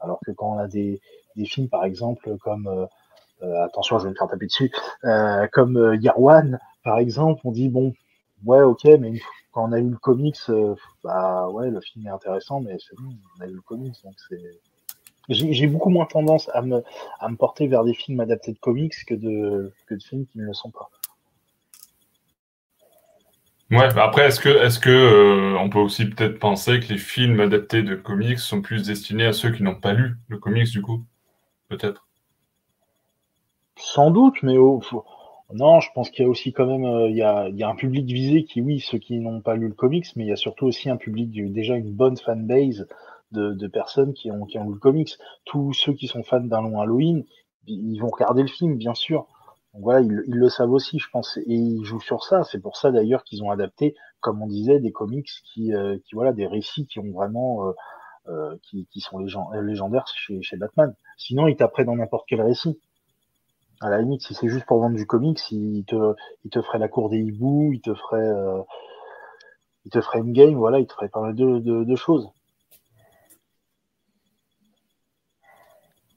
Alors 0.00 0.18
que 0.24 0.32
quand 0.32 0.54
on 0.54 0.58
a 0.58 0.66
des, 0.66 1.00
des 1.36 1.44
films, 1.44 1.68
par 1.68 1.84
exemple, 1.84 2.36
comme 2.38 2.66
euh, 2.66 2.86
euh, 3.42 3.64
attention, 3.64 3.98
je 3.98 4.04
vais 4.04 4.10
me 4.10 4.14
faire 4.14 4.28
taper 4.28 4.46
dessus, 4.46 4.70
euh, 5.04 5.46
comme 5.52 5.76
euh, 5.76 5.96
Yarwan, 5.96 6.58
par 6.82 6.98
exemple, 6.98 7.40
on 7.44 7.52
dit 7.52 7.68
bon, 7.68 7.92
ouais, 8.44 8.62
ok, 8.62 8.84
mais 8.98 9.20
quand 9.52 9.68
on 9.68 9.72
a 9.72 9.78
eu 9.78 9.90
le 9.90 9.96
comics, 9.96 10.38
bah 11.04 11.48
ouais, 11.50 11.70
le 11.70 11.80
film 11.80 12.06
est 12.06 12.10
intéressant, 12.10 12.60
mais 12.60 12.76
c'est 12.78 12.96
bon, 12.96 13.12
on 13.38 13.42
a 13.42 13.46
eu 13.46 13.54
le 13.54 13.60
comics, 13.60 13.96
donc 14.04 14.14
c'est. 14.28 14.60
J'ai 15.28 15.68
beaucoup 15.68 15.90
moins 15.90 16.06
tendance 16.06 16.50
à 16.54 16.62
me, 16.62 16.82
à 17.20 17.28
me 17.28 17.36
porter 17.36 17.68
vers 17.68 17.84
des 17.84 17.94
films 17.94 18.18
adaptés 18.18 18.52
de 18.52 18.58
comics 18.58 18.94
que 19.06 19.14
de, 19.14 19.72
que 19.86 19.94
de 19.94 20.02
films 20.02 20.26
qui 20.26 20.38
ne 20.38 20.46
le 20.46 20.54
sont 20.54 20.70
pas. 20.70 20.90
Ouais, 23.70 23.94
bah 23.94 24.02
après, 24.02 24.26
est-ce 24.26 24.40
que, 24.40 24.48
est-ce 24.48 24.80
que 24.80 25.56
on 25.56 25.70
peut 25.70 25.78
aussi 25.78 26.06
peut-être 26.06 26.40
penser 26.40 26.80
que 26.80 26.86
les 26.86 26.98
films 26.98 27.38
adaptés 27.38 27.84
de 27.84 27.94
comics 27.94 28.40
sont 28.40 28.60
plus 28.60 28.84
destinés 28.84 29.26
à 29.26 29.32
ceux 29.32 29.52
qui 29.52 29.62
n'ont 29.62 29.76
pas 29.76 29.92
lu 29.92 30.16
le 30.26 30.38
comics 30.38 30.68
du 30.68 30.82
coup? 30.82 31.04
Peut-être? 31.68 32.08
Sans 33.76 34.10
doute, 34.10 34.42
mais 34.42 34.56
non, 35.52 35.80
je 35.80 35.88
pense 35.94 36.10
qu'il 36.10 36.24
y 36.24 36.26
a 36.26 36.30
aussi 36.30 36.52
quand 36.52 36.66
même 36.66 36.84
euh, 36.84 37.08
il, 37.08 37.16
y 37.16 37.22
a, 37.22 37.68
un 37.68 37.74
public 37.74 38.06
visé 38.06 38.44
qui, 38.44 38.60
oui, 38.60 38.80
ceux 38.80 38.98
qui 38.98 39.18
n'ont 39.18 39.40
pas 39.40 39.56
lu 39.56 39.68
le 39.68 39.74
comics, 39.74 40.06
mais 40.16 40.24
il 40.24 40.28
y 40.28 40.32
a 40.32 40.36
surtout 40.36 40.66
aussi 40.66 40.88
un 40.90 40.96
public, 40.96 41.30
déjà 41.52 41.74
une 41.76 41.92
bonne 41.92 42.16
fanbase 42.16 42.86
de, 43.32 43.52
de 43.52 43.66
personnes 43.66 44.12
qui 44.12 44.30
ont, 44.30 44.46
lu 44.46 44.72
le 44.72 44.78
comics. 44.78 45.16
Tous 45.44 45.72
ceux 45.72 45.92
qui 45.92 46.06
sont 46.06 46.22
fans 46.22 46.40
d'un 46.40 46.62
long 46.62 46.80
Halloween, 46.80 47.24
ils 47.66 47.98
vont 47.98 48.08
regarder 48.08 48.42
le 48.42 48.48
film, 48.48 48.76
bien 48.76 48.94
sûr. 48.94 49.26
Donc 49.74 49.82
voilà, 49.82 50.00
ils, 50.00 50.10
le 50.10 50.48
savent 50.48 50.72
aussi, 50.72 50.98
je 50.98 51.08
pense, 51.10 51.36
et 51.36 51.42
ils 51.46 51.84
jouent 51.84 52.00
sur 52.00 52.24
ça. 52.24 52.44
C'est 52.44 52.60
pour 52.60 52.76
ça 52.76 52.90
d'ailleurs 52.90 53.24
qu'ils 53.24 53.42
ont 53.42 53.50
adapté, 53.50 53.94
comme 54.20 54.42
on 54.42 54.46
disait, 54.46 54.80
des 54.80 54.92
comics 54.92 55.28
qui, 55.52 55.74
euh, 55.74 55.98
voilà, 56.12 56.32
des 56.32 56.46
récits 56.46 56.86
qui 56.86 56.98
ont 56.98 57.10
vraiment, 57.10 57.68
euh, 57.68 57.72
euh 58.28 58.56
qui, 58.62 58.86
qui, 58.86 59.00
sont 59.00 59.18
légendaires 59.18 60.06
chez, 60.08 60.42
chez 60.42 60.56
Batman. 60.56 60.94
Sinon, 61.16 61.48
ils 61.48 61.56
taperaient 61.56 61.84
dans 61.84 61.96
n'importe 61.96 62.26
quel 62.28 62.42
récit 62.42 62.78
à 63.80 63.88
la 63.88 64.00
limite, 64.00 64.22
si 64.22 64.34
c'est 64.34 64.48
juste 64.48 64.66
pour 64.66 64.80
vendre 64.80 64.96
du 64.96 65.06
comics, 65.06 65.40
il 65.50 65.84
te, 65.84 66.14
il 66.44 66.50
te 66.50 66.60
ferait 66.60 66.78
la 66.78 66.88
cour 66.88 67.08
des 67.08 67.18
hiboux, 67.18 67.72
il 67.72 67.80
te 67.80 67.94
ferait, 67.94 68.20
euh, 68.20 68.60
il 69.86 69.90
te 69.90 70.00
ferait 70.00 70.18
une 70.18 70.32
game, 70.32 70.54
voilà, 70.54 70.78
il 70.78 70.86
te 70.86 70.92
ferait 70.92 71.08
pas 71.08 71.22
mal 71.22 71.34
de, 71.34 71.58
de, 71.58 71.96
choses. 71.96 72.28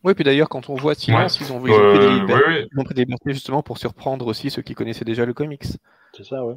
Oui, 0.04 0.14
puis 0.14 0.26
d'ailleurs, 0.26 0.50
quand 0.50 0.70
on 0.70 0.76
voit 0.76 0.94
Silence, 0.96 1.40
ils, 1.40 1.54
ont, 1.54 1.66
ils, 1.66 1.72
ont 1.72 1.90
pris 1.90 2.00
des 2.00 2.10
libertés, 2.10 2.68
ils 2.70 2.80
ont 2.80 2.84
pris 2.84 2.94
des 2.96 3.02
libertés 3.06 3.34
justement 3.34 3.64
pour 3.64 3.78
surprendre 3.78 4.28
aussi 4.28 4.50
ceux 4.50 4.62
qui 4.62 4.76
connaissaient 4.76 5.06
déjà 5.06 5.26
le 5.26 5.34
comics. 5.34 5.64
C'est 6.18 6.26
ça, 6.26 6.46
ouais. 6.46 6.56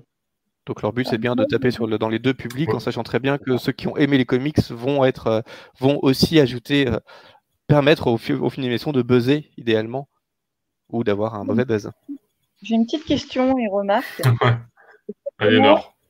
Donc 0.67 0.83
leur 0.83 0.93
but, 0.93 1.07
c'est 1.07 1.19
bien 1.19 1.37
de 1.37 1.45
taper 1.45 1.71
sur 1.71 1.87
le, 1.87 1.97
dans 1.97 2.09
les 2.09 2.19
deux 2.19 2.35
publics 2.35 2.75
en 2.75 2.81
sachant 2.81 3.05
très 3.05 3.21
bien 3.21 3.39
que 3.39 3.57
ceux 3.57 3.71
qui 3.71 3.87
ont 3.87 3.97
aimé 3.97 4.19
les 4.19 4.25
comics 4.25 4.59
vont 4.73 5.05
être, 5.05 5.29
euh, 5.29 5.41
vont 5.79 6.01
aussi 6.03 6.41
ajouter, 6.41 6.89
euh, 6.89 6.99
permettre 7.69 8.09
au, 8.09 8.15
au 8.15 8.51
film 8.51 8.67
d'émission 8.67 8.91
de 8.91 9.03
buzzer 9.03 9.53
idéalement 9.57 10.09
ou 10.91 11.05
d'avoir 11.05 11.35
un 11.35 11.45
mauvais 11.45 11.65
buzz. 11.65 11.91
J'ai 12.63 12.75
une 12.75 12.85
petite 12.85 13.05
question 13.05 13.59
et 13.59 13.69
remarque. 13.69 14.23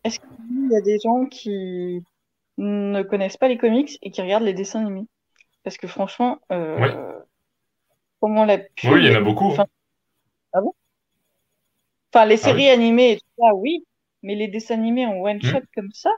Est-ce 0.04 0.20
qu'il 0.20 0.70
y 0.70 0.76
a 0.76 0.80
des 0.80 0.98
gens 1.00 1.26
qui 1.26 2.02
ne 2.58 3.02
connaissent 3.02 3.36
pas 3.36 3.48
les 3.48 3.58
comics 3.58 3.98
et 4.02 4.10
qui 4.10 4.22
regardent 4.22 4.44
les 4.44 4.54
dessins 4.54 4.80
animés? 4.80 5.06
Parce 5.64 5.78
que 5.78 5.88
franchement, 5.88 6.38
euh, 6.52 7.18
comment 8.20 8.44
la 8.44 8.58
Oui, 8.84 9.00
il 9.00 9.06
y 9.06 9.10
en 9.10 9.16
a 9.16 9.20
beaucoup. 9.20 9.46
Enfin... 9.46 9.66
Ah 10.52 10.60
bon? 10.60 10.72
Enfin, 12.12 12.24
les 12.24 12.34
ah 12.34 12.44
séries 12.44 12.68
animées 12.68 13.12
et 13.12 13.16
tout 13.16 13.44
ça, 13.44 13.54
oui, 13.54 13.84
mais 14.22 14.36
les 14.36 14.46
dessins 14.46 14.74
animés 14.74 15.06
en 15.06 15.16
one 15.16 15.38
hmm. 15.38 15.42
shot 15.42 15.62
comme 15.74 15.90
ça, 15.92 16.10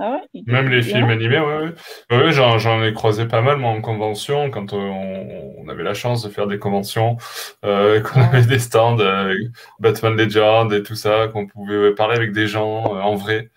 ah 0.00 0.20
Même 0.46 0.68
les 0.68 0.82
films 0.82 1.10
animés, 1.10 1.40
ouais, 1.40 1.72
ouais. 2.12 2.30
j'en, 2.30 2.82
ai 2.84 2.92
croisé 2.92 3.26
pas 3.26 3.40
mal, 3.42 3.56
moi, 3.56 3.70
en 3.72 3.80
convention, 3.80 4.48
quand 4.48 4.72
on, 4.72 5.68
avait 5.68 5.82
la 5.82 5.92
chance 5.92 6.22
de 6.22 6.30
faire 6.30 6.46
des 6.46 6.58
conventions, 6.58 7.16
euh, 7.64 8.00
qu'on 8.02 8.20
avait 8.20 8.46
des 8.46 8.60
stands, 8.60 9.00
euh, 9.00 9.34
Batman 9.80 10.16
Legend 10.16 10.72
et 10.72 10.84
tout 10.84 10.94
ça, 10.94 11.26
qu'on 11.28 11.48
pouvait 11.48 11.94
parler 11.94 12.14
avec 12.14 12.32
des 12.32 12.46
gens 12.46 12.94
euh, 12.94 13.00
en 13.00 13.16
vrai. 13.16 13.50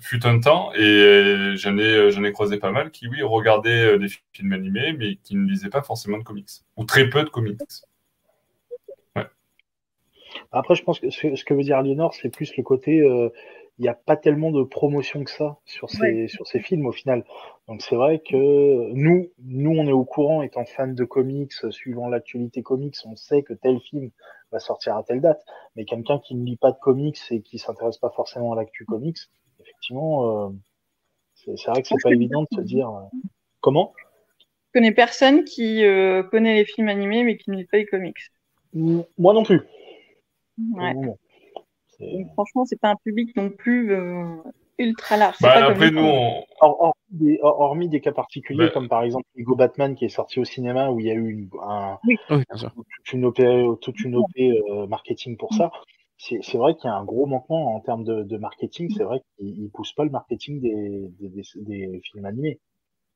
fut 0.00 0.26
un 0.26 0.40
temps, 0.40 0.72
et 0.74 1.54
j'en 1.54 1.78
ai, 1.78 2.10
j'en 2.10 2.24
ai 2.24 2.32
croisé 2.32 2.58
pas 2.58 2.72
mal 2.72 2.90
qui, 2.90 3.06
oui, 3.06 3.22
regardaient 3.22 3.96
des 3.96 4.08
films 4.32 4.52
animés, 4.52 4.92
mais 4.98 5.18
qui 5.22 5.36
ne 5.36 5.48
lisaient 5.48 5.70
pas 5.70 5.82
forcément 5.82 6.18
de 6.18 6.24
comics, 6.24 6.50
ou 6.76 6.84
très 6.84 7.08
peu 7.08 7.22
de 7.22 7.28
comics. 7.28 7.60
Après, 10.50 10.74
je 10.74 10.82
pense 10.82 10.98
que 10.98 11.08
ce, 11.10 11.44
que 11.44 11.54
veut 11.54 11.62
dire 11.62 11.78
Aliénor, 11.78 12.12
c'est 12.14 12.28
plus 12.28 12.54
le 12.56 12.62
côté 12.62 13.02
il 13.78 13.82
n'y 13.82 13.88
a 13.88 13.94
pas 13.94 14.16
tellement 14.16 14.50
de 14.50 14.62
promotion 14.62 15.24
que 15.24 15.30
ça 15.30 15.56
sur 15.64 15.88
ces, 15.90 16.28
sur 16.28 16.46
ces 16.46 16.60
films 16.60 16.86
au 16.86 16.92
final. 16.92 17.24
Donc 17.68 17.80
c'est 17.82 17.96
vrai 17.96 18.20
que 18.20 18.92
nous, 18.92 19.30
nous, 19.38 19.70
on 19.70 19.86
est 19.86 19.92
au 19.92 20.04
courant, 20.04 20.42
étant 20.42 20.64
fans 20.64 20.88
de 20.88 21.04
comics, 21.04 21.52
suivant 21.70 22.08
l'actualité 22.08 22.62
comics, 22.62 22.96
on 23.06 23.16
sait 23.16 23.42
que 23.42 23.54
tel 23.54 23.80
film 23.80 24.10
va 24.50 24.58
sortir 24.58 24.96
à 24.96 25.02
telle 25.02 25.20
date. 25.20 25.42
Mais 25.74 25.84
quelqu'un 25.84 26.18
qui 26.18 26.34
ne 26.34 26.44
lit 26.44 26.56
pas 26.56 26.72
de 26.72 26.78
comics 26.78 27.18
et 27.30 27.40
qui 27.40 27.58
s'intéresse 27.58 27.98
pas 27.98 28.10
forcément 28.10 28.52
à 28.52 28.56
l'actu 28.56 28.84
comics, 28.84 29.18
effectivement, 29.60 30.46
euh, 30.46 30.50
c'est 31.34 31.70
vrai 31.70 31.82
que 31.82 31.88
c'est 31.88 32.02
pas 32.02 32.12
évident 32.12 32.42
de 32.42 32.48
se 32.56 32.60
dire 32.60 32.88
euh, 32.90 33.18
comment? 33.60 33.94
Je 34.38 34.78
connais 34.78 34.92
personne 34.92 35.44
qui 35.44 35.84
euh, 35.84 36.22
connaît 36.22 36.54
les 36.54 36.64
films 36.64 36.88
animés 36.88 37.24
mais 37.24 37.36
qui 37.36 37.50
ne 37.50 37.56
lit 37.56 37.66
pas 37.66 37.78
les 37.78 37.86
comics. 37.86 38.16
Moi 38.74 39.34
non 39.34 39.42
plus. 39.42 39.62
Ouais. 40.74 40.94
Donc, 42.02 42.32
franchement, 42.32 42.64
c'est 42.64 42.80
pas 42.80 42.90
un 42.90 42.96
public 42.96 43.36
non 43.36 43.50
plus 43.50 43.92
euh, 43.92 44.36
ultra 44.78 45.16
large. 45.16 45.36
Bah, 45.40 45.66
après, 45.66 45.90
nous, 45.90 46.04
hormis, 47.42 47.88
des, 47.88 48.00
cas 48.00 48.12
particuliers, 48.12 48.66
bah 48.66 48.72
comme 48.72 48.88
par 48.88 49.02
exemple 49.02 49.26
Lego 49.36 49.54
Batman 49.54 49.94
qui 49.94 50.04
est 50.04 50.10
sorti 50.10 50.40
au 50.40 50.44
cinéma 50.44 50.90
où 50.90 51.00
il 51.00 51.06
y 51.06 51.10
a 51.10 51.14
eu 51.14 51.30
une, 51.30 51.48
un, 51.62 51.98
toute 52.28 53.12
une 53.12 53.24
OP, 53.24 53.40
toute 53.80 54.00
une 54.00 54.16
OP 54.16 54.30
euh, 54.38 54.86
marketing 54.86 55.36
pour 55.36 55.54
ça. 55.54 55.70
C'est 56.18 56.56
vrai 56.56 56.76
qu'il 56.76 56.84
y 56.84 56.92
a 56.92 56.94
un 56.94 57.04
gros 57.04 57.26
manquement 57.26 57.74
en 57.74 57.80
termes 57.80 58.04
de, 58.04 58.36
marketing. 58.36 58.92
C'est 58.96 59.02
vrai 59.02 59.20
qu'ils 59.36 59.64
ne 59.64 59.68
poussent 59.68 59.94
pas 59.94 60.04
le 60.04 60.10
marketing 60.10 60.60
des, 60.60 61.10
des, 61.20 62.00
films 62.04 62.24
animés. 62.24 62.60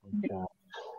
Donc, 0.02 0.32
euh, 0.32 0.34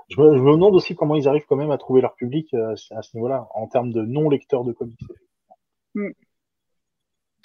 je, 0.10 0.21
me, 0.21 0.38
je, 0.38 0.41
me, 0.41 0.52
demande 0.52 0.76
aussi 0.76 0.95
comment 0.95 1.15
ils 1.15 1.28
arrivent 1.28 1.45
quand 1.47 1.58
même 1.58 1.71
à 1.71 1.78
trouver 1.78 2.02
leur 2.02 2.15
public 2.15 2.54
à 2.54 3.02
ce 3.02 3.15
niveau-là, 3.15 3.47
en 3.54 3.67
termes 3.67 3.91
de 3.91 4.02
non-lecteurs 4.02 4.63
de 4.63 4.71
comics. 4.71 5.00
Mm. 5.95 6.12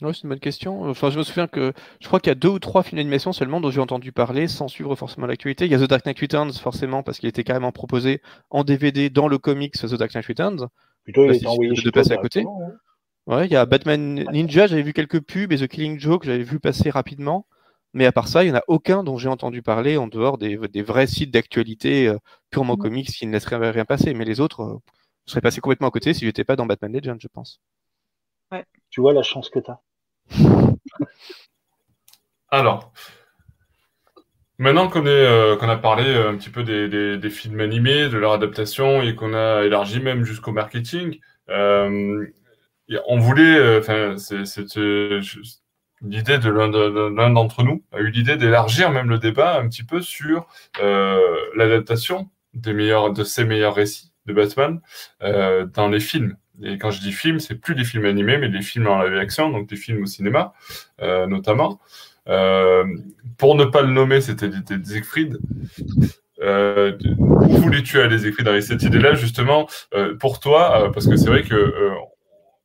Oui, 0.02 0.12
c'est 0.14 0.22
une 0.22 0.30
bonne 0.30 0.40
question. 0.40 0.88
Enfin, 0.90 1.10
je 1.10 1.18
me 1.18 1.22
souviens 1.22 1.46
que 1.46 1.72
je 2.00 2.06
crois 2.06 2.18
qu'il 2.18 2.30
y 2.30 2.32
a 2.32 2.36
deux 2.36 2.48
ou 2.48 2.58
trois 2.58 2.82
films 2.82 2.98
d'animation 2.98 3.32
seulement 3.32 3.60
dont 3.60 3.70
j'ai 3.70 3.80
entendu 3.80 4.10
parler 4.10 4.48
sans 4.48 4.68
suivre 4.68 4.94
forcément 4.96 5.26
l'actualité. 5.26 5.66
Il 5.66 5.70
y 5.70 5.74
a 5.74 5.78
The 5.78 5.88
Dark 5.88 6.04
Knight 6.04 6.18
Returns, 6.18 6.52
forcément, 6.54 7.02
parce 7.02 7.18
qu'il 7.18 7.28
était 7.28 7.44
carrément 7.44 7.72
proposé 7.72 8.20
en 8.50 8.64
DVD 8.64 9.10
dans 9.10 9.28
le 9.28 9.38
comics 9.38 9.74
The 9.74 9.94
Dark 9.94 10.14
Knight 10.14 10.26
Returns. 10.26 10.68
Plutôt, 11.04 11.30
il 11.30 11.46
envoyé 11.46 11.70
de 11.70 11.90
passer 11.90 12.12
à 12.12 12.16
côté. 12.16 12.44
Ouais, 13.26 13.46
il 13.46 13.52
y 13.52 13.56
a 13.56 13.64
Batman 13.66 14.24
Ninja, 14.32 14.66
j'avais 14.66 14.82
vu 14.82 14.92
quelques 14.92 15.20
pubs 15.20 15.52
et 15.52 15.56
The 15.56 15.68
Killing 15.68 16.00
Joke, 16.00 16.24
j'avais 16.24 16.42
vu 16.42 16.58
passer 16.58 16.90
rapidement. 16.90 17.46
Mais 17.94 18.06
à 18.06 18.12
part 18.12 18.26
ça, 18.26 18.42
il 18.42 18.46
n'y 18.46 18.52
en 18.52 18.58
a 18.58 18.64
aucun 18.68 19.04
dont 19.04 19.18
j'ai 19.18 19.28
entendu 19.28 19.62
parler 19.62 19.96
en 19.96 20.08
dehors 20.08 20.38
des, 20.38 20.56
vrais 20.56 21.06
sites 21.06 21.30
d'actualité 21.30 22.08
euh, 22.08 22.18
purement 22.50 22.74
mm. 22.74 22.78
comics 22.78 23.08
qui 23.08 23.26
ne 23.26 23.32
laisseraient 23.32 23.70
rien 23.70 23.84
passer. 23.84 24.14
Mais 24.14 24.24
les 24.24 24.40
autres, 24.40 24.62
euh, 24.62 24.78
je 25.26 25.32
serais 25.32 25.40
passé 25.40 25.60
complètement 25.60 25.88
à 25.88 25.90
côté 25.90 26.14
si 26.14 26.24
j'étais 26.24 26.44
pas 26.44 26.56
dans 26.56 26.66
Batman 26.66 26.92
Legend, 26.92 27.18
je 27.20 27.28
pense. 27.28 27.60
Ouais. 28.50 28.64
Tu 28.90 29.00
vois 29.00 29.12
la 29.12 29.22
chance 29.22 29.50
que 29.50 29.58
tu 29.58 29.70
as. 29.70 29.80
Alors, 32.52 32.92
maintenant 34.58 34.88
qu'on 34.88 35.06
euh, 35.06 35.58
a 35.58 35.76
parlé 35.78 36.04
euh, 36.04 36.30
un 36.30 36.36
petit 36.36 36.50
peu 36.50 36.62
des, 36.62 37.30
films 37.30 37.60
animés, 37.60 38.10
de 38.10 38.18
leur 38.18 38.32
adaptation 38.32 39.00
et 39.00 39.14
qu'on 39.14 39.32
a 39.32 39.64
élargi 39.64 40.00
même 40.00 40.24
jusqu'au 40.24 40.52
marketing, 40.52 41.18
euh, 41.48 42.26
on 43.08 43.18
voulait, 43.18 43.78
enfin, 43.78 44.16
c'est 44.18 44.44
l'idée 46.02 46.38
de 46.38 46.50
l'un 46.50 47.30
d'entre 47.30 47.62
nous 47.62 47.84
a 47.92 48.00
eu 48.00 48.10
l'idée 48.10 48.36
d'élargir 48.36 48.90
même 48.90 49.08
le 49.08 49.18
débat 49.18 49.58
un 49.58 49.68
petit 49.68 49.84
peu 49.84 50.02
sur 50.02 50.46
l'adaptation 51.56 52.28
des 52.52 52.74
meilleurs, 52.74 53.14
de 53.14 53.24
ses 53.24 53.44
meilleurs 53.44 53.74
récits 53.74 54.12
de 54.26 54.34
Batman 54.34 54.82
dans 55.20 55.88
les 55.88 56.00
films. 56.00 56.36
Et 56.62 56.78
quand 56.78 56.90
je 56.90 57.00
dis 57.00 57.12
films, 57.12 57.40
c'est 57.40 57.54
plus 57.54 57.74
des 57.74 57.84
films 57.84 58.04
animés, 58.04 58.38
mais 58.38 58.48
des 58.48 58.62
films 58.62 58.86
en 58.86 59.02
live 59.02 59.16
action, 59.16 59.50
donc 59.50 59.68
des 59.68 59.76
films 59.76 60.02
au 60.02 60.06
cinéma, 60.06 60.52
euh, 61.00 61.26
notamment. 61.26 61.80
Euh, 62.28 62.84
pour 63.38 63.54
ne 63.56 63.64
pas 63.64 63.82
le 63.82 63.90
nommer, 63.90 64.20
c'était 64.20 64.50
Siegfried. 64.84 65.38
Euh, 66.42 66.96
où 67.06 67.56
voulais-tu 67.56 68.00
aller, 68.00 68.18
Siegfried, 68.18 68.48
avec 68.48 68.62
cette 68.62 68.82
idée-là, 68.82 69.14
justement, 69.14 69.68
euh, 69.94 70.16
pour 70.16 70.40
toi 70.40 70.90
Parce 70.92 71.06
que 71.06 71.16
c'est 71.16 71.28
vrai 71.28 71.42
que 71.42 71.92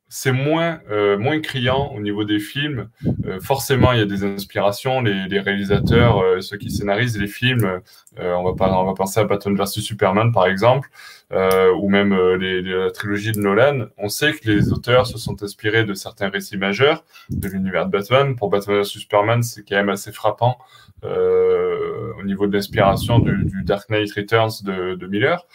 c'est 0.08 0.32
moins, 0.32 0.80
euh, 0.90 1.18
moins 1.18 1.38
criant 1.40 1.92
au 1.94 2.00
niveau 2.00 2.24
des 2.24 2.38
films. 2.38 2.88
Euh, 3.26 3.40
forcément, 3.40 3.92
il 3.92 3.98
y 3.98 4.02
a 4.02 4.06
des 4.06 4.24
inspirations. 4.24 5.02
Les, 5.02 5.28
les 5.28 5.38
réalisateurs, 5.38 6.22
euh, 6.22 6.40
ceux 6.40 6.56
qui 6.56 6.70
scénarisent 6.70 7.18
les 7.18 7.26
films, 7.26 7.80
on, 8.18 8.42
va 8.42 8.54
pas, 8.54 8.72
on 8.72 8.84
va 8.84 8.94
penser 8.94 9.20
à 9.20 9.24
Batman 9.24 9.54
vs 9.54 9.80
Superman, 9.80 10.32
par 10.32 10.46
exemple, 10.46 10.88
ou 11.30 11.88
même 11.88 12.16
les, 12.36 12.62
la 12.62 12.90
trilogie 12.90 13.32
de 13.32 13.38
Nolan. 13.38 13.86
On 13.96 14.08
sait 14.08 14.32
que 14.32 14.50
les 14.50 14.72
auteurs 14.72 15.06
se 15.06 15.18
sont 15.18 15.40
inspirés 15.42 15.84
de 15.84 15.94
certains 15.94 16.28
récits 16.28 16.56
majeurs 16.56 17.04
de 17.30 17.46
l'univers 17.48 17.86
de 17.86 17.92
Batman. 17.92 18.34
Pour 18.34 18.48
Batman 18.48 18.78
vs 18.80 18.86
Superman, 18.86 19.42
c'est 19.44 19.62
quand 19.62 19.76
même 19.76 19.90
assez 19.90 20.10
frappant 20.10 20.58
au 21.04 22.24
niveau 22.24 22.48
de 22.48 22.52
l'inspiration 22.54 23.20
du, 23.20 23.44
du, 23.44 23.62
Dark 23.62 23.88
Knight 23.88 24.12
Returns 24.12 24.64
de, 24.64 24.96
de 24.96 25.06
Miller. 25.06 25.46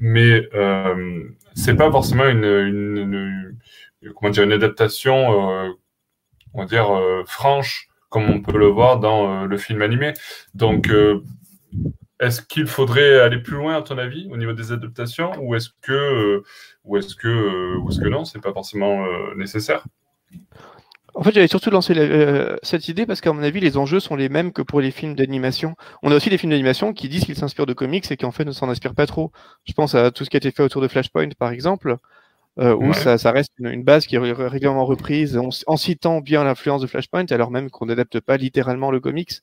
Mais 0.00 0.48
c'est 1.54 1.76
pas 1.76 1.90
forcément 1.92 2.26
une, 2.26 2.44
une, 2.44 2.96
une 2.96 3.56
comment 4.14 4.30
dire, 4.30 4.44
une 4.44 4.52
adaptation, 4.52 5.14
euh, 5.16 5.70
on 6.54 6.60
va 6.60 6.66
dire, 6.66 6.94
euh, 6.94 7.24
franche, 7.26 7.88
comme 8.08 8.30
on 8.30 8.40
peut 8.40 8.58
le 8.58 8.66
voir 8.66 9.00
dans 9.00 9.42
euh, 9.42 9.46
le 9.46 9.58
film 9.58 9.82
animé. 9.82 10.14
Donc, 10.54 10.90
est-ce 12.20 12.42
qu'il 12.42 12.66
faudrait 12.66 13.20
aller 13.20 13.38
plus 13.38 13.56
loin, 13.56 13.76
à 13.76 13.82
ton 13.82 13.98
avis, 13.98 14.28
au 14.30 14.36
niveau 14.36 14.52
des 14.52 14.72
adaptations, 14.72 15.32
ou 15.40 15.54
est-ce 15.54 15.70
que, 15.82 16.42
ou 16.84 16.96
est-ce 16.96 17.14
que, 17.14 17.76
ou 17.76 17.88
est-ce 17.88 18.00
que 18.00 18.08
non, 18.08 18.24
c'est 18.24 18.40
pas 18.40 18.52
forcément 18.52 19.04
nécessaire? 19.36 19.84
En 21.14 21.22
fait, 21.22 21.32
j'avais 21.32 21.48
surtout 21.48 21.70
lancé 21.70 21.94
cette 22.62 22.88
idée 22.88 23.04
parce 23.04 23.20
qu'à 23.20 23.32
mon 23.32 23.42
avis, 23.42 23.60
les 23.60 23.76
enjeux 23.76 23.98
sont 23.98 24.14
les 24.14 24.28
mêmes 24.28 24.52
que 24.52 24.62
pour 24.62 24.80
les 24.80 24.90
films 24.90 25.14
d'animation. 25.14 25.74
On 26.02 26.12
a 26.12 26.14
aussi 26.16 26.30
des 26.30 26.38
films 26.38 26.50
d'animation 26.50 26.92
qui 26.92 27.08
disent 27.08 27.24
qu'ils 27.24 27.36
s'inspirent 27.36 27.66
de 27.66 27.72
comics 27.72 28.08
et 28.10 28.16
qui 28.16 28.24
en 28.24 28.30
fait 28.30 28.44
ne 28.44 28.52
s'en 28.52 28.68
inspirent 28.68 28.94
pas 28.94 29.06
trop. 29.06 29.32
Je 29.64 29.72
pense 29.72 29.94
à 29.94 30.10
tout 30.10 30.24
ce 30.24 30.30
qui 30.30 30.36
a 30.36 30.38
été 30.38 30.50
fait 30.50 30.62
autour 30.62 30.80
de 30.80 30.88
Flashpoint, 30.88 31.30
par 31.38 31.50
exemple 31.50 31.96
euh, 32.58 32.74
où 32.74 32.92
ça, 32.92 33.18
ça, 33.18 33.30
reste 33.30 33.52
une, 33.58 33.68
une, 33.68 33.84
base 33.84 34.06
qui 34.06 34.16
est 34.16 34.18
régulièrement 34.18 34.84
reprise 34.84 35.36
en, 35.36 35.50
en 35.66 35.76
citant 35.76 36.20
bien 36.20 36.44
l'influence 36.44 36.82
de 36.82 36.86
Flashpoint, 36.86 37.26
alors 37.30 37.50
même 37.50 37.70
qu'on 37.70 37.86
n'adapte 37.86 38.20
pas 38.20 38.36
littéralement 38.36 38.90
le 38.90 39.00
comics. 39.00 39.40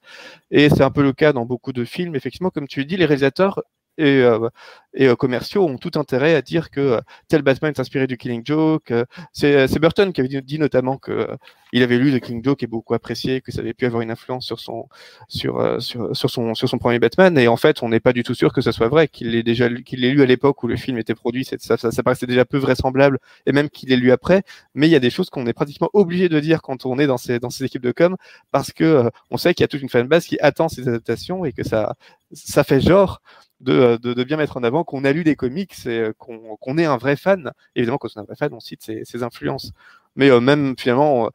Et 0.52 0.70
c'est 0.70 0.84
un 0.84 0.92
peu 0.92 1.04
le 1.04 1.14
cas 1.14 1.34
dans 1.34 1.46
beaucoup 1.46 1.74
de 1.74 1.86
films. 1.86 2.16
Effectivement, 2.16 2.50
comme 2.50 2.68
tu 2.68 2.80
le 2.80 2.86
dis, 2.86 2.98
les 2.98 3.06
réalisateurs 3.06 3.64
et, 3.98 4.22
euh, 4.22 4.50
et 4.94 5.08
euh, 5.08 5.16
commerciaux 5.16 5.66
ont 5.66 5.78
tout 5.78 5.92
intérêt 5.96 6.36
à 6.36 6.42
dire 6.42 6.70
que 6.70 6.80
euh, 6.80 7.02
tel 7.28 7.42
Batman 7.42 7.74
est 7.76 7.80
inspiré 7.80 8.08
du 8.08 8.18
Killing 8.18 8.42
Joke. 8.46 8.94
c'est 9.34 9.80
Burton 9.80 10.12
qui 10.14 10.22
avait 10.22 10.42
dit, 10.42 10.60
notamment 10.60 10.98
que 10.98 11.28
il 11.74 11.84
avait 11.84 11.98
lu 11.98 12.12
le 12.12 12.20
Killing 12.20 12.44
Joke 12.44 12.64
et 12.64 12.68
beaucoup 12.68 12.94
apprécié, 12.94 13.42
que 13.42 13.52
ça 13.52 13.60
avait 13.60 13.74
pu 13.74 13.86
avoir 13.86 14.02
une 14.02 14.12
influence 14.12 14.46
sur 14.46 14.60
son 14.60 14.88
sur 15.28 15.82
sur, 15.82 16.16
sur 16.16 16.30
son 16.30 16.54
sur 16.56 16.70
son 16.70 16.78
premier 16.78 17.00
Batman. 17.00 17.38
Et 17.38 17.48
en 17.48 17.58
fait, 17.58 17.84
on 17.84 17.90
n'est 17.90 18.00
pas 18.00 18.14
du 18.14 18.24
tout 18.24 18.34
sûr 18.34 18.54
que 18.54 18.62
ce 18.62 18.72
soit 18.72 18.88
vrai, 18.88 19.08
qu'il 19.08 19.32
l'ait 19.32 19.44
déjà 19.44 19.70
qu'il 19.70 20.02
l'ait 20.02 20.12
lu 20.12 20.22
à 20.22 20.26
l'époque 20.26 20.64
où 20.64 20.68
le 20.68 20.78
film 20.78 20.98
était 20.98 21.16
produit. 21.16 21.46
Ça, 21.46 21.58
ça, 21.78 21.92
ça, 21.92 22.04
paraissait 22.04 22.28
déjà 22.28 22.46
peu 22.46 22.58
vraisemblable, 22.58 23.20
et 23.46 23.52
même 23.52 23.70
qu'il 23.70 23.90
l'ait 23.90 23.98
lu 23.98 24.12
après. 24.12 24.44
Mais 24.74 24.88
il 24.88 24.92
y 24.92 24.96
a 24.96 25.00
des 25.00 25.10
choses 25.10 25.30
qu'on 25.30 25.46
est 25.48 25.54
pratiquement 25.54 25.90
obligé 25.94 26.30
de 26.30 26.40
dire 26.40 26.62
quand 26.62 26.86
on 26.86 26.98
est 27.00 27.08
dans 27.08 27.18
ces 27.18 27.40
dans 27.40 27.50
ces 27.50 27.66
équipes 27.66 27.84
de 27.84 27.92
com, 27.92 28.16
parce 28.52 28.72
que 28.72 29.10
on 29.32 29.38
sait 29.38 29.54
qu'il 29.54 29.64
y 29.64 29.66
a 29.66 29.68
toute 29.68 29.82
une 29.82 29.90
fanbase 29.90 30.26
qui 30.28 30.40
attend 30.40 30.70
ces 30.70 30.88
adaptations 30.88 31.46
et 31.46 31.52
que 31.52 31.64
ça 31.64 31.96
ça 32.36 32.64
fait 32.64 32.82
genre 32.82 33.22
de, 33.62 33.98
de, 33.98 34.24
bien 34.24 34.38
mettre 34.38 34.58
en 34.58 34.64
avant 34.64 34.84
qu'on 34.84 35.04
a 35.06 35.12
lu 35.12 35.24
des 35.24 35.36
comics 35.36 35.74
et 35.86 36.00
euh, 36.00 36.14
qu'on 36.14 36.78
est 36.78 36.86
un 36.86 36.98
vrai 36.98 37.16
fan. 37.16 37.52
Évidemment, 37.76 37.98
quand 37.98 38.10
on 38.16 38.20
est 38.20 38.24
un 38.24 38.26
vrai 38.26 38.36
fan, 38.36 38.54
on 38.54 38.60
cite 38.60 38.84
ses, 38.84 39.24
influences. 39.24 39.72
Mais 40.16 40.30
euh, 40.30 40.40
même 40.40 40.76
finalement, 40.78 41.28
euh, 41.28 41.30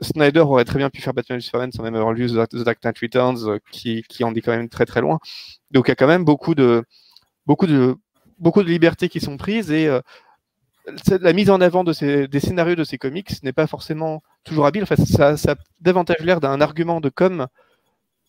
Snyder 0.00 0.40
aurait 0.40 0.64
très 0.64 0.78
bien 0.78 0.90
pu 0.90 1.00
faire 1.00 1.14
Batman 1.14 1.38
vs 1.38 1.44
Superman 1.44 1.72
sans 1.72 1.82
même 1.82 1.94
avoir 1.94 2.12
lu 2.12 2.28
The, 2.28 2.56
Dark 2.56 2.82
Knight 2.84 2.98
Returns, 2.98 3.58
qui, 3.70 4.04
en 4.22 4.34
est 4.34 4.40
quand 4.40 4.52
même 4.52 4.68
très 4.68 4.86
très 4.86 5.00
loin. 5.00 5.18
Donc 5.70 5.88
il 5.88 5.90
y 5.90 5.92
a 5.92 5.96
quand 5.96 6.06
même 6.06 6.24
beaucoup 6.24 6.54
de 6.54 6.84
beaucoup 7.46 7.66
libertés 8.62 9.08
qui 9.08 9.20
sont 9.20 9.36
prises 9.36 9.70
et 9.70 9.88
la 11.20 11.32
mise 11.32 11.50
en 11.50 11.60
avant 11.60 11.84
des 11.84 12.40
scénarios 12.40 12.74
de 12.74 12.84
ces 12.84 12.98
comics 12.98 13.42
n'est 13.42 13.52
pas 13.52 13.66
forcément 13.66 14.22
toujours 14.44 14.66
habile. 14.66 14.82
Enfin, 14.82 14.96
ça, 14.96 15.36
ça 15.36 15.52
a 15.52 15.54
davantage 15.80 16.20
l'air 16.20 16.40
d'un 16.40 16.60
argument 16.60 17.00
de 17.00 17.08
com 17.08 17.46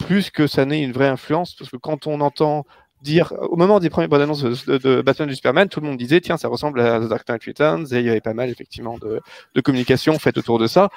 plus 0.05 0.29
que 0.29 0.47
ça 0.47 0.65
n'est 0.65 0.81
une 0.81 0.91
vraie 0.91 1.07
influence, 1.07 1.55
parce 1.55 1.69
que 1.69 1.77
quand 1.77 2.07
on 2.07 2.21
entend 2.21 2.65
dire, 3.01 3.33
au 3.49 3.57
moment 3.57 3.79
des 3.79 3.89
premières 3.89 4.09
bonnes 4.09 4.21
annonces 4.21 4.43
de, 4.43 5.01
Batman 5.01 5.27
du 5.27 5.35
Superman, 5.35 5.67
tout 5.67 5.81
le 5.81 5.87
monde 5.87 5.97
disait, 5.97 6.21
tiens, 6.21 6.37
ça 6.37 6.47
ressemble 6.47 6.79
à 6.79 6.99
The 6.99 7.09
Dark 7.09 7.27
Knight 7.27 7.47
et 7.47 7.99
il 7.99 8.05
y 8.05 8.09
avait 8.09 8.21
pas 8.21 8.33
mal, 8.33 8.49
effectivement, 8.49 8.97
de, 8.97 9.21
communication 9.61 10.17
faite 10.19 10.37
autour 10.37 10.59
de 10.59 10.67
ça. 10.67 10.89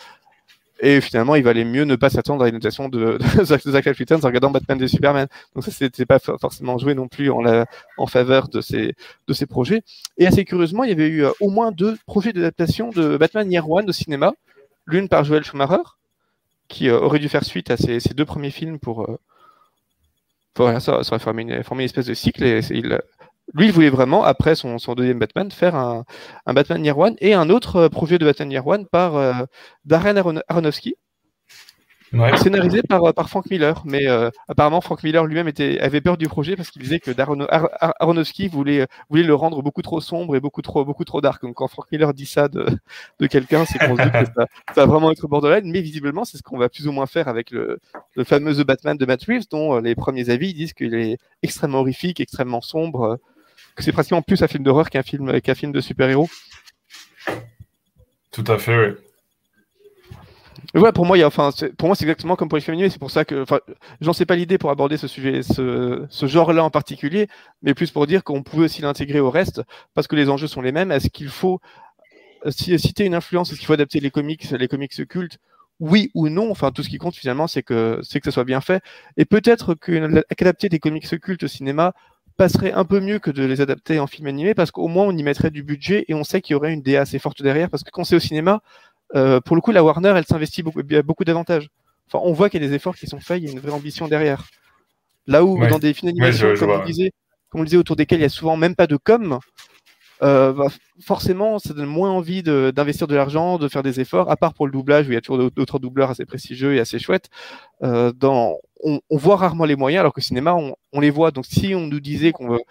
Et 0.81 1.01
finalement, 1.01 1.37
il 1.37 1.43
valait 1.43 1.65
mieux 1.65 1.85
ne 1.85 1.97
pas 1.97 2.11
s'attendre 2.11 2.45
à 2.45 2.49
une 2.49 2.55
notation 2.55 2.91
de, 2.91 3.19
de, 3.19 3.71
Knight 3.71 3.99
Returns 3.99 4.21
en 4.23 4.27
regardant 4.27 4.51
Batman 4.51 4.77
du 4.77 4.89
Superman. 4.89 5.27
Donc 5.55 5.65
ça, 5.65 5.71
c'était 5.71 6.05
pas 6.05 6.19
forcément 6.19 6.77
joué 6.77 6.95
non 6.95 7.09
plus 7.09 7.31
en 7.31 8.07
faveur 8.07 8.49
de 8.49 8.61
ces, 8.61 8.95
de 9.27 9.33
ces 9.33 9.47
projets. 9.47 9.83
Et 10.19 10.27
assez 10.27 10.45
curieusement, 10.45 10.85
il 10.85 10.91
y 10.91 10.93
avait 10.93 11.09
eu 11.09 11.25
euh, 11.25 11.31
au 11.41 11.49
moins 11.49 11.73
deux 11.73 11.97
projets 12.07 12.35
d'adaptation 12.35 12.91
de 12.91 13.17
Batman 13.17 13.51
Year 13.51 13.69
One 13.69 13.89
au 13.89 13.93
cinéma. 13.93 14.33
L'une 14.87 15.09
par 15.09 15.25
Joel 15.25 15.43
Schumacher, 15.45 15.96
qui 16.69 16.89
euh, 16.89 17.01
aurait 17.01 17.19
dû 17.19 17.29
faire 17.29 17.45
suite 17.45 17.71
à 17.71 17.77
ses, 17.77 17.99
deux 18.15 18.25
premiers 18.25 18.51
films 18.51 18.79
pour, 18.79 19.03
euh, 19.03 19.19
voilà, 20.57 20.81
ça, 20.81 21.03
ça 21.03 21.15
aurait 21.15 21.19
formé 21.23 21.43
une, 21.43 21.81
espèce 21.81 22.07
de 22.07 22.15
cycle. 22.15 22.45
Lui, 23.55 23.67
il 23.67 23.73
voulait 23.73 23.91
vraiment, 23.91 24.25
après 24.25 24.55
son, 24.55 24.77
deuxième 24.95 25.19
Batman, 25.19 25.51
faire 25.51 25.77
un, 25.77 26.05
Batman 26.47 26.85
Year 26.85 26.99
One 26.99 27.17
et 27.21 27.35
un 27.35 27.51
autre 27.51 27.77
euh, 27.77 27.89
projet 27.89 28.19
de 28.19 28.25
Batman 28.25 28.51
Year 28.51 28.67
One 28.67 28.87
par 28.87 29.47
Darren 29.85 30.17
Aronofsky, 30.49 30.97
Ouais. 32.13 32.37
Scénarisé 32.37 32.83
par, 32.83 33.05
euh, 33.05 33.13
par 33.13 33.29
Frank 33.29 33.51
Miller, 33.51 33.83
mais 33.85 34.07
euh, 34.07 34.31
apparemment 34.49 34.81
Frank 34.81 35.03
Miller 35.03 35.25
lui-même 35.25 35.49
était, 35.49 35.81
avait 35.81 36.01
peur 36.01 36.17
du 36.17 36.29
projet 36.29 36.55
parce 36.55 36.71
qu'il 36.71 36.81
disait 36.81 37.01
que 37.01 37.11
Aronofsky 37.99 38.49
voulait, 38.49 38.87
voulait 39.11 39.25
le 39.25 39.35
rendre 39.35 39.61
beaucoup 39.63 39.83
trop 39.83 40.01
sombre 40.01 40.37
et 40.37 40.41
beaucoup 40.41 40.63
trop, 40.63 40.85
beaucoup 40.85 41.05
trop 41.05 41.21
dark. 41.21 41.43
Donc 41.43 41.57
quand 41.57 41.67
Frank 41.67 41.87
Miller 41.91 42.15
dit 42.15 42.27
ça 42.27 42.49
de, 42.49 42.67
de 43.19 43.27
quelqu'un, 43.27 43.65
c'est 43.65 43.79
qu'on 43.79 43.97
se 43.97 44.03
dit 44.03 44.11
que 44.11 44.19
ça, 44.19 44.47
ça, 44.75 44.87
va 44.87 44.87
vraiment 44.87 45.11
être 45.11 45.27
borderline, 45.27 45.71
mais 45.71 45.81
visiblement 45.81 46.25
c'est 46.25 46.39
ce 46.39 46.43
qu'on 46.43 46.59
va 46.59 46.69
plus 46.69 46.87
ou 46.87 46.93
moins 46.93 47.07
faire 47.07 47.27
avec 47.27 47.51
le, 47.51 47.81
le 48.15 48.25
fameux 48.25 48.55
The 48.55 48.65
Batman 48.65 48.97
de 48.97 49.05
Matt 49.05 49.25
Reeves, 49.25 49.49
dont 49.51 49.77
euh, 49.77 49.81
les 49.81 49.97
premiers 49.97 50.31
avis 50.31 50.55
disent 50.55 50.75
qu'il 50.75 50.95
est 50.95 51.19
extrêmement 51.43 51.81
horrifique, 51.81 52.21
extrêmement 52.21 52.61
sombre, 52.61 53.19
que 53.75 53.83
c'est 53.83 53.93
pratiquement 53.93 54.23
plus 54.23 54.43
un 54.43 54.49
film 54.49 54.63
d'horreur 54.63 54.91
qu'un 54.91 55.03
film, 55.03 55.41
qu'un 55.41 55.55
film 55.57 55.73
de 55.73 55.81
super-héros. 55.81 56.29
Tout 58.31 58.45
à 58.47 58.59
fait, 58.59 58.77
oui. 58.77 59.06
Ouais, 60.75 60.93
pour 60.93 61.07
moi, 61.07 61.17
il 61.17 61.21
y 61.21 61.23
a, 61.23 61.27
enfin, 61.27 61.51
pour 61.79 61.89
moi, 61.89 61.97
c'est 61.97 62.05
exactement 62.05 62.37
comme 62.37 62.49
pour 62.49 62.57
les 62.57 62.63
films 62.63 62.79
C'est 62.91 62.99
pour 62.99 63.11
ça 63.11 63.25
que, 63.25 63.43
enfin, 63.43 63.61
j'en 64.01 64.13
sais 64.13 64.27
pas 64.27 64.37
l'idée 64.37 64.59
pour 64.59 64.71
aborder 64.71 64.97
ce 64.97 65.07
sujet, 65.07 65.43
ce, 65.43 66.05
ce 66.09 66.27
genre-là 66.27 66.65
en 66.65 66.71
particulier, 66.71 67.29
mais 67.63 67.73
plus 67.75 67.91
pour 67.91 68.07
dire 68.07 68.25
qu'on 68.25 68.43
pouvait 68.43 68.65
aussi 68.65 68.83
l'intégrer 68.83 69.21
au 69.21 69.31
reste, 69.31 69.63
parce 69.95 70.07
que 70.07 70.17
les 70.17 70.29
enjeux 70.29 70.49
sont 70.49 70.61
les 70.63 70.73
mêmes. 70.73 70.91
Est-ce 70.93 71.09
qu'il 71.09 71.29
faut 71.29 71.61
citer 72.51 73.05
une 73.05 73.15
influence 73.15 73.51
Est-ce 73.51 73.59
qu'il 73.59 73.67
faut 73.67 73.73
adapter 73.73 74.01
les 74.01 74.11
comics, 74.11 74.51
les 74.51 74.69
comics 74.69 75.07
cultes? 75.09 75.39
Oui 75.79 76.11
ou 76.15 76.29
non, 76.31 76.51
enfin 76.51 76.73
tout 76.73 76.83
ce 76.83 76.89
qui 76.89 76.97
compte 76.99 77.15
finalement, 77.17 77.47
c'est 77.47 77.63
que 77.63 78.01
c'est 78.03 78.19
que 78.21 78.25
ça 78.25 78.31
soit 78.33 78.45
bien 78.45 78.63
fait. 78.63 78.83
Et 79.19 79.27
peut-être 79.27 79.75
qu'adapter 79.75 80.69
des 80.71 80.79
comics 80.79 81.21
cultes 81.21 81.43
au 81.43 81.49
cinéma 81.49 81.93
passerait 82.39 82.73
un 82.73 82.85
peu 82.85 83.01
mieux 83.01 83.19
que 83.19 83.31
de 83.31 83.45
les 83.45 83.61
adapter 83.61 83.99
en 83.99 84.07
film 84.07 84.27
animé, 84.27 84.55
parce 84.55 84.71
qu'au 84.71 84.89
moins 84.89 85.05
on 85.05 85.17
y 85.17 85.23
mettrait 85.23 85.51
du 85.51 85.63
budget 85.63 86.05
et 86.09 86.15
on 86.15 86.25
sait 86.25 86.41
qu'il 86.41 86.55
y 86.55 86.57
aurait 86.57 86.73
une 86.73 86.83
DA 86.83 87.03
assez 87.03 87.19
forte 87.19 87.43
derrière, 87.43 87.69
parce 87.71 87.83
que 87.83 87.91
quand 87.91 88.05
c'est 88.05 88.17
au 88.17 88.21
cinéma, 88.21 88.63
euh, 89.15 89.41
pour 89.41 89.57
le 89.57 89.63
coup, 89.63 89.73
la 89.73 89.85
Warner, 89.85 90.15
elle 90.17 90.25
s'investit 90.25 90.63
beaucoup, 90.63 90.83
beaucoup 91.05 91.25
d'avantages. 91.25 91.69
Enfin, 92.09 92.25
on 92.25 92.33
voit 92.33 92.51
qu'il 92.51 92.63
y 92.63 92.65
a 92.65 92.69
des 92.69 92.75
efforts 92.75 92.97
qui 92.97 93.07
sont 93.07 93.21
faits, 93.21 93.43
il 93.43 93.47
y 93.47 93.49
a 93.49 93.53
une 93.53 93.61
vraie 93.61 93.73
ambition 93.73 94.09
derrière. 94.09 94.45
Là 95.27 95.45
où, 95.45 95.65
dans 95.67 95.79
des 95.79 95.93
films 95.93 96.13
d'animation, 96.13 96.55
comme, 96.57 96.71
on 96.71 96.85
disait, 96.85 97.13
comme 97.51 97.63
on 97.63 97.65
disait, 97.65 97.77
autour 97.77 97.97
desquels 97.97 98.19
il 98.19 98.23
n'y 98.23 98.27
a 98.27 98.31
souvent 98.31 98.57
même 98.57 98.77
pas 98.77 98.87
de 98.87 98.97
com, 98.97 99.41
euh, 100.23 100.53
bah, 100.53 100.69
forcément, 101.01 101.59
ça 101.59 101.75
donne 101.75 101.87
moins 101.87 102.11
envie 102.11 102.43
d'investir 102.43 103.07
de, 103.07 103.13
de 103.13 103.17
l'argent, 103.17 103.59
de 103.59 103.69
faire 103.69 103.83
des 103.83 104.01
efforts, 104.01 104.31
à 104.31 104.37
part 104.37 104.55
pour 104.55 104.67
le 104.67 104.73
doublage, 104.73 105.09
où 105.09 105.11
il 105.11 105.15
y 105.15 105.19
a 105.19 105.21
toujours 105.21 105.51
d'autres 105.51 105.79
doubleurs 105.79 106.11
assez 106.11 106.25
prestigieux 106.25 106.75
et 106.75 106.81
assez 106.81 106.99
chouettes. 106.99 107.29
Euh, 107.83 108.13
dans, 108.13 108.57
on, 108.85 109.01
on, 109.11 109.17
voit 109.17 109.37
rarement 109.37 109.65
les 109.65 109.77
moyens, 109.77 110.01
alors 110.01 110.13
que 110.13 110.21
cinéma, 110.21 110.55
on, 110.55 110.77
on 110.93 111.01
les 111.01 111.11
voit. 111.11 111.33
Donc, 111.33 111.45
si 111.45 111.75
on 111.75 111.89
nous 111.89 112.01
disait 112.01 112.33
qu'on 112.33 112.49
veut 112.49 112.63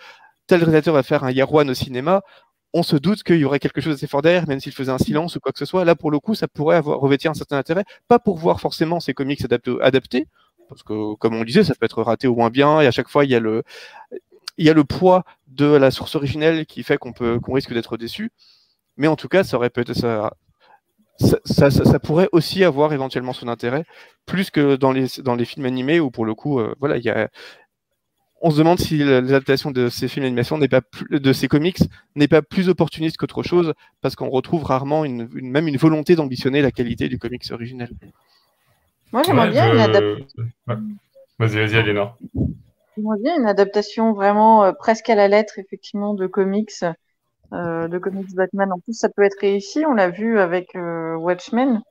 tel 0.48 0.60
réalisateur 0.60 0.94
va 0.94 1.04
faire 1.04 1.24
un 1.24 1.32
Year 1.32 1.52
One 1.52 1.70
au 1.70 1.74
cinéma, 1.74 2.22
on 2.76 2.84
se 2.84 2.98
doute 2.98 3.24
qu'il 3.24 3.38
y 3.38 3.46
aurait 3.46 3.60
quelque 3.60 3.80
chose 3.80 3.94
d'assez 3.94 4.06
fort 4.06 4.22
derrière, 4.22 4.48
même 4.50 4.60
s'il 4.60 4.74
faisait 4.74 4.92
un 4.92 4.98
silence 4.98 5.38
ou 5.38 5.40
quoi 5.40 5.54
que 5.54 5.60
ce 5.60 5.66
soit. 5.66 5.86
Là, 5.86 5.96
pour 5.96 6.12
le 6.12 6.20
coup, 6.20 6.36
ça 6.36 6.50
pourrait 6.50 6.76
avoir, 6.76 7.00
revêtir 7.00 7.32
un 7.32 7.34
certain 7.34 7.58
intérêt, 7.58 7.86
pas 8.10 8.20
pour 8.20 8.38
voir 8.38 8.60
forcément 8.60 9.00
ces 9.00 9.14
comics 9.14 9.42
adaptés, 9.82 10.28
parce 10.68 10.84
que, 10.84 11.16
comme 11.16 11.36
on 11.36 11.46
disait, 11.46 11.64
ça 11.64 11.74
peut 11.74 11.86
être 11.86 12.04
raté 12.04 12.28
au 12.28 12.36
moins 12.36 12.50
bien, 12.50 12.82
et 12.82 12.88
à 12.88 12.92
chaque 12.92 13.08
fois, 13.08 13.24
il 13.24 13.32
y 13.32 13.36
a 13.36 13.40
le, 13.40 13.64
il 14.58 14.66
y 14.66 14.70
a 14.70 14.74
le 14.74 14.84
poids 14.84 15.24
de 15.48 15.68
la 15.68 15.90
source 15.90 16.16
originelle 16.16 16.66
qui 16.66 16.84
fait 16.84 16.98
qu'on 16.98 17.14
peut, 17.14 17.40
qu'on 17.40 17.54
risque 17.54 17.74
d'être 17.74 17.96
déçu. 17.96 18.32
Mais 18.98 19.08
en 19.08 19.16
tout 19.16 19.30
cas, 19.30 19.46
ça 19.46 19.56
aurait 19.56 19.70
peut-être, 19.70 19.94
ça, 19.94 20.34
ça, 21.46 21.72
ça, 21.72 22.00
pourrait 22.00 22.28
aussi 22.34 22.66
avoir 22.66 22.92
éventuellement 22.92 23.32
son 23.32 23.48
intérêt, 23.48 23.86
plus 24.26 24.52
que 24.52 24.76
dans 24.76 24.92
les, 24.92 25.08
dans 25.24 25.36
les 25.36 25.46
films 25.46 25.66
animés 25.66 26.02
où 26.02 26.12
pour 26.12 26.26
le 26.26 26.36
coup, 26.36 26.60
euh, 26.60 26.76
voilà, 26.82 26.98
il 26.98 27.06
y 27.06 27.10
a, 27.10 27.30
on 28.46 28.52
se 28.52 28.58
demande 28.60 28.80
si 28.80 29.00
l'adaptation 29.00 29.72
de 29.72 29.90
ces 29.90 30.08
films 30.08 30.26
d'animation 30.26 30.60
n'est 30.60 30.68
pas 30.68 30.82
plus, 30.82 31.20
de 31.20 31.34
ces 31.34 31.48
comics 31.48 31.80
n'est 32.16 32.28
pas 32.28 32.44
plus 32.44 32.70
opportuniste 32.70 33.18
qu'autre 33.18 33.42
chose, 33.42 33.74
parce 34.02 34.16
qu'on 34.16 34.30
retrouve 34.30 34.64
rarement 34.64 35.04
une, 35.04 35.28
même 35.34 35.68
une 35.68 35.78
volonté 35.78 36.16
d'ambitionner 36.16 36.62
la 36.62 36.70
qualité 36.70 37.10
du 37.10 37.18
comics 37.18 37.44
originel. 37.52 37.90
Moi, 39.12 39.24
j'aimerais 39.24 39.50
bien 39.50 39.74
une 39.74 39.80
adaptation. 39.80 40.28
Vas-y, 41.40 41.56
vas-y, 41.56 41.76
Aliénor. 41.76 42.18
J'aimerais 42.96 43.20
bien 43.20 43.36
une 43.40 43.48
adaptation 43.48 44.14
vraiment 44.14 44.64
euh, 44.64 44.74
presque 44.74 45.10
à 45.10 45.16
la 45.16 45.28
lettre, 45.28 45.58
effectivement, 45.58 46.14
de 46.14 46.28
comics 46.28 46.86
euh, 47.54 47.88
de 47.88 47.98
comics 47.98 48.34
Batman. 48.36 48.72
En 48.72 48.80
plus, 48.80 48.94
ça 48.94 49.10
peut 49.10 49.24
être 49.24 49.40
réussi. 49.42 49.86
On 49.88 49.94
l'a 49.94 50.10
vu 50.10 50.40
avec 50.40 50.76
euh, 50.76 51.16
Watchmen, 51.16 51.82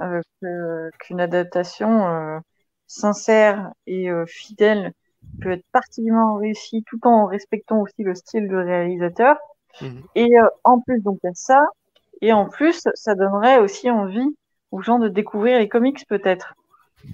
euh, 0.00 0.90
qu'une 1.00 1.20
adaptation 1.20 2.40
sincère 2.86 3.72
et 3.86 4.08
fidèle 4.26 4.92
peut 5.40 5.52
être 5.52 5.64
particulièrement 5.72 6.36
réussie 6.36 6.84
tout 6.86 7.00
en 7.06 7.26
respectant 7.26 7.80
aussi 7.80 8.02
le 8.02 8.14
style 8.14 8.48
du 8.48 8.56
réalisateur. 8.56 9.36
Mhm. 9.80 10.02
Et 10.14 10.30
en 10.64 10.80
plus, 10.80 11.00
donc, 11.00 11.18
il 11.22 11.28
y 11.28 11.30
a 11.30 11.34
ça. 11.34 11.62
Et 12.20 12.32
en 12.32 12.46
plus, 12.48 12.88
ça 12.94 13.14
donnerait 13.14 13.58
aussi 13.58 13.90
envie 13.90 14.36
aux 14.70 14.82
gens 14.82 14.98
de 14.98 15.08
découvrir 15.08 15.58
les 15.58 15.68
comics 15.68 16.06
peut-être. 16.08 16.54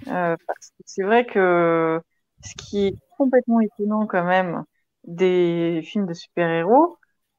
Euh, 0.09 0.37
c'est 0.85 1.03
vrai 1.03 1.27
que 1.27 2.01
ce 2.43 2.55
qui 2.57 2.87
est 2.87 2.97
complètement 3.17 3.61
étonnant 3.61 4.07
quand 4.07 4.25
même 4.25 4.65
des 5.05 5.83
films 5.85 6.07
de 6.07 6.15
super-héros, 6.15 6.97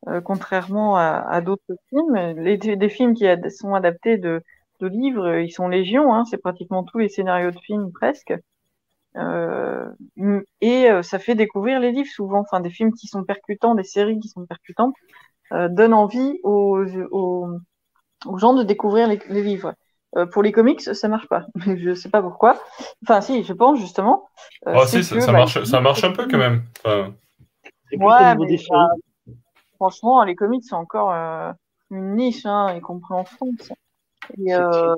euh, 0.08 0.22
contrairement 0.22 0.96
à, 0.96 1.42
d'autres 1.42 1.76
films. 1.90 2.16
Les, 2.38 2.58
des 2.58 2.90
films 2.90 3.16
qui 3.16 3.26
sont 3.50 3.74
adaptés 3.74 4.18
de, 4.18 4.42
de 4.80 4.88
livres, 4.88 5.38
ils 5.38 5.52
sont 5.52 5.68
légion, 5.68 6.14
hein, 6.14 6.26
c'est 6.26 6.38
pratiquement 6.38 6.84
tous 6.84 7.00
les 7.00 7.10
scénarios 7.10 7.52
de 7.52 7.60
films 7.60 7.92
presque. 7.92 8.34
Euh, 9.18 9.90
et 10.62 10.90
euh, 10.90 11.02
ça 11.02 11.20
fait 11.20 11.36
découvrir 11.36 11.80
les 11.80 11.92
livres 11.92 12.10
souvent, 12.10 12.40
enfin 12.40 12.60
des 12.60 12.70
films 12.70 12.94
qui 12.94 13.08
sont 13.08 13.24
percutants, 13.24 13.76
des 13.76 13.84
séries 13.84 14.20
qui 14.20 14.28
sont 14.28 14.46
percutantes, 14.46 14.96
euh, 15.54 15.70
donnent 15.70 15.94
envie 15.94 16.40
aux, 16.44 16.84
aux, 17.12 17.50
aux, 18.26 18.38
gens 18.38 18.54
de 18.54 18.64
découvrir 18.64 19.08
les, 19.08 19.20
les 19.30 19.44
livres. 19.44 19.74
Euh, 20.18 20.26
pour 20.26 20.44
les 20.44 20.52
comics, 20.52 20.82
ça 20.82 21.08
marche 21.08 21.28
pas. 21.28 21.46
je 21.66 21.94
sais 21.94 22.10
pas 22.10 22.22
pourquoi. 22.22 22.58
Enfin, 23.04 23.22
si, 23.22 23.44
je 23.44 23.54
pense 23.54 23.80
justement. 23.80 24.28
oh, 24.66 24.86
si, 24.86 25.04
ça, 25.04 25.18
bah, 25.26 25.32
marche, 25.32 25.64
ça 25.64 25.82
marche 25.82 26.04
un 26.04 26.12
peu 26.12 26.28
quand 26.30 26.38
même. 26.38 26.64
Enfin... 26.84 27.14
Ouais, 27.94 28.36
mais, 28.36 28.58
franchement, 29.76 30.24
les 30.24 30.36
comics, 30.36 30.64
c'est 30.64 30.76
encore 30.76 31.12
euh, 31.12 31.52
une 31.92 32.16
niche, 32.16 32.46
hein, 32.46 32.74
y 32.76 32.82
compris 32.82 33.14
en 33.14 33.26
France. 33.26 33.72
Euh, 34.48 34.96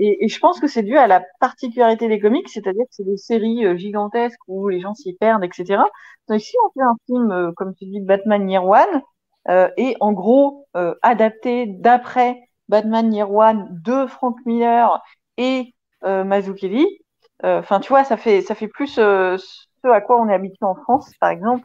et, 0.00 0.24
et, 0.24 0.28
je 0.28 0.38
pense 0.40 0.60
que 0.60 0.66
c'est 0.66 0.82
dû 0.82 0.96
à 0.96 1.06
la 1.06 1.22
particularité 1.40 2.08
des 2.08 2.20
comics, 2.20 2.48
c'est-à-dire 2.48 2.84
que 2.84 2.90
c'est 2.92 3.04
des 3.04 3.16
séries 3.16 3.64
euh, 3.66 3.76
gigantesques 3.76 4.40
où 4.48 4.68
les 4.68 4.80
gens 4.80 4.94
s'y 4.94 5.14
perdent, 5.14 5.44
etc. 5.44 5.84
Donc 6.28 6.40
si 6.40 6.56
on 6.64 6.70
fait 6.72 6.84
un 6.84 6.96
film, 7.06 7.52
comme 7.56 7.74
tu 7.74 7.86
dis, 7.86 8.00
Batman 8.00 8.48
Year 8.48 8.64
One, 8.66 9.02
et 9.76 9.96
en 10.00 10.12
gros 10.12 10.68
adapté 11.02 11.66
d'après 11.66 12.38
Batman 12.68 13.12
Year 13.12 13.32
One 13.32 13.66
de 13.84 14.06
Frank 14.06 14.36
Miller 14.46 15.02
et 15.38 15.74
Mazzucchelli, 16.04 16.86
enfin 17.42 17.80
tu 17.80 17.88
vois, 17.88 18.04
ça 18.04 18.16
fait 18.16 18.42
ça 18.42 18.54
fait 18.54 18.68
plus 18.68 19.00
ce 19.82 19.88
à 19.88 20.00
quoi 20.00 20.20
on 20.20 20.28
est 20.28 20.34
habitué 20.34 20.64
en 20.64 20.74
France, 20.74 21.12
par 21.20 21.30
exemple. 21.30 21.64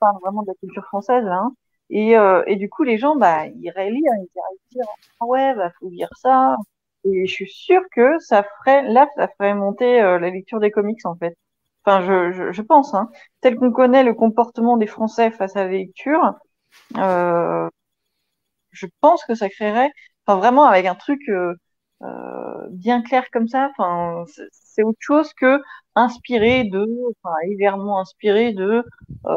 parle 0.00 0.16
vraiment 0.22 0.42
de 0.42 0.48
la 0.48 0.54
culture 0.54 0.84
française, 0.86 1.26
hein. 1.26 1.52
Et, 1.90 2.16
euh, 2.16 2.42
et 2.46 2.56
du 2.56 2.68
coup, 2.70 2.82
les 2.82 2.98
gens, 2.98 3.16
bah, 3.16 3.46
ils 3.46 3.62
iraient 3.64 3.90
lire, 3.90 4.10
ils 4.18 4.28
dire, 4.72 4.84
ah 5.20 5.26
ouais, 5.26 5.54
bah, 5.54 5.70
faut 5.78 5.90
lire 5.90 6.10
ça. 6.16 6.56
Et 7.04 7.26
je 7.26 7.32
suis 7.32 7.50
sûre 7.50 7.82
que 7.92 8.18
ça 8.20 8.42
ferait, 8.42 8.82
là, 8.90 9.08
ça 9.16 9.28
ferait 9.28 9.54
monter 9.54 10.00
euh, 10.02 10.18
la 10.18 10.30
lecture 10.30 10.60
des 10.60 10.70
comics, 10.70 11.04
en 11.04 11.16
fait. 11.16 11.36
Enfin, 11.84 12.02
je, 12.06 12.32
je, 12.32 12.52
je 12.52 12.62
pense, 12.62 12.94
hein. 12.94 13.10
Tel 13.40 13.56
qu'on 13.56 13.72
connaît 13.72 14.04
le 14.04 14.14
comportement 14.14 14.76
des 14.78 14.86
Français 14.86 15.30
face 15.30 15.56
à 15.56 15.64
la 15.64 15.70
lecture, 15.72 16.34
euh, 16.98 17.68
je 18.72 18.86
pense 19.00 19.24
que 19.24 19.34
ça 19.34 19.48
créerait, 19.48 19.90
enfin, 20.26 20.38
vraiment 20.38 20.64
avec 20.64 20.86
un 20.86 20.94
truc 20.94 21.20
euh, 21.28 21.54
euh 22.02 22.68
bien 22.70 23.02
clair 23.02 23.24
comme 23.32 23.46
ça, 23.48 23.70
enfin, 23.76 24.24
c'est 24.52 24.82
autre 24.82 24.98
chose 25.00 25.32
que 25.34 25.60
inspiré 25.94 26.64
de, 26.64 26.86
enfin, 27.22 27.34
évidemment 27.46 28.00
inspiré 28.00 28.52
de, 28.52 28.84
euh, 29.26 29.34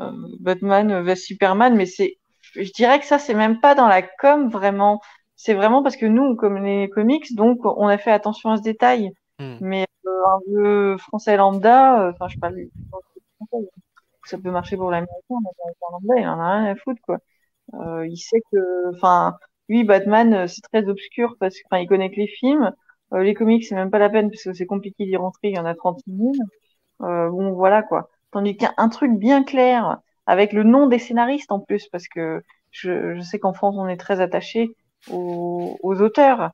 euh, 0.00 0.10
Batman 0.40 1.02
vs 1.02 1.16
Superman, 1.16 1.76
mais 1.76 1.86
c'est, 1.86 2.18
je 2.54 2.72
dirais 2.72 3.00
que 3.00 3.06
ça, 3.06 3.18
c'est 3.18 3.34
même 3.34 3.60
pas 3.60 3.74
dans 3.74 3.86
la 3.88 4.02
com 4.02 4.48
vraiment. 4.50 5.00
C'est 5.42 5.54
vraiment 5.54 5.82
parce 5.82 5.96
que 5.96 6.04
nous, 6.04 6.36
comme 6.36 6.58
les 6.62 6.90
comics, 6.90 7.34
donc 7.34 7.64
on 7.64 7.86
a 7.86 7.96
fait 7.96 8.10
attention 8.10 8.50
à 8.50 8.58
ce 8.58 8.62
détail. 8.62 9.10
Hmm. 9.38 9.56
Mais 9.62 9.86
euh, 10.06 10.10
un 10.26 10.38
vieux 10.46 10.98
français 10.98 11.34
lambda, 11.38 12.02
euh, 12.02 12.12
enfin, 12.12 12.28
je 12.28 12.38
parle 12.38 12.56
ça 14.26 14.36
peut 14.36 14.50
marcher 14.50 14.76
pour 14.76 14.90
l'américain, 14.90 15.36
mais 15.42 15.50
lambda, 15.92 16.14
il 16.18 16.28
en 16.28 16.40
a 16.40 16.58
rien 16.58 16.72
à 16.72 16.76
foutre, 16.76 17.00
quoi. 17.00 17.20
Euh, 17.72 18.06
il 18.06 18.18
sait 18.18 18.42
que, 18.52 18.94
enfin, 18.94 19.38
lui, 19.70 19.82
Batman, 19.82 20.46
c'est 20.46 20.60
très 20.60 20.86
obscur 20.90 21.36
parce 21.40 21.54
qu'il 21.56 21.78
il 21.80 21.88
connaît 21.88 22.10
que 22.10 22.16
les 22.16 22.28
films. 22.28 22.72
les 23.12 23.32
comics, 23.32 23.64
c'est 23.64 23.74
même 23.74 23.90
pas 23.90 23.98
la 23.98 24.10
peine 24.10 24.28
parce 24.30 24.44
que 24.44 24.52
c'est 24.52 24.66
compliqué 24.66 25.06
d'y 25.06 25.16
rentrer, 25.16 25.48
il 25.48 25.56
y 25.56 25.58
en 25.58 25.64
a 25.64 25.74
30 25.74 26.02
000. 26.06 26.32
bon, 27.00 27.52
voilà, 27.52 27.82
quoi. 27.82 28.10
Tandis 28.30 28.58
qu'un 28.58 28.88
truc 28.90 29.12
bien 29.18 29.42
clair, 29.42 30.00
avec 30.26 30.52
le 30.52 30.64
nom 30.64 30.86
des 30.86 30.98
scénaristes 30.98 31.50
en 31.50 31.60
plus, 31.60 31.88
parce 31.88 32.08
que 32.08 32.42
je, 32.72 33.14
je 33.14 33.20
sais 33.22 33.38
qu'en 33.38 33.54
France, 33.54 33.76
on 33.78 33.88
est 33.88 33.96
très 33.96 34.20
attaché 34.20 34.76
aux, 35.10 35.78
aux, 35.82 36.00
auteurs 36.00 36.50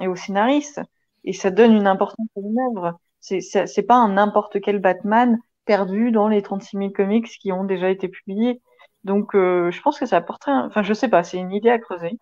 et 0.00 0.08
aux 0.08 0.16
scénaristes, 0.16 0.80
et 1.24 1.32
ça 1.32 1.50
donne 1.50 1.74
une 1.74 1.86
importance 1.86 2.28
à 2.36 2.40
une 2.40 2.58
œuvre. 2.60 2.98
C'est 3.20 3.86
pas 3.86 3.96
un 3.96 4.14
n'importe 4.14 4.60
quel 4.60 4.78
Batman 4.78 5.38
perdu 5.66 6.10
dans 6.10 6.28
les 6.28 6.42
36 6.42 6.76
000 6.76 6.90
comics 6.90 7.26
qui 7.26 7.52
ont 7.52 7.64
déjà 7.64 7.90
été 7.90 8.08
publiés. 8.08 8.60
Donc, 9.04 9.34
euh, 9.34 9.70
je 9.70 9.80
pense 9.82 9.98
que 9.98 10.06
ça 10.06 10.16
apporterait, 10.16 10.52
enfin, 10.52 10.82
je 10.82 10.92
sais 10.92 11.08
pas, 11.08 11.22
c'est 11.22 11.38
une 11.38 11.52
idée 11.52 11.70
à 11.70 11.78
creuser. 11.78 12.12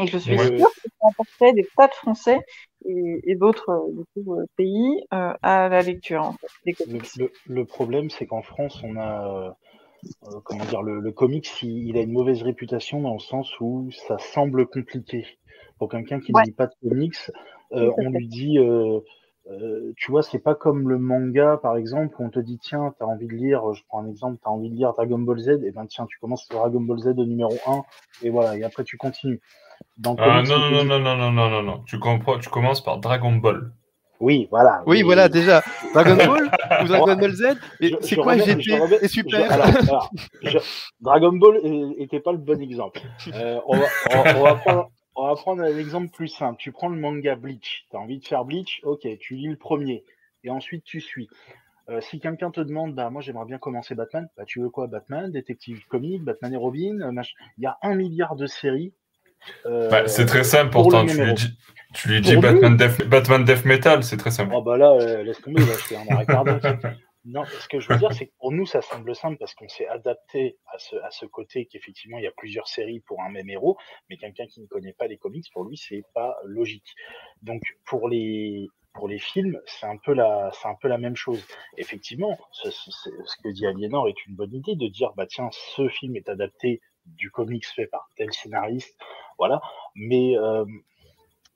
Et 0.00 0.06
je 0.06 0.18
suis 0.18 0.36
sûre 0.38 0.48
que 0.48 0.88
ça 1.00 1.08
apporterait 1.10 1.52
des 1.54 1.66
tas 1.76 1.88
de 1.88 1.94
Français 1.94 2.40
et, 2.84 3.34
d'autres 3.34 3.70
euh, 3.70 4.44
pays 4.56 5.02
euh, 5.14 5.32
à 5.42 5.68
la 5.68 5.82
lecture. 5.82 6.22
En 6.22 6.36
fait, 6.64 6.86
le, 6.86 7.32
le, 7.46 7.64
problème, 7.64 8.10
c'est 8.10 8.26
qu'en 8.26 8.42
France, 8.42 8.80
on 8.84 8.96
a 8.96 9.56
euh, 10.26 10.40
comment 10.44 10.64
dire, 10.64 10.82
le, 10.82 11.00
le 11.00 11.12
comics, 11.12 11.62
il, 11.62 11.96
a 11.96 12.02
une 12.02 12.12
mauvaise 12.12 12.42
réputation 12.42 13.00
dans 13.00 13.14
le 13.14 13.18
sens 13.18 13.50
où 13.60 13.90
ça 13.90 14.18
semble 14.18 14.66
compliqué. 14.66 15.26
Pour 15.78 15.90
quelqu'un 15.90 16.20
qui 16.20 16.32
ne 16.32 16.42
lit 16.42 16.52
pas 16.52 16.66
de 16.66 16.88
comics, 16.88 17.30
on 17.70 18.10
lui 18.10 18.28
dit, 18.28 18.58
tu 19.96 20.10
vois, 20.10 20.22
c'est 20.22 20.38
pas 20.38 20.54
comme 20.54 20.88
le 20.88 20.98
manga, 20.98 21.58
par 21.62 21.76
exemple, 21.76 22.16
où 22.18 22.24
on 22.24 22.30
te 22.30 22.40
dit, 22.40 22.58
tiens, 22.58 22.94
tu 22.96 23.04
as 23.04 23.06
envie 23.06 23.26
de 23.26 23.34
lire, 23.34 23.74
je 23.74 23.82
prends 23.88 24.02
un 24.02 24.08
exemple, 24.08 24.38
tu 24.42 24.48
as 24.48 24.52
envie 24.52 24.70
de 24.70 24.74
lire 24.74 24.92
Dragon 24.94 25.18
Ball 25.18 25.38
Z, 25.38 25.48
et 25.64 25.70
ben 25.70 25.86
tiens, 25.86 26.06
tu 26.06 26.18
commences 26.18 26.48
Dragon 26.48 26.80
Ball 26.80 26.98
Z 26.98 27.08
au 27.08 27.26
numéro 27.26 27.54
1, 27.66 27.82
et 28.22 28.30
voilà, 28.30 28.56
et 28.56 28.64
après 28.64 28.84
tu 28.84 28.96
continues. 28.96 29.40
Ah, 30.18 30.42
non, 30.42 30.58
non, 30.58 30.70
non, 30.70 30.84
non, 30.84 30.98
non, 30.98 31.16
non, 31.16 31.32
non, 31.32 31.50
non, 31.50 31.62
non, 31.62 31.82
tu, 31.84 31.98
comprends, 31.98 32.38
tu 32.38 32.48
commences 32.48 32.82
par 32.82 32.98
Dragon 32.98 33.32
Ball. 33.32 33.72
Oui, 34.20 34.48
voilà. 34.50 34.82
Oui, 34.86 35.02
voilà, 35.02 35.28
déjà. 35.28 35.62
Dragon 35.92 36.16
Ball 36.16 36.50
ou 36.82 36.86
Dragon 36.86 37.16
Ball 37.16 37.32
Z 37.32 37.44
C'est 38.00 38.16
quoi 38.16 38.36
GT 38.36 38.78
et 39.02 39.08
Super 39.08 39.48
Dragon 41.00 41.32
Ball 41.32 41.60
n'était 41.98 42.20
pas 42.20 42.32
le 42.32 42.38
bon 42.38 42.60
exemple. 42.60 43.00
Euh, 43.34 43.60
on, 43.66 43.76
va, 43.76 43.86
on, 44.14 44.42
va 44.42 44.54
prendre, 44.54 44.90
on, 45.16 45.26
va, 45.26 45.34
prendre, 45.34 45.62
un 45.62 45.78
exemple 45.78 46.10
plus 46.10 46.28
simple. 46.28 46.58
Tu 46.58 46.72
prends 46.72 46.88
le 46.88 46.98
manga 46.98 47.36
Bleach. 47.36 47.86
Tu 47.90 47.96
as 47.96 48.00
envie 48.00 48.18
de 48.18 48.26
faire 48.26 48.44
Bleach? 48.44 48.80
Ok, 48.84 49.06
tu 49.20 49.34
lis 49.34 49.48
le 49.48 49.56
premier. 49.56 50.04
Et 50.44 50.50
ensuite, 50.50 50.84
tu 50.84 51.00
suis. 51.00 51.28
Euh, 51.88 52.00
si 52.00 52.18
quelqu'un 52.18 52.50
te 52.50 52.60
demande, 52.60 52.94
bah 52.94 53.10
moi 53.10 53.22
j'aimerais 53.22 53.44
bien 53.44 53.58
commencer 53.58 53.94
Batman, 53.94 54.28
bah 54.36 54.44
tu 54.44 54.60
veux 54.60 54.70
quoi? 54.70 54.88
Batman, 54.88 55.30
Détective 55.30 55.86
Comics, 55.86 56.22
Batman 56.22 56.52
et 56.52 56.56
Robin, 56.56 57.00
euh, 57.00 57.22
il 57.58 57.62
y 57.62 57.66
a 57.66 57.78
un 57.82 57.94
milliard 57.94 58.34
de 58.34 58.46
séries 58.46 58.92
euh, 59.66 59.88
bah, 59.88 60.08
c'est 60.08 60.26
très 60.26 60.44
simple 60.44 60.70
pourtant. 60.70 61.06
Tu 61.06 61.22
lui 61.22 61.34
dis, 61.34 61.58
tu 61.94 62.08
lui 62.08 62.20
dis 62.20 62.36
Batman, 62.36 62.76
Death 63.44 63.64
Metal, 63.64 64.02
c'est 64.02 64.16
très 64.16 64.30
simple. 64.30 64.52
Oh 64.54 64.62
bah 64.62 64.76
là, 64.76 64.92
euh, 64.92 65.22
laisse 65.22 65.40
tomber, 65.40 65.62
un 65.62 66.14
arrêt 66.14 66.78
Non, 67.24 67.44
ce 67.44 67.66
que 67.66 67.80
je 67.80 67.88
veux 67.88 67.98
dire, 67.98 68.12
c'est 68.12 68.26
que 68.26 68.32
pour 68.38 68.52
nous, 68.52 68.66
ça 68.66 68.80
semble 68.82 69.12
simple 69.16 69.36
parce 69.38 69.52
qu'on 69.54 69.68
s'est 69.68 69.88
adapté 69.88 70.58
à 70.72 70.78
ce, 70.78 70.94
à 70.96 71.10
ce 71.10 71.26
côté 71.26 71.66
qu'effectivement, 71.66 72.18
il 72.18 72.24
y 72.24 72.28
a 72.28 72.32
plusieurs 72.36 72.68
séries 72.68 73.00
pour 73.00 73.20
un 73.20 73.30
même 73.30 73.50
héros, 73.50 73.76
mais 74.08 74.16
quelqu'un 74.16 74.46
qui 74.46 74.60
ne 74.60 74.66
connaît 74.66 74.92
pas 74.92 75.08
les 75.08 75.16
comics, 75.16 75.46
pour 75.52 75.64
lui, 75.64 75.76
c'est 75.76 76.04
pas 76.14 76.36
logique. 76.44 76.94
Donc, 77.42 77.62
pour 77.84 78.08
les, 78.08 78.68
pour 78.94 79.08
les 79.08 79.18
films, 79.18 79.60
c'est 79.66 79.86
un 79.86 79.96
peu 79.96 80.14
la, 80.14 80.50
c'est 80.52 80.68
un 80.68 80.76
peu 80.80 80.86
la 80.86 80.98
même 80.98 81.16
chose. 81.16 81.44
Effectivement, 81.76 82.38
ce, 82.52 82.70
ce, 82.70 82.90
ce 82.90 83.36
que 83.42 83.48
dit 83.48 83.66
Aliénor 83.66 84.08
est 84.08 84.26
une 84.26 84.36
bonne 84.36 84.54
idée 84.54 84.76
de 84.76 84.86
dire, 84.86 85.12
bah 85.16 85.26
tiens, 85.26 85.48
ce 85.50 85.88
film 85.88 86.14
est 86.14 86.28
adapté 86.28 86.80
du 87.06 87.30
comics 87.30 87.66
fait 87.66 87.86
par 87.86 88.08
tel 88.16 88.32
scénariste, 88.32 88.96
voilà. 89.38 89.60
Mais 89.94 90.36
euh, 90.38 90.64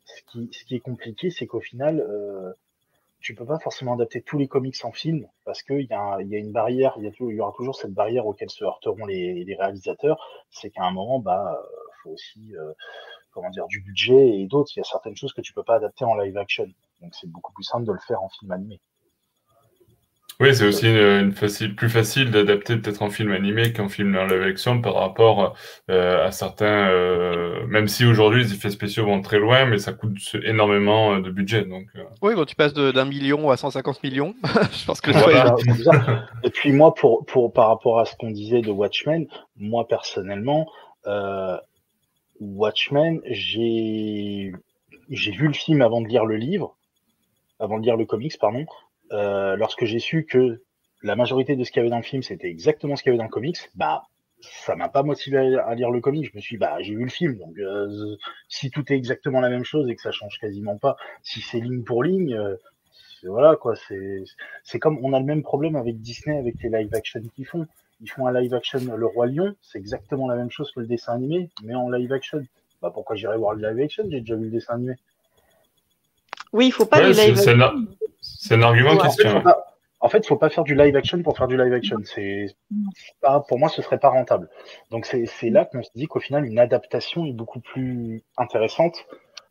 ce, 0.04 0.64
qui, 0.64 0.74
est 0.74 0.80
compliqué, 0.80 1.30
c'est 1.30 1.46
qu'au 1.46 1.60
final, 1.60 2.00
euh, 2.00 2.52
tu 3.20 3.34
peux 3.34 3.44
pas 3.44 3.58
forcément 3.58 3.94
adapter 3.94 4.22
tous 4.22 4.38
les 4.38 4.48
comics 4.48 4.76
en 4.84 4.92
film 4.92 5.28
parce 5.44 5.62
qu'il 5.62 5.82
y, 5.82 5.92
a, 5.92 6.20
y 6.22 6.34
a 6.34 6.38
une 6.38 6.52
barrière, 6.52 6.94
il 6.98 7.04
y, 7.04 7.34
y, 7.34 7.40
aura 7.40 7.52
toujours 7.52 7.76
cette 7.76 7.92
barrière 7.92 8.26
auquel 8.26 8.50
se 8.50 8.64
heurteront 8.64 9.04
les, 9.06 9.44
les 9.44 9.54
réalisateurs. 9.56 10.18
C'est 10.50 10.70
qu'à 10.70 10.84
un 10.84 10.90
moment, 10.90 11.18
bah, 11.18 11.60
faut 12.02 12.10
aussi, 12.10 12.54
euh, 12.56 12.72
comment 13.32 13.50
dire, 13.50 13.66
du 13.66 13.80
budget 13.80 14.40
et 14.40 14.46
d'autres. 14.46 14.72
Il 14.76 14.80
y 14.80 14.82
a 14.82 14.84
certaines 14.84 15.16
choses 15.16 15.32
que 15.32 15.40
tu 15.40 15.52
peux 15.52 15.62
pas 15.62 15.76
adapter 15.76 16.04
en 16.04 16.14
live 16.14 16.36
action. 16.36 16.66
Donc 17.00 17.14
c'est 17.14 17.30
beaucoup 17.30 17.52
plus 17.52 17.64
simple 17.64 17.86
de 17.86 17.92
le 17.92 17.98
faire 17.98 18.22
en 18.22 18.28
film 18.28 18.52
animé. 18.52 18.80
Oui, 20.40 20.54
c'est 20.54 20.66
aussi 20.66 20.88
une, 20.88 21.32
facile, 21.32 21.76
plus 21.76 21.90
facile 21.90 22.30
d'adapter 22.30 22.78
peut-être 22.78 23.02
en 23.02 23.10
film 23.10 23.30
animé 23.30 23.74
qu'en 23.74 23.90
film 23.90 24.16
en 24.16 24.24
live 24.24 24.40
action 24.40 24.80
par 24.80 24.94
rapport 24.94 25.54
euh, 25.90 26.26
à 26.26 26.32
certains, 26.32 26.88
euh, 26.88 27.66
même 27.66 27.88
si 27.88 28.06
aujourd'hui 28.06 28.44
les 28.44 28.54
effets 28.54 28.70
spéciaux 28.70 29.04
vont 29.04 29.20
très 29.20 29.38
loin, 29.38 29.66
mais 29.66 29.76
ça 29.76 29.92
coûte 29.92 30.16
énormément 30.42 31.12
euh, 31.12 31.20
de 31.20 31.30
budget. 31.30 31.66
Donc, 31.66 31.88
Oui, 32.22 32.32
quand 32.34 32.46
tu 32.46 32.56
passes 32.56 32.72
d'un 32.72 33.04
million 33.04 33.50
à 33.50 33.58
150 33.58 34.02
millions, 34.02 34.34
je 34.72 34.86
pense 34.86 35.02
que 35.02 35.10
voilà. 35.10 35.54
Et 36.42 36.48
puis 36.48 36.72
moi, 36.72 36.94
pour, 36.94 37.26
pour, 37.26 37.52
par 37.52 37.68
rapport 37.68 38.00
à 38.00 38.06
ce 38.06 38.16
qu'on 38.16 38.30
disait 38.30 38.62
de 38.62 38.70
Watchmen, 38.70 39.26
moi 39.58 39.86
personnellement, 39.86 40.66
Watchmen, 42.40 43.20
j'ai 43.26 44.52
j'ai 45.10 45.32
vu 45.32 45.48
le 45.48 45.52
film 45.52 45.82
avant 45.82 46.00
de 46.00 46.06
lire 46.06 46.24
le 46.24 46.36
livre, 46.36 46.76
avant 47.58 47.78
de 47.78 47.84
lire 47.84 47.96
le 47.96 48.06
comics, 48.06 48.38
pardon. 48.38 48.64
Euh, 49.12 49.56
lorsque 49.56 49.84
j'ai 49.84 49.98
su 49.98 50.24
que 50.24 50.62
la 51.02 51.16
majorité 51.16 51.56
de 51.56 51.64
ce 51.64 51.70
qu'il 51.70 51.80
y 51.80 51.82
avait 51.82 51.90
dans 51.90 51.96
le 51.96 52.02
film, 52.02 52.22
c'était 52.22 52.48
exactement 52.48 52.96
ce 52.96 53.02
qu'il 53.02 53.10
y 53.10 53.12
avait 53.12 53.18
dans 53.18 53.24
le 53.24 53.30
comics, 53.30 53.70
bah 53.74 54.02
ça 54.40 54.74
m'a 54.74 54.88
pas 54.88 55.02
motivé 55.02 55.58
à 55.58 55.74
lire 55.74 55.90
le 55.90 56.00
comics. 56.00 56.30
Je 56.30 56.36
me 56.36 56.40
suis 56.40 56.56
dit, 56.56 56.60
bah 56.60 56.76
j'ai 56.80 56.94
vu 56.94 57.04
le 57.04 57.10
film, 57.10 57.36
donc 57.38 57.58
euh, 57.58 58.16
si 58.48 58.70
tout 58.70 58.84
est 58.92 58.96
exactement 58.96 59.40
la 59.40 59.50
même 59.50 59.64
chose 59.64 59.88
et 59.88 59.96
que 59.96 60.02
ça 60.02 60.12
change 60.12 60.38
quasiment 60.38 60.78
pas, 60.78 60.96
si 61.22 61.40
c'est 61.40 61.60
ligne 61.60 61.82
pour 61.82 62.04
ligne, 62.04 62.34
euh, 62.34 62.56
voilà 63.24 63.56
quoi. 63.56 63.74
C'est 63.76 64.22
c'est 64.62 64.78
comme 64.78 64.98
on 65.02 65.12
a 65.12 65.18
le 65.18 65.26
même 65.26 65.42
problème 65.42 65.76
avec 65.76 66.00
Disney 66.00 66.38
avec 66.38 66.54
les 66.62 66.70
live 66.70 66.94
action 66.94 67.20
qu'ils 67.34 67.46
font. 67.46 67.66
Ils 68.02 68.08
font 68.08 68.26
un 68.26 68.40
live 68.40 68.54
action 68.54 68.80
Le 68.96 69.06
Roi 69.06 69.26
Lion, 69.26 69.54
c'est 69.60 69.78
exactement 69.78 70.26
la 70.26 70.36
même 70.36 70.50
chose 70.50 70.70
que 70.72 70.80
le 70.80 70.86
dessin 70.86 71.14
animé, 71.14 71.50
mais 71.62 71.74
en 71.74 71.90
live 71.90 72.12
action. 72.12 72.42
Bah 72.80 72.90
pourquoi 72.94 73.16
j'irais 73.16 73.36
voir 73.36 73.54
le 73.54 73.68
live 73.68 73.84
action? 73.84 74.04
J'ai 74.10 74.20
déjà 74.20 74.36
vu 74.36 74.44
le 74.44 74.50
dessin 74.50 74.74
animé. 74.74 74.94
Oui, 76.52 76.68
il 76.68 76.72
faut 76.72 76.86
pas 76.86 77.00
du 77.00 77.12
live 77.12 77.38
action. 77.38 77.86
C'est 78.38 78.54
un 78.54 78.62
argument 78.62 78.96
qui 78.96 79.06
En 80.02 80.08
fait, 80.08 80.18
il 80.18 80.26
faut 80.26 80.36
pas 80.36 80.48
faire 80.48 80.64
du 80.64 80.74
live 80.74 80.96
action 80.96 81.22
pour 81.22 81.36
faire 81.36 81.48
du 81.48 81.56
live 81.56 81.72
action. 81.72 81.98
C'est 82.04 82.46
pour 83.48 83.58
moi, 83.58 83.68
ce 83.68 83.82
serait 83.82 83.98
pas 83.98 84.08
rentable. 84.08 84.48
Donc 84.90 85.06
c'est 85.06 85.50
là 85.50 85.64
qu'on 85.64 85.82
se 85.82 85.90
dit 85.94 86.06
qu'au 86.06 86.20
final, 86.20 86.44
une 86.44 86.58
adaptation 86.58 87.26
est 87.26 87.32
beaucoup 87.32 87.60
plus 87.60 88.22
intéressante 88.36 89.06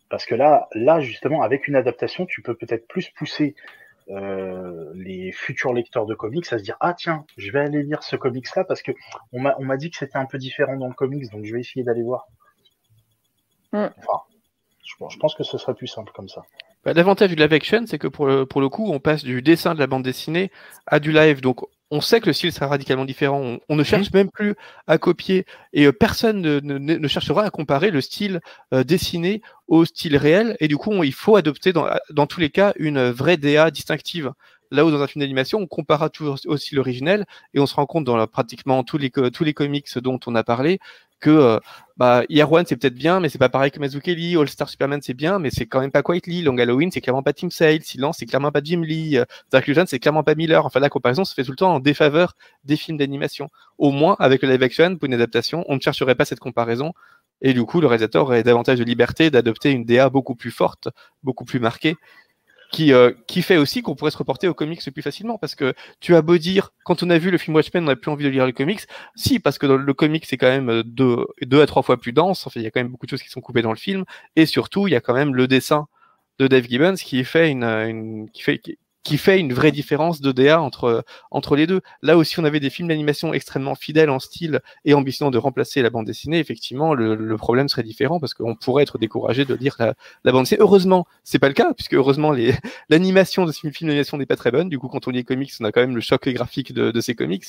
parce 0.10 0.26
que 0.26 0.36
là, 0.36 0.68
là 0.74 1.00
justement, 1.00 1.44
avec 1.44 1.68
une 1.68 1.76
adaptation, 1.76 2.26
tu 2.26 2.42
peux 2.42 2.56
peut-être 2.56 2.88
plus 2.88 3.10
pousser 3.12 3.56
euh, 4.10 4.92
les 4.96 5.32
futurs 5.32 5.72
lecteurs 5.72 6.08
de 6.08 6.16
comics 6.16 6.52
à 6.52 6.58
se 6.58 6.64
dire 6.64 6.78
ah 6.80 6.96
tiens, 6.96 7.26
je 7.38 7.52
vais 7.52 7.60
aller 7.60 7.84
lire 7.84 8.02
ce 8.02 8.16
comics 8.16 8.48
là 8.56 8.64
parce 8.64 8.82
que 8.82 8.92
on 9.32 9.40
m'a 9.40 9.78
dit 9.78 9.92
que 9.92 9.98
c'était 9.98 10.18
un 10.18 10.26
peu 10.26 10.40
différent 10.40 10.78
dans 10.78 10.88
le 10.88 10.96
comics, 10.96 11.30
donc 11.32 11.46
je 11.46 11.54
vais 11.54 11.60
essayer 11.60 11.84
d'aller 11.84 12.02
voir. 12.02 12.28
Mm. 13.72 13.86
Enfin, 13.98 14.24
je 15.10 15.18
pense 15.18 15.36
que 15.36 15.44
ce 15.44 15.58
serait 15.58 15.76
plus 15.76 15.88
simple 15.88 16.12
comme 16.12 16.28
ça. 16.28 16.42
Bah, 16.86 16.94
l'avantage 16.94 17.30
du 17.30 17.36
live 17.36 17.52
action, 17.52 17.86
c'est 17.88 17.98
que 17.98 18.08
pour 18.08 18.26
le, 18.26 18.46
pour 18.46 18.62
le 18.62 18.70
coup, 18.70 18.90
on 18.92 19.00
passe 19.00 19.24
du 19.24 19.42
dessin 19.42 19.74
de 19.74 19.80
la 19.80 19.88
bande 19.88 20.04
dessinée 20.04 20.52
à 20.88 21.00
du 21.00 21.12
live. 21.12 21.42
Donc, 21.42 21.62
on 21.92 22.02
sait 22.02 22.22
que 22.22 22.28
le 22.28 22.34
style 22.34 22.54
sera 22.54 22.68
radicalement 22.68 23.06
différent. 23.06 23.58
On, 23.68 23.76
ne 23.76 23.84
cherche 23.84 24.12
mhm. 24.12 24.20
même 24.20 24.30
plus 24.30 24.56
à 24.88 24.98
copier 24.98 25.46
et 25.74 25.86
euh, 25.86 25.92
personne 25.92 26.42
ne, 26.42 26.60
ne, 26.60 27.08
cherchera 27.08 27.44
à 27.44 27.50
comparer 27.50 27.92
le 27.92 28.00
style 28.00 28.40
euh, 28.74 28.84
dessiné 28.84 29.42
au 29.68 29.86
style 29.86 30.16
réel. 30.16 30.56
Et 30.60 30.68
du 30.68 30.78
coup, 30.78 31.04
il 31.04 31.14
faut 31.14 31.36
adopter 31.36 31.74
dans, 31.74 31.88
dans 32.12 32.28
tous 32.28 32.40
les 32.40 32.50
cas 32.50 32.74
une 32.78 33.10
vraie 33.10 33.38
DA 33.38 33.72
distinctive. 33.72 34.32
Là 34.72 34.86
où 34.86 34.92
dans 34.92 35.02
un 35.02 35.08
film 35.08 35.22
d'animation, 35.22 35.60
on 35.60 35.68
comparera 35.68 36.10
toujours 36.10 36.38
au 36.46 36.58
style 36.58 36.80
originel 36.80 37.26
et 37.54 37.60
on 37.60 37.66
se 37.66 37.76
rend 37.76 37.86
compte 37.86 38.04
dans 38.04 38.26
pratiquement 38.28 38.84
tous 38.84 38.98
les, 38.98 39.10
tous 39.10 39.44
les 39.44 39.54
comics 39.54 39.98
dont 39.98 40.20
on 40.28 40.36
a 40.36 40.44
parlé 40.44 40.80
que 41.20 41.30
euh, 41.30 41.60
bah, 41.98 42.24
c'est 42.66 42.78
peut-être 42.78 42.96
bien, 42.96 43.20
mais 43.20 43.30
c'est 43.30 43.38
pas 43.38 43.50
pareil 43.50 43.72
que 43.72 43.80
Mazukeli, 43.80 44.38
All 44.38 44.48
Star 44.48 44.70
Superman 44.70 45.02
c'est 45.02 45.14
bien, 45.14 45.38
mais 45.40 45.50
c'est 45.50 45.66
quand 45.66 45.82
même 45.82 45.92
pas 45.92 46.02
Quietly, 46.02 46.42
Long 46.42 46.58
Halloween 46.58 46.92
c'est 46.92 47.02
clairement 47.02 47.24
pas 47.24 47.34
Tim 47.34 47.50
Sale, 47.50 47.82
Silence 47.82 48.18
c'est 48.20 48.26
clairement 48.26 48.52
pas 48.52 48.62
Jim 48.64 48.82
Lee, 48.82 49.18
euh, 49.18 49.26
Dark 49.52 49.68
Illusion 49.68 49.86
c'est 49.88 50.00
clairement 50.00 50.24
pas 50.24 50.36
Miller. 50.36 50.66
Enfin 50.66 50.80
la 50.80 50.90
comparaison 50.90 51.26
se 51.26 51.34
fait 51.34 51.44
tout 51.44 51.52
le 51.52 51.58
temps 51.58 51.74
en 51.74 51.80
défaveur 51.80 52.36
des 52.64 52.78
films 52.78 52.98
d'animation. 52.98 53.50
Au 53.78 53.92
moins 53.92 54.16
avec 54.20 54.42
le 54.42 54.50
live 54.50 54.64
action 54.64 54.96
pour 54.96 55.06
une 55.08 55.14
adaptation, 55.14 55.66
on 55.68 55.76
ne 55.76 55.82
chercherait 55.82 56.16
pas 56.16 56.26
cette 56.26 56.40
comparaison. 56.40 56.94
Et 57.42 57.54
du 57.54 57.64
coup 57.64 57.82
le 57.82 57.88
réalisateur 57.88 58.24
aurait 58.24 58.44
davantage 58.44 58.80
de 58.80 58.84
liberté 58.84 59.30
d'adopter 59.30 59.72
une 59.72 59.86
DA 59.86 60.10
beaucoup 60.10 60.36
plus 60.36 60.52
forte, 60.52 60.90
beaucoup 61.24 61.46
plus 61.46 61.60
marquée 61.60 61.96
qui, 62.72 62.94
euh, 62.94 63.12
qui 63.28 63.42
fait 63.42 63.58
aussi 63.58 63.82
qu'on 63.82 63.96
pourrait 63.96 64.12
se 64.12 64.18
reporter 64.18 64.48
aux 64.48 64.54
comics 64.54 64.82
plus 64.92 65.02
facilement. 65.02 65.38
Parce 65.38 65.56
que 65.56 65.74
tu 66.00 66.16
as 66.16 66.22
beau 66.22 66.38
dire, 66.38 66.72
quand 66.84 67.04
on 67.04 67.10
a 67.10 67.18
vu 67.18 67.32
le 67.32 67.38
film 67.38 67.56
Watchmen, 67.56 67.84
on 67.84 67.88
n'a 67.88 67.96
plus 67.96 68.12
envie 68.12 68.24
de 68.24 68.30
lire 68.30 68.46
les 68.46 68.54
comics. 68.54 68.82
Si, 69.16 69.40
parce 69.40 69.58
que 69.58 69.66
dans 69.66 69.78
le 69.78 69.94
comic, 69.94 70.26
c'est 70.26 70.38
quand 70.38 70.48
même 70.50 70.70
euh, 70.70 70.84
deux, 70.84 71.26
deux 71.42 71.62
à 71.62 71.66
trois 71.66 71.84
fois 71.84 71.98
plus 71.98 72.14
dense. 72.14 72.46
En 72.46 72.50
fait, 72.50 72.60
il 72.60 72.64
y 72.64 72.68
a 72.68 72.72
quand 72.72 72.80
même 72.80 72.90
beaucoup 72.90 73.06
de 73.06 73.12
choses 73.12 73.24
qui 73.24 73.30
sont 73.30 73.42
coupées 73.42 73.62
dans 73.62 73.72
le 73.72 73.78
film. 73.78 74.06
Et 74.36 74.46
surtout, 74.46 74.88
il 74.88 74.92
y 74.92 74.96
a 74.96 75.02
quand 75.02 75.14
même 75.14 75.36
le 75.36 75.48
dessin 75.48 75.88
de 76.40 76.48
Dave 76.48 76.68
Gibbons 76.68 76.96
qui 76.96 77.24
fait 77.24 77.50
une, 77.50 77.64
une 77.64 78.30
qui 78.32 78.44
fait, 78.44 78.60
qui 78.60 78.78
fait 79.18 79.39
une 79.39 79.53
vraie 79.53 79.72
différence 79.72 80.22
de 80.22 80.32
entre, 80.53 81.03
entre 81.32 81.55
les 81.55 81.68
deux. 81.68 81.82
Là 82.01 82.18
aussi, 82.18 82.39
on 82.39 82.43
avait 82.43 82.60
des 82.60 82.70
films 82.70 82.88
d'animation 82.88 83.34
extrêmement 83.34 83.76
fidèles 83.76 84.10
en 84.10 84.20
style 84.20 84.62
et 84.86 84.93
ambitionnant 84.93 85.32
de 85.32 85.38
remplacer 85.38 85.82
la 85.82 85.89
bande 85.89 86.05
dessinée. 86.05 86.39
Effectivement, 86.39 86.93
le, 86.93 87.16
le 87.16 87.38
problème 87.38 87.68
serait 87.68 87.84
différent 87.84 88.20
parce 88.20 88.34
qu'on 88.34 88.55
pourrait 88.55 88.84
être 88.84 88.97
découragé 88.97 89.45
de 89.45 89.53
lire 89.53 89.76
la, 89.80 89.95
la 90.24 90.32
bande 90.32 90.43
dessinée. 90.43 90.62
Heureusement, 90.62 91.07
c'est 91.24 91.39
pas 91.39 91.47
le 91.49 91.53
cas 91.53 91.74
puisque 91.74 91.93
heureusement 91.93 92.34
l'animation 92.89 93.45
de 93.45 93.51
ce 93.51 93.60
film 93.60 93.89
d'animation 93.89 94.18
n'est 94.18 94.26
pas 94.26 94.36
très 94.38 94.51
bonne. 94.51 94.70
Du 94.70 94.80
coup, 94.80 94.88
quand 94.88 95.07
on 95.07 95.12
lit 95.12 95.20
les 95.20 95.24
comics, 95.24 95.51
on 95.60 95.66
a 95.66 95.72
quand 95.72 95.82
même 95.82 95.95
le 95.95 96.01
choc 96.01 96.28
graphique 96.30 96.74
de, 96.74 96.91
de 96.91 97.01
ces 97.01 97.16
comics. 97.16 97.45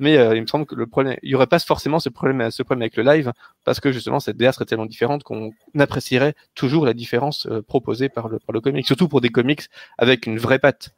Mais 0.00 0.16
euh, 0.16 0.34
il 0.34 0.42
me 0.42 0.46
semble 0.46 0.66
que 0.66 0.74
le 0.74 0.86
problème, 0.86 1.16
il 1.22 1.30
y 1.30 1.34
aurait 1.34 1.46
pas 1.46 1.58
forcément 1.58 1.98
ce 1.98 2.08
problème, 2.08 2.50
ce 2.50 2.62
problème 2.62 2.82
avec 2.82 2.96
le 2.96 3.02
live 3.02 3.32
parce 3.64 3.80
que 3.80 3.92
justement 3.92 4.20
cette 4.20 4.36
DA 4.36 4.52
serait 4.52 4.64
tellement 4.64 4.86
différente 4.86 5.22
qu'on 5.22 5.52
apprécierait 5.78 6.34
toujours 6.54 6.84
la 6.84 6.94
différence 6.94 7.46
euh, 7.46 7.62
proposée 7.62 8.08
par 8.08 8.28
le, 8.28 8.38
par 8.38 8.52
le 8.52 8.60
comic, 8.60 8.86
surtout 8.86 9.08
pour 9.08 9.20
des 9.20 9.30
comics 9.30 9.62
avec 9.98 10.26
une 10.26 10.38
vraie 10.38 10.58
patte. 10.58 10.94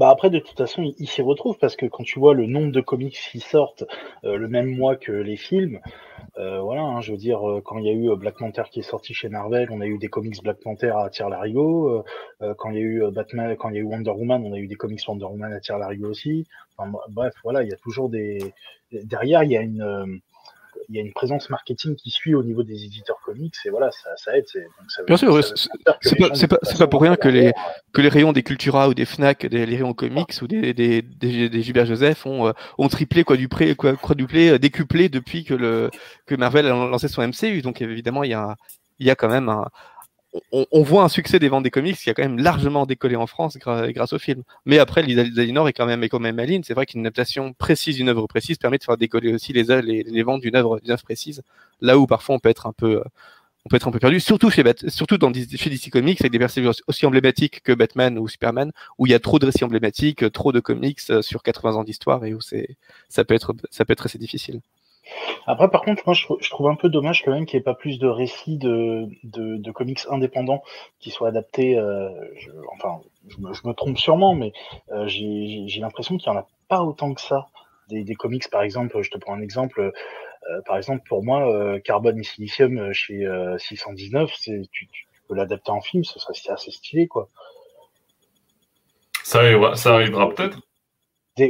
Bah 0.00 0.08
après, 0.08 0.30
de 0.30 0.38
toute 0.38 0.56
façon, 0.56 0.94
il, 0.96 1.06
s'y 1.06 1.20
retrouve 1.20 1.58
parce 1.58 1.76
que 1.76 1.84
quand 1.84 2.04
tu 2.04 2.18
vois 2.18 2.32
le 2.32 2.46
nombre 2.46 2.72
de 2.72 2.80
comics 2.80 3.20
qui 3.30 3.38
sortent 3.38 3.84
euh, 4.24 4.38
le 4.38 4.48
même 4.48 4.74
mois 4.74 4.96
que 4.96 5.12
les 5.12 5.36
films, 5.36 5.78
euh, 6.38 6.58
voilà, 6.62 6.80
hein, 6.80 7.02
je 7.02 7.12
veux 7.12 7.18
dire, 7.18 7.46
euh, 7.46 7.60
quand 7.62 7.76
il 7.76 7.84
y 7.84 7.90
a 7.90 7.92
eu 7.92 8.16
Black 8.16 8.38
Panther 8.38 8.62
qui 8.70 8.80
est 8.80 8.82
sorti 8.82 9.12
chez 9.12 9.28
Marvel, 9.28 9.68
on 9.70 9.82
a 9.82 9.86
eu 9.86 9.98
des 9.98 10.08
comics 10.08 10.42
Black 10.42 10.56
Panther 10.60 10.94
à 10.96 11.10
tire 11.10 11.28
larigot. 11.28 12.02
quand 12.56 12.70
il 12.70 12.76
y 12.76 12.78
a 12.78 12.82
eu 12.82 13.10
Batman, 13.12 13.54
quand 13.58 13.68
il 13.68 13.74
y 13.74 13.78
a 13.78 13.82
eu 13.82 13.84
Wonder 13.84 14.12
Woman, 14.12 14.42
on 14.42 14.54
a 14.54 14.58
eu 14.58 14.68
des 14.68 14.74
comics 14.74 15.06
Wonder 15.06 15.26
Woman 15.26 15.52
à 15.52 15.60
tire 15.60 15.76
larigot 15.76 16.08
aussi. 16.08 16.46
Enfin, 16.78 16.90
bref, 17.10 17.34
voilà, 17.44 17.62
il 17.62 17.68
y 17.68 17.74
a 17.74 17.76
toujours 17.76 18.08
des 18.08 18.38
derrière, 18.90 19.44
il 19.44 19.50
y 19.50 19.56
a 19.58 19.60
une 19.60 20.22
y 20.94 20.98
a 20.98 21.02
une 21.02 21.12
présence 21.12 21.50
marketing 21.50 21.94
qui 21.96 22.10
suit 22.10 22.34
au 22.34 22.42
niveau 22.42 22.62
des 22.62 22.84
éditeurs 22.84 23.20
comics 23.24 23.54
et 23.64 23.70
voilà, 23.70 23.90
ça, 23.92 24.36
aide. 24.36 24.44
Bien 25.06 25.16
sûr, 25.16 25.40
c'est 26.00 26.48
pas, 26.48 26.58
pas, 26.78 26.86
pour 26.86 27.02
rien 27.02 27.16
que 27.16 27.28
les, 27.28 27.52
que 27.92 28.00
les 28.00 28.08
rayons 28.08 28.32
des 28.32 28.42
Cultura 28.42 28.88
ou 28.88 28.94
des 28.94 29.04
Fnac, 29.04 29.46
des, 29.46 29.66
les 29.66 29.76
rayons 29.76 29.94
comics 29.94 30.34
ou 30.42 30.46
des, 30.46 30.74
des, 30.74 31.02
des, 31.02 31.62
Gilbert 31.62 31.86
Joseph 31.86 32.26
ont, 32.26 32.48
euh, 32.48 32.52
ont 32.78 32.88
triplé, 32.88 33.24
quadruplé, 33.24 33.74
quadruplé, 33.76 34.50
euh, 34.50 34.58
décuplé 34.58 35.08
depuis 35.08 35.44
que, 35.44 35.54
le, 35.54 35.90
que 36.26 36.34
Marvel 36.34 36.66
a 36.66 36.70
lancé 36.70 37.08
son 37.08 37.26
MCU. 37.26 37.62
Donc 37.62 37.80
évidemment, 37.82 38.24
il 38.24 38.30
y 38.30 38.34
a, 38.34 38.56
il 38.98 39.06
y 39.06 39.10
a 39.10 39.14
quand 39.14 39.28
même 39.28 39.48
un, 39.48 39.66
on, 40.52 40.82
voit 40.82 41.02
un 41.02 41.08
succès 41.08 41.38
des 41.38 41.48
ventes 41.48 41.64
des 41.64 41.70
comics 41.70 41.96
qui 41.96 42.08
a 42.08 42.14
quand 42.14 42.22
même 42.22 42.38
largement 42.38 42.86
décollé 42.86 43.16
en 43.16 43.26
France 43.26 43.58
grâce 43.58 44.12
au 44.12 44.18
film. 44.18 44.42
Mais 44.64 44.78
après, 44.78 45.02
Lisa 45.02 45.24
Nord 45.52 45.68
est 45.68 45.72
quand 45.72 45.86
même, 45.86 46.04
est 46.04 46.08
quand 46.08 46.20
même 46.20 46.36
maline. 46.36 46.62
C'est 46.62 46.74
vrai 46.74 46.86
qu'une 46.86 47.00
adaptation 47.00 47.52
précise 47.52 47.96
d'une 47.96 48.08
œuvre 48.08 48.26
précise 48.26 48.56
permet 48.56 48.78
de 48.78 48.84
faire 48.84 48.96
décoller 48.96 49.32
aussi 49.32 49.52
les, 49.52 49.64
les, 49.82 50.22
ventes 50.22 50.42
d'une 50.42 50.54
œuvre, 50.56 50.80
précise. 51.02 51.42
Là 51.80 51.98
où 51.98 52.06
parfois 52.06 52.36
on 52.36 52.38
peut 52.38 52.48
être 52.48 52.66
un 52.66 52.72
peu, 52.72 53.02
on 53.64 53.68
peut 53.68 53.76
être 53.76 53.88
un 53.88 53.90
peu 53.90 53.98
perdu, 53.98 54.20
surtout 54.20 54.50
chez, 54.50 54.62
surtout 54.88 55.18
dans, 55.18 55.32
chez 55.32 55.70
DC 55.70 55.90
Comics 55.90 56.20
avec 56.20 56.32
des 56.32 56.38
personnages 56.38 56.76
aussi 56.86 57.06
emblématiques 57.06 57.62
que 57.62 57.72
Batman 57.72 58.18
ou 58.18 58.28
Superman, 58.28 58.70
où 58.98 59.06
il 59.06 59.10
y 59.10 59.14
a 59.14 59.18
trop 59.18 59.38
de 59.38 59.46
récits 59.46 59.64
emblématiques, 59.64 60.30
trop 60.32 60.52
de 60.52 60.60
comics 60.60 61.00
euh, 61.10 61.22
sur 61.22 61.42
80 61.42 61.74
ans 61.74 61.84
d'histoire 61.84 62.24
et 62.24 62.34
où 62.34 62.40
c'est, 62.40 62.76
ça 63.08 63.24
peut 63.24 63.34
être, 63.34 63.54
ça 63.70 63.84
peut 63.84 63.92
être 63.92 64.06
assez 64.06 64.18
difficile. 64.18 64.60
Après, 65.46 65.68
par 65.68 65.82
contre, 65.82 66.02
moi, 66.06 66.14
je, 66.14 66.50
trouve 66.50 66.68
un 66.68 66.74
peu 66.74 66.88
dommage 66.88 67.24
quand 67.24 67.32
même 67.32 67.46
qu'il 67.46 67.58
n'y 67.58 67.62
ait 67.62 67.64
pas 67.64 67.74
plus 67.74 67.98
de 67.98 68.06
récits 68.06 68.58
de, 68.58 69.70
comics 69.72 70.00
indépendants 70.10 70.62
qui 70.98 71.10
soient 71.10 71.28
adaptés. 71.28 71.76
Euh, 71.78 72.08
enfin, 72.72 73.00
je 73.28 73.68
me, 73.68 73.72
trompe 73.72 73.98
sûrement, 73.98 74.34
mais 74.34 74.52
euh, 74.92 75.06
j'ai 75.08 75.80
l'impression 75.80 76.16
qu'il 76.16 76.30
n'y 76.30 76.38
en 76.38 76.40
a 76.40 76.46
pas 76.68 76.82
autant 76.82 77.14
que 77.14 77.20
ça. 77.20 77.46
Des, 77.88 78.14
comics, 78.14 78.48
par 78.50 78.62
exemple, 78.62 79.02
je 79.02 79.10
te 79.10 79.18
prends 79.18 79.34
un 79.34 79.42
exemple. 79.42 79.80
Euh, 79.80 80.62
par 80.66 80.76
exemple, 80.76 81.02
pour 81.08 81.24
moi, 81.24 81.80
Carbone 81.80 82.18
et 82.18 82.22
Silicium 82.22 82.92
chez 82.92 83.26
619, 83.58 84.30
tu, 84.70 84.88
peux 85.28 85.34
l'adapter 85.34 85.70
en 85.70 85.80
film, 85.80 86.04
ce 86.04 86.18
serait 86.18 86.34
assez 86.52 86.70
stylé, 86.70 87.08
quoi. 87.08 87.28
Ça 89.24 89.42
ça 89.76 89.94
arrivera 89.94 90.28
peut-être 90.28 90.60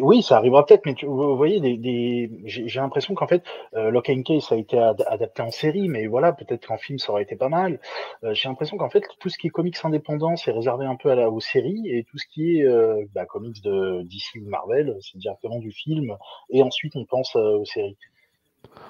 oui, 0.02 0.22
ça 0.22 0.36
arrivera 0.36 0.64
peut-être, 0.64 0.86
mais 0.86 0.94
vous 1.02 1.36
voyez, 1.36 2.30
j'ai 2.44 2.80
l'impression 2.80 3.14
qu'en 3.14 3.26
fait, 3.26 3.42
euh, 3.74 3.90
Lock 3.90 4.10
and 4.10 4.22
Case 4.22 4.52
a 4.52 4.56
été 4.56 4.78
adapté 4.78 5.42
en 5.42 5.50
série, 5.50 5.88
mais 5.88 6.06
voilà, 6.06 6.32
peut-être 6.32 6.66
qu'en 6.66 6.78
film, 6.78 6.98
ça 6.98 7.12
aurait 7.12 7.22
été 7.22 7.36
pas 7.36 7.48
mal. 7.48 7.80
Euh, 8.24 8.34
j'ai 8.34 8.48
l'impression 8.48 8.76
qu'en 8.76 8.90
fait, 8.90 9.04
tout 9.18 9.28
ce 9.28 9.38
qui 9.38 9.48
est 9.48 9.50
comics 9.50 9.76
indépendant, 9.82 10.36
c'est 10.36 10.52
réservé 10.52 10.86
un 10.86 10.96
peu 10.96 11.10
aux 11.24 11.40
séries, 11.40 11.88
et 11.88 12.04
tout 12.04 12.18
ce 12.18 12.26
qui 12.26 12.58
est 12.58 12.64
euh, 12.64 13.04
bah, 13.14 13.26
comics 13.26 13.62
de 13.62 14.02
DC 14.02 14.42
ou 14.44 14.48
Marvel, 14.48 14.96
c'est 15.00 15.18
directement 15.18 15.58
du 15.58 15.72
film, 15.72 16.16
et 16.50 16.62
ensuite 16.62 16.94
on 16.96 17.04
pense 17.04 17.34
aux 17.36 17.64
séries. 17.64 17.96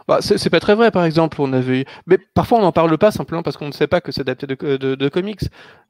Bah, 0.09 0.19
c'est 0.21 0.51
pas 0.51 0.59
très 0.59 0.75
vrai, 0.75 0.91
par 0.91 1.05
exemple. 1.05 1.41
On 1.41 1.53
avait, 1.53 1.85
mais 2.07 2.19
parfois 2.35 2.59
on 2.59 2.63
n'en 2.63 2.73
parle 2.73 2.97
pas 2.99 3.13
simplement 3.13 3.45
parce 3.45 3.57
qu'on 3.57 3.69
ne 3.69 3.73
sait 3.73 3.87
pas 3.87 4.01
que 4.01 4.11
c'est 4.11 4.23
adapté 4.23 4.47
de, 4.47 4.55
de, 4.77 5.09
comics. 5.09 5.43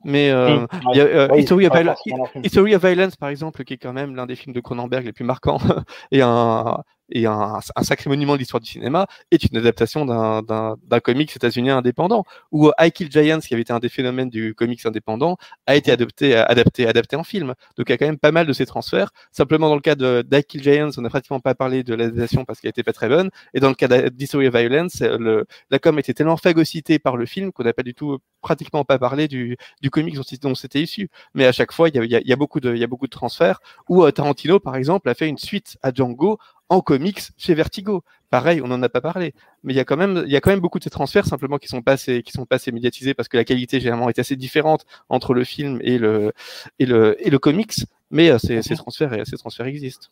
Mais 0.05 0.31
euh, 0.31 0.67
il 0.93 0.99
y 0.99 1.01
a 1.01 1.05
euh, 1.05 1.29
History, 1.37 1.67
of 1.67 2.85
Violence, 2.85 3.17
par 3.17 3.31
exemple, 3.31 3.65
qui 3.65 3.75
est 3.75 3.79
quand 3.79 3.95
même 3.95 4.15
l'un 4.15 4.27
des 4.27 4.37
films 4.37 4.55
de 4.55 4.61
Cronenberg 4.61 5.05
les 5.07 5.13
plus 5.13 5.25
marquants 5.25 5.59
et 6.13 6.21
un, 6.21 6.83
et 7.11 7.27
un, 7.27 7.61
sacré 7.83 8.11
monument 8.11 8.35
de 8.35 8.39
l'histoire 8.39 8.61
du 8.61 8.71
cinéma, 8.71 9.07
est 9.31 9.45
une 9.45 9.57
adaptation 9.59 10.05
d'un 10.05 11.01
comics 11.03 11.35
états-unien 11.35 11.79
indépendant, 11.79 12.25
où 12.53 12.71
I 12.79 12.91
Kill 12.91 13.11
Giants, 13.11 13.41
qui 13.41 13.55
avait 13.55 13.63
été 13.63 13.73
un 13.73 13.79
des 13.79 13.89
phénomènes 13.89 14.31
du 14.31 14.55
comics 14.55 14.85
indépendant, 14.87 15.37
a 15.67 15.77
été 15.77 15.93
adapté, 15.93 16.35
adapté, 16.35 16.87
adapté 16.87 17.17
en 17.17 17.25
film. 17.25 17.55
Donc 17.77 17.89
il 17.89 17.91
y 17.91 17.93
a 17.93 17.99
quand 17.99 18.07
même 18.07 18.19
pas 18.19 18.33
mal 18.33 18.47
de 18.47 18.53
ces 18.53 18.67
transferts. 18.67 19.11
Simplement 19.33 19.69
dans 19.69 19.75
le 19.75 19.81
cas 19.81 19.95
de 19.95 20.25
I 20.33 20.43
Kill 20.45 20.63
Giants, 20.63 20.91
on 20.97 21.03
n'a 21.03 21.09
pratiquement 21.09 21.41
pas 21.41 21.55
parlé 21.55 21.83
de 21.83 21.95
l'adaptation 21.95 22.45
parce 22.45 22.61
qu'elle 22.61 22.71
n'était 22.71 22.83
pas 22.83 22.93
très 22.93 23.09
bonne, 23.09 23.31
et 23.55 23.61
dans 23.61 23.69
le 23.69 23.75
cas 23.75 23.89
d'History 24.11 24.47
of 24.49 24.55
Violence, 24.55 25.01
le, 25.01 25.47
la 25.71 25.79
com 25.79 25.99
était 25.99 26.15
tellement 26.15 26.37
phagocytée 26.37 26.99
par 26.99 27.17
le 27.17 27.27
film 27.27 27.53
qu'on 27.53 27.65
n'a 27.65 27.73
pas 27.73 27.83
du 27.83 27.95
tout, 27.95 28.19
pratiquement 28.41 28.85
pas 28.85 28.99
parlé 28.99 29.29
du, 29.29 29.57
du 29.81 29.91
comics 29.91 30.17
dont, 30.41 30.55
c'était 30.55 30.83
issu. 30.83 31.09
Mais 31.35 31.47
à 31.47 31.53
chaque 31.53 31.73
fois, 31.73 31.89
il 31.89 31.95
y 31.97 32.17
a, 32.17 32.21
y 32.21 32.33
a, 32.33 32.37
beaucoup 32.37 32.61
de, 32.61 32.75
y 32.75 32.85
a 32.85 32.87
beaucoup 32.87 33.07
de 33.07 33.11
transferts, 33.11 33.61
où 33.89 34.05
euh, 34.05 34.11
Tarantino, 34.11 34.61
par 34.61 34.77
exemple, 34.77 35.09
a 35.09 35.15
fait 35.15 35.29
une 35.29 35.39
suite 35.39 35.79
à 35.83 35.93
Django 35.93 36.39
en 36.71 36.81
comics 36.81 37.21
chez 37.37 37.55
Vertigo. 37.55 38.03
Pareil, 38.31 38.63
on 38.63 38.69
n'en 38.69 38.81
a 38.83 38.89
pas 38.89 39.01
parlé, 39.01 39.35
mais 39.65 39.75
il 39.75 39.77
y 39.77 39.81
a 39.81 39.85
quand 39.85 39.97
même, 39.97 40.23
il 40.25 40.33
y 40.33 40.37
a 40.37 40.41
quand 40.41 40.51
même 40.51 40.61
beaucoup 40.61 40.79
de 40.79 40.85
ces 40.85 40.91
transferts 40.91 41.27
simplement 41.27 41.59
qui 41.59 41.69
sont 41.69 41.83
pas 41.83 41.93
assez, 41.93 42.23
qui 42.23 42.33
sont 42.33 42.47
pas 42.47 42.57
assez 42.57 42.73
médiatisés 42.73 43.13
parce 43.13 43.29
que 43.29 43.37
la 43.37 43.45
qualité 43.45 43.81
généralement 43.81 44.09
est 44.09 44.19
assez 44.21 44.37
différente 44.37 44.87
entre 45.09 45.35
le 45.35 45.45
film 45.45 45.81
et 45.83 45.99
le 45.99 46.33
et 46.79 46.87
le 46.87 47.17
et 47.27 47.29
le 47.29 47.39
comics. 47.39 47.75
Mais 48.11 48.31
euh, 48.31 48.39
ces, 48.39 48.63
ces 48.63 48.77
transferts, 48.77 49.27
ces 49.27 49.37
transferts 49.37 49.67
existent. 49.67 50.09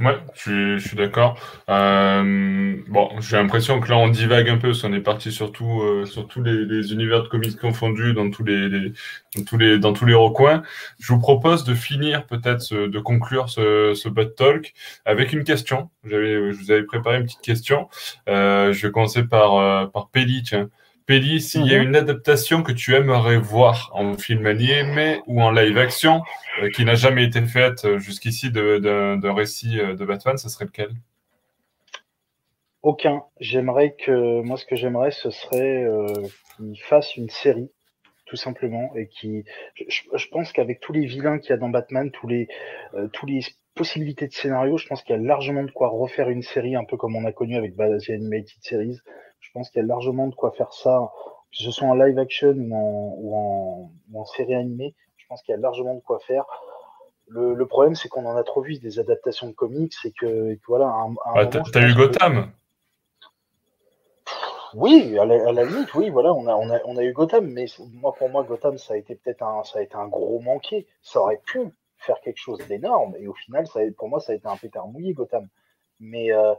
Ouais, 0.00 0.18
je 0.34 0.78
suis, 0.78 0.94
d'accord. 0.96 1.38
Euh, 1.70 2.76
bon, 2.88 3.18
j'ai 3.20 3.36
l'impression 3.36 3.80
que 3.80 3.88
là, 3.88 3.96
on 3.96 4.08
divague 4.08 4.50
un 4.50 4.58
peu, 4.58 4.68
parce 4.68 4.82
qu'on 4.82 4.92
est 4.92 5.00
parti 5.00 5.32
surtout 5.32 5.80
euh, 5.80 6.04
sur 6.04 6.28
tous 6.28 6.42
les, 6.42 6.92
univers 6.92 7.22
de 7.22 7.28
comics 7.28 7.58
confondus, 7.58 8.12
dans 8.12 8.30
tous 8.30 8.44
les, 8.44 8.68
dans 8.68 9.44
tous 9.44 9.56
les, 9.56 9.78
dans 9.78 9.94
tous 9.94 10.04
les 10.04 10.14
recoins. 10.14 10.62
Je 10.98 11.12
vous 11.12 11.18
propose 11.18 11.64
de 11.64 11.74
finir, 11.74 12.26
peut-être, 12.26 12.74
de 12.74 12.98
conclure 12.98 13.48
ce, 13.48 13.94
ce 13.94 14.10
Bud 14.10 14.34
Talk 14.34 14.74
avec 15.06 15.32
une 15.32 15.44
question. 15.44 15.88
Je 16.04 16.50
vous 16.50 16.70
avais 16.70 16.82
préparé 16.84 17.18
une 17.18 17.24
petite 17.24 17.40
question. 17.40 17.88
Euh, 18.28 18.72
je 18.72 18.86
vais 18.86 18.92
commencer 18.92 19.24
par, 19.24 19.56
euh, 19.56 19.86
par 19.86 20.08
Pelli, 20.10 20.42
tiens. 20.42 20.68
Pelli, 21.06 21.40
s'il 21.40 21.66
y 21.66 21.74
a 21.74 21.78
mhm. 21.78 21.88
une 21.88 21.96
adaptation 21.96 22.64
que 22.64 22.72
tu 22.72 22.94
aimerais 22.96 23.38
voir 23.38 23.90
en 23.94 24.18
film 24.18 24.44
animé 24.46 25.20
ou 25.28 25.40
en 25.40 25.52
live 25.52 25.78
action, 25.78 26.22
euh, 26.60 26.68
qui 26.70 26.84
n'a 26.84 26.96
jamais 26.96 27.24
été 27.24 27.40
faite 27.42 27.84
euh, 27.84 27.98
jusqu'ici 27.98 28.50
d'un 28.50 29.32
récit 29.32 29.78
euh, 29.78 29.94
de 29.94 30.04
Batman, 30.04 30.36
ce 30.36 30.48
serait 30.48 30.64
lequel? 30.64 30.90
Aucun. 32.82 33.22
J'aimerais 33.38 33.94
que. 33.94 34.42
Moi, 34.42 34.56
ce 34.56 34.66
que 34.66 34.74
j'aimerais, 34.74 35.12
ce 35.12 35.30
serait 35.30 35.84
euh, 35.84 36.06
qu'il 36.56 36.80
fasse 36.82 37.16
une 37.16 37.30
série, 37.30 37.70
tout 38.26 38.36
simplement, 38.36 38.92
et 38.96 39.06
qui. 39.06 39.44
Je, 39.76 40.28
pense 40.32 40.52
qu'avec 40.52 40.80
tous 40.80 40.92
les 40.92 41.06
vilains 41.06 41.38
qu'il 41.38 41.50
y 41.50 41.52
a 41.52 41.56
dans 41.56 41.68
Batman, 41.68 42.10
tous 42.10 42.26
les, 42.26 42.48
tous 43.12 43.26
les 43.26 43.40
possibilités 43.74 44.26
de 44.26 44.32
scénario, 44.32 44.76
je 44.76 44.86
pense 44.86 45.02
qu'il 45.02 45.14
y 45.14 45.18
a 45.18 45.22
largement 45.22 45.62
de 45.62 45.70
quoi 45.70 45.88
refaire 45.88 46.30
une 46.30 46.42
série, 46.42 46.74
un 46.74 46.84
peu 46.84 46.96
comme 46.96 47.14
on 47.14 47.24
a 47.24 47.32
connu 47.32 47.56
avec 47.56 47.76
Batman 47.76 48.00
Animated 48.08 48.58
Series. 48.62 48.98
Je 49.40 49.50
pense 49.52 49.70
qu'il 49.70 49.80
y 49.80 49.84
a 49.84 49.86
largement 49.86 50.28
de 50.28 50.34
quoi 50.34 50.50
faire 50.52 50.72
ça, 50.72 51.10
que 51.50 51.58
ce 51.58 51.70
soit 51.70 51.88
en 51.88 51.94
live 51.94 52.18
action 52.18 52.54
ou 52.56 53.90
en, 54.14 54.24
série 54.24 54.54
animée. 54.54 54.94
Je 55.16 55.26
pense 55.28 55.42
qu'il 55.42 55.52
y 55.52 55.58
a 55.58 55.60
largement 55.60 55.94
de 55.94 56.00
quoi 56.00 56.18
faire. 56.20 56.44
Le, 57.28 57.66
problème, 57.66 57.94
c'est 57.94 58.08
qu'on 58.08 58.26
en 58.26 58.36
a 58.36 58.44
trop 58.44 58.62
vu 58.62 58.78
des 58.78 58.98
adaptations 59.00 59.48
de 59.48 59.52
comics 59.52 59.94
et 60.04 60.12
que, 60.12 60.56
voilà. 60.68 60.94
Ah, 61.24 61.46
t'as 61.46 61.88
eu 61.88 61.94
Gotham? 61.94 62.52
Oui, 64.74 65.18
à 65.18 65.24
la, 65.24 65.64
limite, 65.64 65.94
oui, 65.94 66.10
voilà, 66.10 66.34
on 66.34 66.46
a, 66.46 66.54
on, 66.84 66.96
a, 66.98 67.02
eu 67.02 67.12
Gotham, 67.12 67.46
mais 67.46 67.64
moi, 67.94 68.12
pour 68.12 68.28
moi, 68.28 68.42
Gotham, 68.42 68.76
ça 68.76 68.92
a 68.92 68.96
été 68.98 69.14
peut-être 69.14 69.42
un, 69.42 69.64
ça 69.64 69.78
a 69.78 69.82
été 69.82 69.94
un 69.94 70.06
gros 70.06 70.40
manqué. 70.40 70.86
Ça 71.00 71.20
aurait 71.20 71.40
pu 71.46 71.60
faire 71.98 72.20
quelque 72.20 72.38
chose 72.38 72.58
d'énorme, 72.68 73.14
et 73.18 73.26
au 73.26 73.32
final, 73.32 73.66
ça, 73.66 73.80
pour 73.96 74.08
moi, 74.08 74.20
ça 74.20 74.32
a 74.32 74.34
été 74.34 74.46
un 74.46 74.56
pétard 74.56 74.86
mouillé, 74.88 75.14
Gotham. 75.14 75.48
Mais 75.98 76.30
euh, 76.30 76.54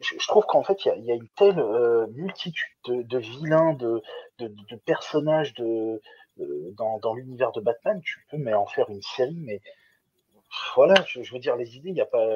je, 0.00 0.26
trouve 0.26 0.44
qu'en 0.46 0.62
fait, 0.62 0.84
il 0.84 1.04
y, 1.04 1.12
a, 1.12 1.14
une 1.14 1.28
telle 1.36 1.58
euh, 1.58 2.06
multitude 2.08 2.68
de, 2.86 3.18
vilains, 3.18 3.74
de, 3.74 4.02
personnages 4.84 5.54
dans, 5.54 7.14
l'univers 7.14 7.52
de 7.52 7.60
Batman, 7.60 8.00
tu 8.02 8.24
peux 8.30 8.38
mais 8.38 8.54
en 8.54 8.66
faire 8.66 8.88
une 8.90 9.02
série, 9.02 9.38
mais 9.40 9.60
voilà, 10.74 10.94
je, 11.06 11.32
veux 11.32 11.38
dire, 11.38 11.56
les 11.56 11.76
idées, 11.76 11.90
il 11.90 11.94
n'y 11.94 12.00
a 12.00 12.06
pas. 12.06 12.26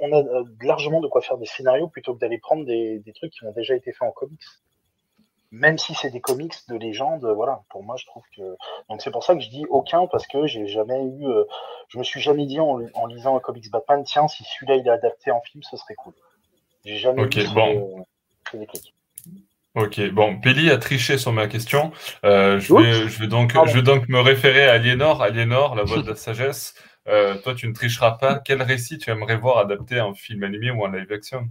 on 0.00 0.12
a 0.12 0.18
euh, 0.18 0.44
largement 0.62 1.00
de 1.00 1.08
quoi 1.08 1.20
faire 1.20 1.38
des 1.38 1.46
scénarios 1.46 1.88
plutôt 1.88 2.14
que 2.14 2.20
d'aller 2.20 2.38
prendre 2.38 2.64
des, 2.64 3.02
trucs 3.14 3.32
qui 3.32 3.44
ont 3.44 3.52
déjà 3.52 3.74
été 3.74 3.92
faits 3.92 4.08
en 4.08 4.12
comics. 4.12 4.40
Même 5.52 5.78
si 5.78 5.94
c'est 5.94 6.10
des 6.10 6.20
comics 6.20 6.54
de 6.68 6.76
légende, 6.76 7.24
voilà, 7.24 7.62
pour 7.70 7.82
moi, 7.82 7.96
je 7.98 8.06
trouve 8.06 8.22
que. 8.36 8.56
Donc, 8.88 9.02
c'est 9.02 9.10
pour 9.10 9.24
ça 9.24 9.34
que 9.34 9.40
je 9.40 9.48
dis 9.48 9.64
aucun, 9.68 10.06
parce 10.06 10.26
que 10.26 10.46
j'ai 10.46 10.66
jamais 10.68 11.02
eu. 11.02 11.26
Euh, 11.26 11.44
je 11.88 11.98
me 11.98 12.04
suis 12.04 12.20
jamais 12.20 12.46
dit 12.46 12.60
en, 12.60 12.78
lisant 13.06 13.36
un 13.36 13.40
comics 13.40 13.68
Batman, 13.70 14.04
tiens, 14.04 14.28
si 14.28 14.44
celui-là 14.44 14.76
il 14.76 14.86
est 14.86 14.90
adapté 14.90 15.32
en 15.32 15.40
film, 15.40 15.62
ce 15.64 15.76
serait 15.76 15.94
cool. 15.94 16.12
J'ai 16.84 16.96
jamais 16.96 17.22
Ok, 17.22 17.38
bon. 17.52 18.06
Ok, 19.74 20.00
bon, 20.10 20.40
Pelli 20.40 20.70
a 20.70 20.78
triché 20.78 21.16
sur 21.16 21.32
ma 21.32 21.46
question. 21.46 21.92
Euh, 22.24 22.58
je, 22.58 22.74
vais, 22.74 22.92
je, 23.08 23.20
vais 23.20 23.28
donc, 23.28 23.52
je 23.66 23.74
vais 23.74 23.82
donc 23.82 24.08
me 24.08 24.20
référer 24.20 24.68
à 24.68 24.74
Aliénor. 24.74 25.22
Aliénor, 25.22 25.74
la 25.74 25.84
voix 25.84 26.02
de 26.02 26.08
la 26.08 26.16
sagesse. 26.16 26.74
Euh, 27.08 27.36
toi, 27.38 27.54
tu 27.54 27.68
ne 27.68 27.72
tricheras 27.72 28.12
pas. 28.12 28.38
Quel 28.38 28.62
récit 28.62 28.98
tu 28.98 29.10
aimerais 29.10 29.36
voir 29.36 29.58
adapté 29.58 30.00
en 30.00 30.14
film 30.14 30.42
animé 30.42 30.70
ou 30.70 30.84
en 30.84 30.88
live 30.88 31.10
action? 31.12 31.48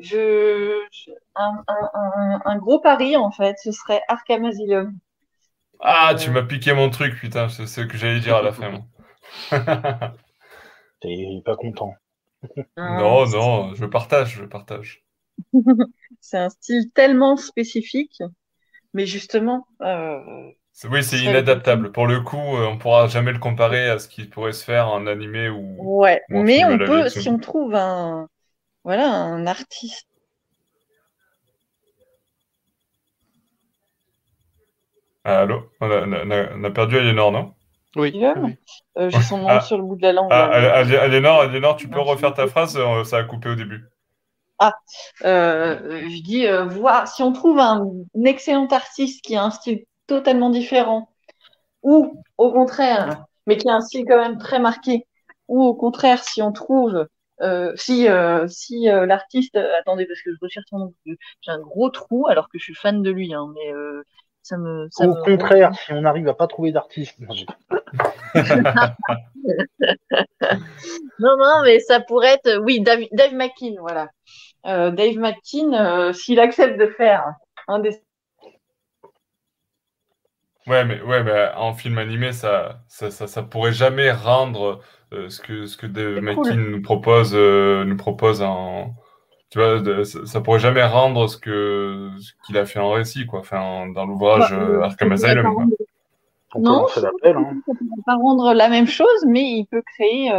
Je, 0.00 0.80
un, 1.34 2.56
gros 2.58 2.80
pari, 2.80 3.16
en 3.16 3.30
fait, 3.30 3.56
ce 3.62 3.72
serait 3.72 4.02
Arkham 4.08 4.44
Asylum. 4.44 4.98
Ah, 5.80 6.14
tu 6.18 6.30
m'as 6.30 6.42
piqué 6.42 6.72
mon 6.72 6.90
truc, 6.90 7.16
putain, 7.16 7.48
c'est 7.48 7.66
ce 7.66 7.80
que 7.82 7.96
j'allais 7.96 8.20
dire 8.20 8.36
à 8.36 8.42
la 8.42 8.52
fin. 8.52 8.84
T'es 11.00 11.42
pas 11.44 11.56
content. 11.56 11.94
non, 12.76 13.26
non, 13.26 13.74
je 13.74 13.86
partage, 13.86 14.36
je 14.36 14.44
partage. 14.44 15.02
c'est 16.20 16.38
un 16.38 16.50
style 16.50 16.90
tellement 16.92 17.36
spécifique, 17.36 18.22
mais 18.92 19.06
justement. 19.06 19.66
Euh, 19.80 20.50
oui, 20.90 21.02
c'est 21.02 21.18
inadaptable. 21.18 21.92
Pour 21.92 22.06
le 22.06 22.20
coup, 22.20 22.36
euh, 22.36 22.66
on 22.66 22.78
pourra 22.78 23.06
jamais 23.06 23.32
le 23.32 23.38
comparer 23.38 23.88
à 23.88 23.98
ce 23.98 24.08
qui 24.08 24.24
pourrait 24.24 24.52
se 24.52 24.64
faire 24.64 24.88
en 24.88 25.06
animé 25.06 25.48
ou. 25.48 25.76
Ouais, 25.78 26.22
mais 26.28 26.64
on 26.64 26.78
peut, 26.78 27.08
si 27.08 27.28
on 27.28 27.38
trouve 27.38 27.74
un, 27.74 28.28
voilà, 28.84 29.10
un 29.10 29.46
artiste. 29.46 30.06
Ah, 35.24 35.40
allô? 35.40 35.70
On 35.80 36.64
a, 36.64 36.70
perdu 36.70 36.98
Aliénor, 36.98 37.30
non? 37.30 37.54
Oui. 37.96 38.12
Euh, 38.96 39.10
j'ai 39.10 39.20
son 39.22 39.38
nom 39.38 39.48
ah. 39.48 39.60
sur 39.60 39.76
le 39.76 39.84
bout 39.84 39.96
de 39.96 40.02
la 40.02 40.12
langue. 40.12 40.28
Ah, 40.30 40.78
Aliénor, 40.78 41.76
tu 41.76 41.88
peux 41.88 42.00
refaire 42.00 42.32
ta 42.32 42.46
phrase? 42.46 42.76
Euh, 42.76 43.04
Ça 43.04 43.18
a 43.18 43.24
coupé 43.24 43.50
au 43.50 43.54
début. 43.54 43.84
Ah, 44.58 44.74
euh, 45.24 46.02
je 46.08 46.22
dis, 46.22 46.46
voir 46.78 47.08
si 47.08 47.22
on 47.22 47.32
trouve 47.32 47.58
un, 47.58 47.86
excellent 48.24 48.66
artiste 48.66 49.24
qui 49.24 49.36
a 49.36 49.42
un 49.42 49.50
style 49.50 49.84
totalement 50.06 50.50
différent, 50.50 51.08
ou 51.82 52.22
au 52.36 52.52
contraire, 52.52 53.24
mais 53.46 53.56
qui 53.56 53.68
a 53.70 53.74
un 53.74 53.80
style 53.80 54.04
quand 54.06 54.18
même 54.18 54.38
très 54.38 54.58
marqué, 54.58 55.06
ou 55.48 55.62
au 55.62 55.74
contraire, 55.74 56.22
si 56.22 56.42
on 56.42 56.52
trouve 56.52 57.06
euh, 57.42 57.72
si 57.74 58.08
euh, 58.08 58.46
si 58.48 58.88
euh, 58.90 59.06
l'artiste, 59.06 59.56
attendez 59.56 60.06
parce 60.06 60.20
que 60.22 60.32
je 60.32 60.38
recherche 60.40 60.66
son 60.68 60.78
nom, 60.78 60.94
j'ai 61.06 61.16
un 61.46 61.58
gros 61.58 61.88
trou 61.90 62.26
alors 62.28 62.48
que 62.50 62.58
je 62.58 62.64
suis 62.64 62.74
fan 62.74 63.02
de 63.02 63.10
lui, 63.10 63.32
hein, 63.32 63.46
mais 63.54 63.72
ça 64.42 64.58
me. 64.58 64.88
Ça 64.90 65.06
Au 65.06 65.14
contraire, 65.22 65.74
si 65.74 65.92
on 65.92 66.02
n'arrive 66.02 66.28
à 66.28 66.34
pas 66.34 66.46
trouver 66.46 66.72
d'artiste. 66.72 67.18
non, 71.18 71.36
non, 71.38 71.62
mais 71.64 71.80
ça 71.80 72.00
pourrait 72.00 72.34
être, 72.34 72.58
oui, 72.62 72.80
Dave, 72.80 73.04
Dave 73.12 73.34
McKean, 73.34 73.76
voilà. 73.80 74.08
Dave 74.64 75.16
McKean, 75.16 76.12
s'il 76.12 76.40
accepte 76.40 76.78
de 76.78 76.86
faire 76.86 77.24
un 77.68 77.78
des 77.78 78.02
Ouais, 80.66 80.84
mais, 80.84 81.00
ouais, 81.00 81.22
mais 81.24 81.50
en 81.56 81.72
film 81.74 81.98
animé, 81.98 82.32
ça, 82.32 82.82
ça, 82.86 83.10
ça, 83.10 83.26
ça 83.26 83.42
pourrait 83.42 83.72
jamais 83.72 84.12
rendre 84.12 84.80
ce 85.12 85.40
que 85.40 85.66
ce 85.66 85.76
que 85.76 85.86
Dave 85.86 86.20
nous 86.20 86.82
propose 86.82 87.32
euh, 87.34 87.84
nous 87.84 87.96
propose 87.96 88.42
en 88.42 88.94
tu 89.50 89.58
vois 89.58 89.82
ça, 90.04 90.40
pourrait 90.40 90.60
jamais 90.60 90.84
rendre 90.84 91.26
ce 91.26 91.36
que 91.36 92.10
ce 92.20 92.32
qu'il 92.46 92.56
a 92.56 92.64
fait 92.64 92.78
en 92.78 92.92
récit 92.92 93.26
quoi. 93.26 93.40
Enfin 93.40 93.88
dans 93.88 94.06
l'ouvrage 94.06 94.50
bah, 94.50 94.62
euh, 94.62 94.82
Arkham 94.82 95.12
Asylum 95.12 95.70
non 96.56 96.86
ça 96.88 97.00
ne 97.00 97.06
hein. 97.06 97.60
peut 97.66 98.02
pas 98.06 98.14
rendre 98.14 98.54
la 98.54 98.68
même 98.68 98.86
chose 98.86 99.24
mais 99.26 99.42
il 99.42 99.66
peut 99.66 99.82
créer 99.82 100.30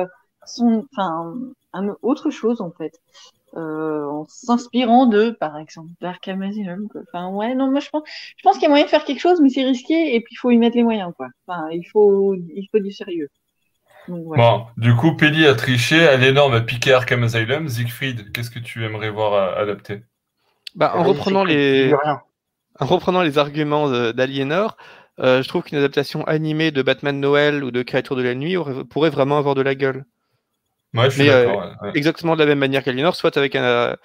son 0.45 0.85
enfin 0.93 1.33
un, 1.73 1.95
autre 2.01 2.29
chose 2.29 2.61
en 2.61 2.71
fait. 2.71 2.99
En 3.53 4.25
s'inspirant 4.29 5.07
de 5.07 5.31
par 5.31 5.57
exemple 5.57 5.89
d'Arkham 5.99 6.41
Asylum 6.43 6.87
enfin 7.01 7.27
ouais 7.31 7.53
non 7.55 7.69
moi 7.69 7.81
je 7.81 7.89
pense 7.89 8.03
je 8.07 8.43
pense 8.43 8.53
qu'il 8.53 8.63
y 8.63 8.67
a 8.67 8.69
moyen 8.69 8.85
de 8.85 8.89
faire 8.89 9.03
quelque 9.03 9.19
chose 9.19 9.41
mais 9.41 9.49
c'est 9.49 9.63
risqué 9.63 10.15
et 10.15 10.21
puis 10.21 10.35
il 10.35 10.37
faut 10.37 10.51
y 10.51 10.57
mettre 10.57 10.77
les 10.77 10.83
moyens 10.83 11.11
quoi. 11.17 11.27
Enfin 11.45 11.67
il 11.71 11.83
faut 11.83 12.35
il 12.35 12.65
faut 12.71 12.79
du 12.79 12.93
sérieux 12.93 13.27
Bon, 14.07 14.65
du 14.77 14.95
coup, 14.95 15.15
Pelli 15.15 15.45
a 15.45 15.55
triché, 15.55 16.07
Aliénor 16.07 16.53
a 16.53 16.61
piqué 16.61 16.93
Arkham 16.93 17.23
Asylum. 17.23 17.67
Siegfried, 17.67 18.31
qu'est-ce 18.31 18.49
que 18.49 18.59
tu 18.59 18.83
aimerais 18.83 19.09
voir 19.09 19.57
adapter? 19.57 20.03
Bah, 20.75 20.93
en, 20.95 21.03
reprenant 21.03 21.43
les... 21.43 21.93
en 22.79 22.85
reprenant 22.85 23.21
les 23.21 23.37
arguments 23.37 23.89
d'Aliénor, 24.11 24.77
euh, 25.19 25.43
je 25.43 25.47
trouve 25.47 25.63
qu'une 25.63 25.77
adaptation 25.77 26.23
animée 26.25 26.71
de 26.71 26.81
Batman 26.81 27.19
Noël 27.19 27.63
ou 27.63 27.71
de 27.71 27.83
Créature 27.83 28.15
de 28.15 28.23
la 28.23 28.33
Nuit 28.33 28.55
pourrait 28.89 29.09
vraiment 29.09 29.37
avoir 29.37 29.55
de 29.55 29.61
la 29.61 29.75
gueule. 29.75 30.05
Ouais, 30.93 31.09
je 31.09 31.21
suis 31.21 31.29
euh, 31.29 31.55
Exactement 31.93 32.35
de 32.35 32.39
la 32.39 32.47
même 32.47 32.59
manière 32.59 32.83
qu'Aliénor, 32.83 33.15
soit 33.15 33.37
avec 33.37 33.55
un, 33.55 33.95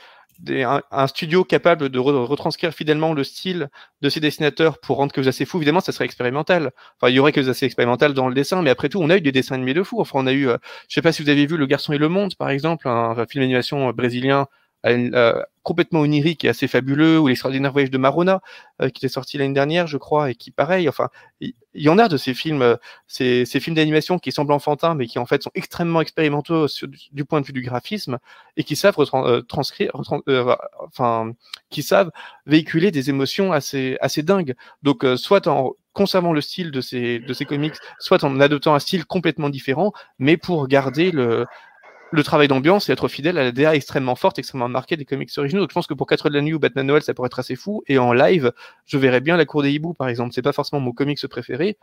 un, 0.48 1.06
studio 1.06 1.44
capable 1.44 1.88
de 1.88 1.98
retranscrire 1.98 2.72
fidèlement 2.72 3.12
le 3.12 3.24
style 3.24 3.68
de 4.02 4.08
ses 4.08 4.20
dessinateurs 4.20 4.78
pour 4.78 4.96
rendre 4.96 5.12
que 5.12 5.20
vous 5.20 5.28
assez 5.28 5.44
fou, 5.44 5.58
évidemment, 5.58 5.80
ça 5.80 5.92
serait 5.92 6.04
expérimental. 6.04 6.72
Enfin, 7.00 7.10
il 7.10 7.14
y 7.14 7.18
aurait 7.18 7.32
que 7.32 7.40
vous 7.40 7.48
assez 7.48 7.66
expérimental 7.66 8.14
dans 8.14 8.28
le 8.28 8.34
dessin, 8.34 8.62
mais 8.62 8.70
après 8.70 8.88
tout, 8.88 9.00
on 9.00 9.10
a 9.10 9.16
eu 9.16 9.20
des 9.20 9.32
dessins 9.32 9.54
animés 9.54 9.74
de 9.74 9.82
fou. 9.82 10.00
Enfin, 10.00 10.18
on 10.20 10.26
a 10.26 10.32
eu, 10.32 10.48
euh, 10.48 10.58
je 10.88 10.94
sais 10.94 11.02
pas 11.02 11.12
si 11.12 11.22
vous 11.22 11.28
avez 11.28 11.46
vu 11.46 11.56
Le 11.56 11.66
Garçon 11.66 11.92
et 11.92 11.98
le 11.98 12.08
Monde, 12.08 12.34
par 12.36 12.50
exemple, 12.50 12.88
un, 12.88 13.14
film 13.26 13.42
d'animation 13.44 13.90
brésilien 13.92 14.46
euh, 14.86 15.42
complètement 15.62 16.00
onirique 16.00 16.44
et 16.44 16.48
assez 16.48 16.68
fabuleux, 16.68 17.18
ou 17.18 17.26
l'extraordinaire 17.26 17.72
voyage 17.72 17.90
de 17.90 17.98
Marona, 17.98 18.40
euh, 18.80 18.88
qui 18.88 19.04
était 19.04 19.12
sorti 19.12 19.36
l'année 19.36 19.52
dernière, 19.52 19.88
je 19.88 19.96
crois, 19.96 20.30
et 20.30 20.36
qui, 20.36 20.52
pareil, 20.52 20.88
enfin, 20.88 21.08
il 21.40 21.54
y, 21.74 21.88
en 21.88 21.98
a 21.98 22.06
de 22.06 22.16
ces 22.16 22.34
films, 22.34 22.62
euh, 22.62 22.76
ces, 23.08 23.44
films 23.46 23.74
d'animation 23.74 24.20
qui 24.20 24.30
semblent 24.30 24.52
enfantins, 24.52 24.94
mais 24.94 25.06
qui 25.06 25.18
en 25.18 25.26
fait 25.26 25.42
sont 25.42 25.50
extrêmement 25.56 26.00
expérimentaux 26.00 26.66
du, 27.10 27.24
point 27.24 27.40
de 27.40 27.46
vue 27.46 27.52
du 27.52 27.62
graphisme, 27.62 28.18
et 28.56 28.62
qui 28.62 28.76
savent 28.76 28.94
transcrire, 29.48 29.90
enfin, 30.78 31.32
qui 31.68 31.82
savent 31.82 32.12
véhiculer 32.46 32.92
des 32.92 33.10
émotions 33.10 33.52
assez, 33.52 33.96
assez 34.00 34.22
dingues. 34.22 34.54
Donc, 34.84 35.04
soit 35.16 35.48
en 35.48 35.72
conservant 35.94 36.32
le 36.32 36.42
style 36.42 36.70
de 36.70 36.80
ces, 36.80 37.18
de 37.18 37.32
ces 37.32 37.44
comics, 37.44 37.74
soit 37.98 38.22
en 38.22 38.38
adoptant 38.38 38.74
un 38.74 38.78
style 38.78 39.04
complètement 39.04 39.48
différent, 39.48 39.92
mais 40.18 40.36
pour 40.36 40.68
garder 40.68 41.10
le, 41.10 41.46
le 42.16 42.24
travail 42.24 42.48
d'ambiance 42.48 42.88
et 42.88 42.92
être 42.92 43.08
fidèle 43.08 43.38
à 43.38 43.44
la 43.44 43.52
DA 43.52 43.74
extrêmement 43.74 44.16
forte, 44.16 44.38
extrêmement 44.38 44.68
marquée 44.68 44.96
des 44.96 45.04
comics 45.04 45.30
originaux. 45.36 45.62
Donc 45.62 45.70
je 45.70 45.74
pense 45.74 45.86
que 45.86 45.94
pour 45.94 46.06
4 46.06 46.28
de 46.30 46.34
la 46.34 46.42
nuit 46.42 46.54
ou 46.54 46.58
Batman 46.58 46.86
Noël, 46.86 47.02
ça 47.02 47.14
pourrait 47.14 47.26
être 47.26 47.38
assez 47.38 47.56
fou. 47.56 47.82
Et 47.86 47.98
en 47.98 48.12
live, 48.12 48.52
je 48.86 48.98
verrais 48.98 49.20
bien 49.20 49.36
La 49.36 49.44
Cour 49.44 49.62
des 49.62 49.70
Hiboux, 49.70 49.94
par 49.94 50.08
exemple. 50.08 50.32
C'est 50.34 50.42
pas 50.42 50.52
forcément 50.52 50.80
mon 50.80 50.92
comics 50.92 51.24
préféré, 51.28 51.78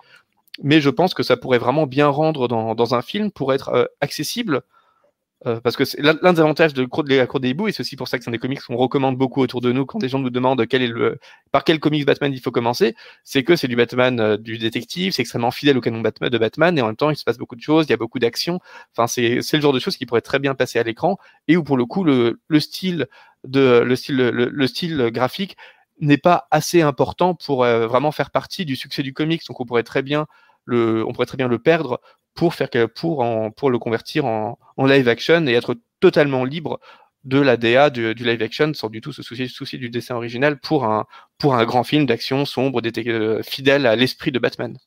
mais 0.62 0.82
je 0.82 0.90
pense 0.90 1.14
que 1.14 1.24
ça 1.24 1.38
pourrait 1.38 1.58
vraiment 1.58 1.88
bien 1.88 2.08
rendre 2.08 2.48
dans, 2.48 2.76
dans 2.76 2.96
un 2.96 3.02
film 3.02 3.32
pour 3.32 3.54
être 3.54 3.70
euh, 3.70 3.86
accessible 4.02 4.64
euh, 5.46 5.60
parce 5.60 5.76
que 5.76 5.84
l'un 6.00 6.34
des 6.34 6.40
avantages 6.40 6.74
de, 6.74 6.84
la 7.16 7.28
Cour 7.28 7.40
des 7.40 7.50
hiboux, 7.50 7.68
et 7.68 7.72
c'est 7.72 7.82
aussi 7.82 7.96
pour 7.96 8.08
ça 8.08 8.18
que 8.18 8.24
c'est 8.24 8.30
un 8.30 8.32
des 8.32 8.40
comics 8.40 8.62
qu'on 8.62 8.78
recommande 8.78 9.18
beaucoup 9.18 9.42
autour 9.42 9.60
de 9.60 9.72
nous 9.72 9.86
quand 9.86 10.00
des 10.00 10.08
gens 10.08 10.20
nous 10.20 10.30
demandent 10.30 10.66
quel 10.68 10.82
est 10.82 10.88
le, 10.88 11.20
par 11.52 11.64
quel 11.64 11.80
comics 11.80 12.06
Batman 12.06 12.32
il 12.32 12.40
faut 12.40 12.52
commencer, 12.52 12.96
c'est 13.24 13.44
que 13.44 13.56
c'est 13.56 13.68
du 13.68 13.76
Batman 13.76 14.20
euh, 14.20 14.38
du 14.38 14.58
détective, 14.58 15.12
c'est 15.12 15.22
extrêmement 15.22 15.52
fidèle 15.52 15.78
au 15.78 15.82
canon 15.82 16.02
de 16.02 16.38
Batman, 16.38 16.78
et 16.78 16.82
en 16.82 16.88
même 16.88 16.96
temps 16.96 17.10
il 17.10 17.18
se 17.18 17.26
passe 17.26 17.38
beaucoup 17.38 17.56
de 17.56 17.62
choses, 17.62 17.86
il 17.88 17.90
y 17.90 17.94
a 17.94 17.98
beaucoup 17.98 18.20
d'actions. 18.20 18.60
Enfin, 18.96 19.08
c'est 19.08 19.42
le 19.54 19.62
genre 19.62 19.74
de 19.74 19.80
choses 19.80 19.98
qui 19.98 20.06
pourrait 20.06 20.22
très 20.22 20.40
bien 20.40 20.56
passer 20.56 20.80
à 20.80 20.84
l'écran 20.84 21.18
et 21.48 21.58
où 21.58 21.64
pour 21.64 21.78
le 21.78 21.86
coup 21.86 22.04
le, 22.04 22.40
le 22.48 22.60
style 22.60 23.08
de 23.44 23.84
le 23.86 23.96
style 23.98 24.16
le, 24.16 24.68
style 24.68 25.10
graphique 25.12 25.58
n'est 26.00 26.18
pas 26.18 26.48
assez 26.52 26.82
important 26.82 27.36
pour 27.36 27.64
euh, 27.64 27.88
vraiment 27.88 28.12
faire 28.12 28.32
partie 28.32 28.66
du 28.66 28.76
succès 28.76 29.04
du 29.04 29.14
comics. 29.14 29.46
Donc 29.48 29.60
on 29.60 29.66
pourrait 29.66 29.84
très 29.84 30.02
bien 30.02 30.28
le, 30.66 31.06
on 31.06 31.12
pourrait 31.12 31.26
très 31.26 31.38
bien 31.38 31.48
le 31.48 31.60
perdre 31.60 32.00
pour 32.36 32.54
faire 32.54 32.70
pour 32.96 33.70
le 33.70 33.80
convertir 33.80 34.26
en, 34.26 34.58
live 34.78 35.08
action 35.08 35.46
et 35.48 35.54
être 35.54 35.76
totalement 36.00 36.44
libre 36.46 36.80
de 37.24 37.40
la 37.40 37.58
DA 37.58 37.90
du, 37.90 38.14
live 38.14 38.42
action 38.42 38.74
sans 38.74 38.90
du 38.90 39.00
tout 39.00 39.14
se 39.14 39.22
soucier, 39.22 39.80
du 39.80 39.90
dessin 39.90 40.16
original 40.16 40.60
pour 40.60 40.86
un 40.86 41.06
grand 41.66 41.84
film 41.84 42.06
d'action 42.06 42.46
sombre 42.46 42.82
euh, 43.08 43.42
fidèle 43.44 43.86
à 43.86 43.96
l'esprit 43.96 44.32
de 44.32 44.40
Batman. 44.40 44.78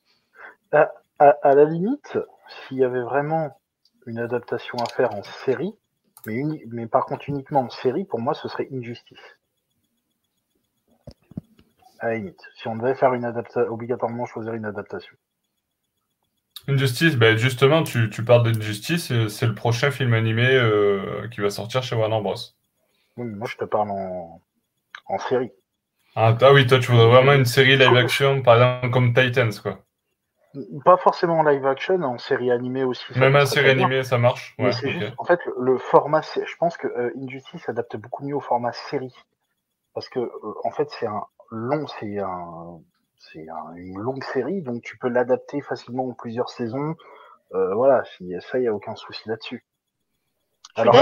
À, 0.71 1.55
la 1.55 1.65
limite, 1.65 2.17
s'il 2.47 2.77
y 2.77 2.83
avait 2.83 3.01
vraiment 3.01 3.59
une 4.05 4.19
adaptation 4.19 4.77
à 4.77 4.85
faire 4.85 5.15
en 5.15 5.23
série, 5.45 5.73
mais, 6.27 6.43
mais 6.67 6.85
par 6.85 7.05
contre 7.05 7.27
uniquement 7.27 7.61
en 7.61 7.69
série, 7.69 8.05
pour 8.05 8.19
moi, 8.19 8.35
ce 8.35 8.47
serait 8.47 8.67
Injustice. 8.71 9.17
À 11.99 12.09
la 12.09 12.15
limite, 12.15 12.41
si 12.55 12.67
on 12.67 12.75
devait 12.75 12.93
faire 12.93 13.13
une 13.15 13.25
adaptation, 13.25 13.71
obligatoirement 13.71 14.27
choisir 14.27 14.53
une 14.53 14.65
adaptation. 14.65 15.15
Injustice, 16.67 17.15
ben 17.15 17.37
justement, 17.37 17.83
tu, 17.83 18.09
tu 18.09 18.23
parles 18.23 18.43
d'Injustice, 18.43 19.11
c'est 19.29 19.45
le 19.45 19.55
prochain 19.55 19.89
film 19.91 20.13
animé 20.13 20.47
euh, 20.47 21.27
qui 21.29 21.41
va 21.41 21.49
sortir 21.49 21.81
chez 21.81 21.95
Warner 21.95 22.21
Bros. 22.21 22.35
Oui, 23.15 23.25
moi 23.25 23.47
je 23.49 23.55
te 23.55 23.65
parle 23.65 23.91
en, 23.91 24.41
en 25.05 25.19
série. 25.19 25.51
Ah, 26.15 26.35
ah, 26.41 26.51
oui, 26.51 26.67
toi 26.67 26.79
tu 26.79 26.91
voudrais 26.91 27.07
vraiment 27.07 27.33
une 27.33 27.45
série 27.45 27.77
live 27.77 27.95
action, 27.95 28.41
par 28.41 28.55
exemple 28.55 28.89
comme 28.91 29.13
Titans, 29.13 29.53
quoi. 29.61 29.79
Pas 30.83 30.97
forcément 30.97 31.39
en 31.39 31.43
live 31.43 31.65
action, 31.67 32.01
en 32.01 32.17
série 32.17 32.51
animée 32.51 32.83
aussi. 32.83 33.03
Même 33.17 33.35
en 33.35 33.45
série 33.45 33.69
animée, 33.69 34.03
ça 34.03 34.17
marche. 34.17 34.55
Ouais, 34.57 34.71
juste, 34.71 35.13
en 35.17 35.23
fait, 35.23 35.39
le 35.59 35.77
format, 35.77 36.21
je 36.21 36.55
pense 36.57 36.77
que 36.77 36.87
euh, 36.87 37.11
Injustice 37.21 37.61
s'adapte 37.61 37.95
beaucoup 37.97 38.25
mieux 38.25 38.35
au 38.35 38.41
format 38.41 38.73
série. 38.73 39.13
Parce 39.93 40.09
que, 40.09 40.19
euh, 40.19 40.53
en 40.63 40.71
fait, 40.71 40.89
c'est 40.99 41.05
un 41.05 41.23
long, 41.51 41.85
c'est 41.99 42.19
un, 42.19 42.79
c'est 43.17 43.45
une 43.75 43.99
longue 43.99 44.23
série, 44.23 44.61
donc 44.61 44.81
tu 44.83 44.97
peux 44.97 45.09
l'adapter 45.09 45.61
facilement 45.61 46.07
en 46.07 46.13
plusieurs 46.13 46.49
saisons. 46.49 46.95
Euh, 47.53 47.73
voilà, 47.75 48.03
ça, 48.03 48.57
il 48.57 48.61
n'y 48.61 48.67
a 48.67 48.73
aucun 48.73 48.95
souci 48.95 49.27
là-dessus. 49.27 49.65
Alors 50.75 50.95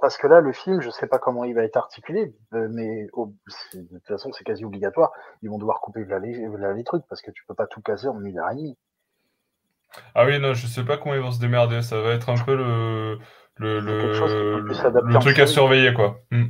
parce 0.00 0.16
que 0.16 0.26
là, 0.26 0.40
le 0.40 0.52
film, 0.52 0.80
je 0.80 0.90
sais 0.90 1.06
pas 1.06 1.18
comment 1.18 1.44
il 1.44 1.54
va 1.54 1.62
être 1.62 1.76
articulé, 1.76 2.34
euh, 2.54 2.68
mais 2.70 3.06
de 3.06 3.98
toute 3.98 4.06
façon, 4.06 4.32
c'est 4.32 4.44
quasi 4.44 4.64
obligatoire. 4.64 5.12
Ils 5.42 5.50
vont 5.50 5.58
devoir 5.58 5.80
couper 5.80 6.06
les, 6.22 6.84
trucs 6.84 7.04
parce 7.08 7.20
que 7.20 7.30
tu 7.30 7.44
peux 7.46 7.54
pas 7.54 7.66
tout 7.66 7.82
caser 7.82 8.08
en 8.08 8.22
une 8.24 8.38
heure 8.38 8.50
et 8.50 8.54
demie. 8.54 8.78
Ah 10.14 10.24
oui, 10.24 10.38
non, 10.40 10.54
je 10.54 10.66
sais 10.66 10.84
pas 10.84 10.96
comment 10.96 11.14
ils 11.14 11.20
vont 11.20 11.30
se 11.30 11.40
démerder. 11.40 11.82
Ça 11.82 12.00
va 12.00 12.12
être 12.12 12.28
un 12.28 12.36
peu 12.42 12.54
le, 12.54 13.18
le, 13.58 15.18
truc 15.20 15.38
à 15.38 15.46
surveiller, 15.46 15.92
quoi. 15.92 16.20
Hmm. 16.30 16.46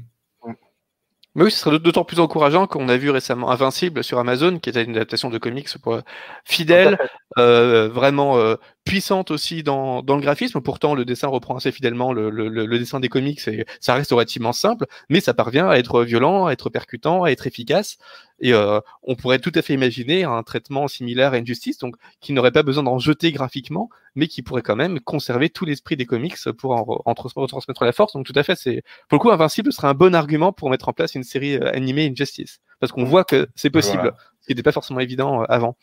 Mais 1.36 1.44
oui, 1.44 1.50
ce 1.50 1.58
serait 1.58 1.78
d'autant 1.78 2.04
plus 2.04 2.18
encourageant 2.18 2.66
qu'on 2.66 2.88
a 2.88 2.96
vu 2.96 3.10
récemment 3.10 3.50
Invincible 3.50 4.02
sur 4.02 4.18
Amazon, 4.18 4.58
qui 4.58 4.70
était 4.70 4.82
une 4.82 4.96
adaptation 4.96 5.28
de 5.28 5.36
comics 5.36 5.68
pour, 5.82 6.00
fidèle, 6.46 6.96
euh, 7.36 7.88
vraiment 7.88 8.38
euh, 8.38 8.56
puissante 8.86 9.30
aussi 9.30 9.62
dans, 9.62 10.02
dans, 10.02 10.16
le 10.16 10.22
graphisme. 10.22 10.62
Pourtant, 10.62 10.94
le 10.94 11.04
dessin 11.04 11.28
reprend 11.28 11.54
assez 11.56 11.72
fidèlement 11.72 12.14
le, 12.14 12.30
le, 12.30 12.48
le, 12.48 12.78
dessin 12.78 13.00
des 13.00 13.10
comics 13.10 13.46
et 13.48 13.66
ça 13.80 13.92
reste 13.92 14.12
relativement 14.12 14.54
simple, 14.54 14.86
mais 15.10 15.20
ça 15.20 15.34
parvient 15.34 15.68
à 15.68 15.76
être 15.76 16.04
violent, 16.04 16.46
à 16.46 16.52
être 16.52 16.70
percutant, 16.70 17.24
à 17.24 17.30
être 17.30 17.46
efficace. 17.46 17.98
Et 18.40 18.52
euh, 18.52 18.80
on 19.02 19.14
pourrait 19.14 19.38
tout 19.38 19.52
à 19.54 19.62
fait 19.62 19.74
imaginer 19.74 20.24
un 20.24 20.42
traitement 20.42 20.88
similaire 20.88 21.32
à 21.32 21.36
Injustice, 21.36 21.78
donc 21.78 21.96
qui 22.20 22.32
n'aurait 22.32 22.52
pas 22.52 22.62
besoin 22.62 22.82
d'en 22.82 22.98
jeter 22.98 23.32
graphiquement, 23.32 23.88
mais 24.14 24.28
qui 24.28 24.42
pourrait 24.42 24.62
quand 24.62 24.76
même 24.76 25.00
conserver 25.00 25.48
tout 25.48 25.64
l'esprit 25.64 25.96
des 25.96 26.06
comics 26.06 26.36
pour 26.58 26.72
en, 26.72 27.02
en, 27.04 27.14
transmettre 27.14 27.84
la 27.84 27.92
force. 27.92 28.12
Donc 28.12 28.26
tout 28.26 28.34
à 28.36 28.42
fait, 28.42 28.56
c'est 28.56 28.82
pour 29.08 29.18
le 29.18 29.20
coup 29.20 29.30
Invincible 29.30 29.72
serait 29.72 29.88
un 29.88 29.94
bon 29.94 30.14
argument 30.14 30.52
pour 30.52 30.70
mettre 30.70 30.88
en 30.88 30.92
place 30.92 31.14
une 31.14 31.24
série 31.24 31.56
euh, 31.56 31.72
animée 31.72 32.06
Injustice, 32.06 32.60
parce 32.78 32.92
qu'on 32.92 33.04
voit 33.04 33.24
que 33.24 33.48
c'est 33.54 33.70
possible, 33.70 34.12
ce 34.40 34.46
qui 34.46 34.52
n'était 34.52 34.62
pas 34.62 34.72
forcément 34.72 35.00
évident 35.00 35.42
euh, 35.42 35.46
avant. 35.48 35.76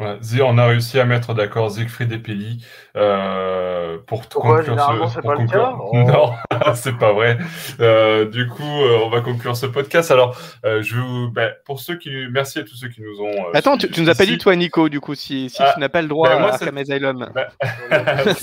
Ouais, 0.00 0.18
on 0.42 0.58
a 0.58 0.66
réussi 0.66 0.98
à 0.98 1.04
mettre 1.04 1.34
d'accord 1.34 1.70
Siegfried 1.70 2.10
et 2.10 2.18
Pelli 2.18 2.64
euh, 2.96 3.96
pour 4.08 4.28
conclure 4.28 4.76
ce 5.08 5.20
pour 5.20 5.34
conclure... 5.34 5.78
Oh. 5.80 5.96
Non, 6.04 6.34
c'est 6.74 6.98
pas 6.98 7.12
vrai. 7.12 7.38
Euh, 7.78 8.24
du 8.24 8.48
coup, 8.48 8.62
euh, 8.62 9.02
on 9.04 9.08
va 9.08 9.20
conclure 9.20 9.56
ce 9.56 9.66
podcast. 9.66 10.10
Alors, 10.10 10.36
euh, 10.64 10.82
je 10.82 10.96
vous, 10.96 11.30
ben, 11.30 11.52
pour 11.64 11.78
ceux 11.78 11.96
qui, 11.96 12.10
merci 12.28 12.58
à 12.58 12.64
tous 12.64 12.74
ceux 12.74 12.88
qui 12.88 13.02
nous 13.02 13.20
ont. 13.20 13.30
Euh, 13.30 13.50
Attends, 13.54 13.76
tu, 13.76 13.88
tu, 13.88 14.00
nous 14.00 14.10
as 14.10 14.16
pas 14.16 14.26
dit 14.26 14.36
toi, 14.36 14.56
Nico, 14.56 14.88
du 14.88 15.00
coup, 15.00 15.14
si, 15.14 15.48
si 15.48 15.62
ah, 15.62 15.72
tu 15.74 15.80
n'as 15.80 15.88
pas 15.88 16.02
le 16.02 16.08
droit 16.08 16.28
ben, 16.28 16.40
moi, 16.40 16.50
à 16.50 16.54
Arkham 16.54 16.76
Asylum. 16.76 17.30
Ben... 17.34 17.46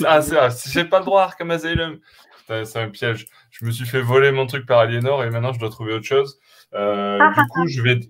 ah, 0.06 0.22
c'est 0.22 0.50
si 0.50 0.70
j'ai 0.70 0.84
pas 0.84 1.00
le 1.00 1.04
droit 1.04 1.20
à 1.20 1.24
Arkham 1.24 1.50
Asylum, 1.50 1.98
c'est 2.48 2.76
un 2.78 2.88
piège. 2.88 3.26
Je 3.50 3.66
me 3.66 3.70
suis 3.70 3.86
fait 3.86 4.00
voler 4.00 4.32
mon 4.32 4.46
truc 4.46 4.64
par 4.64 4.78
Aliénor 4.78 5.22
et 5.22 5.30
maintenant 5.30 5.52
je 5.52 5.58
dois 5.58 5.68
trouver 5.68 5.92
autre 5.92 6.06
chose. 6.06 6.38
du 6.72 7.46
coup, 7.50 7.66
je 7.68 7.82
vais. 7.82 8.00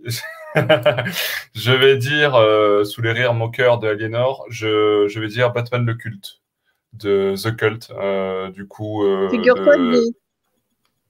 je 1.55 1.73
vais 1.73 1.97
dire, 1.97 2.35
euh, 2.35 2.85
sous 2.85 3.03
les 3.03 3.13
rires 3.13 3.35
moqueurs 3.35 3.79
de 3.79 3.89
Aliénor, 3.89 4.45
je, 4.51 5.07
je, 5.09 5.21
vais 5.21 5.29
dire 5.29 5.53
Batman 5.53 5.85
le 5.85 5.95
culte 5.95 6.41
de 6.93 7.35
The 7.37 7.57
Cult. 7.57 7.91
Euh, 7.91 8.51
du 8.51 8.67
coup. 8.67 9.05
Euh, 9.05 9.29
Figure-toi 9.31 9.77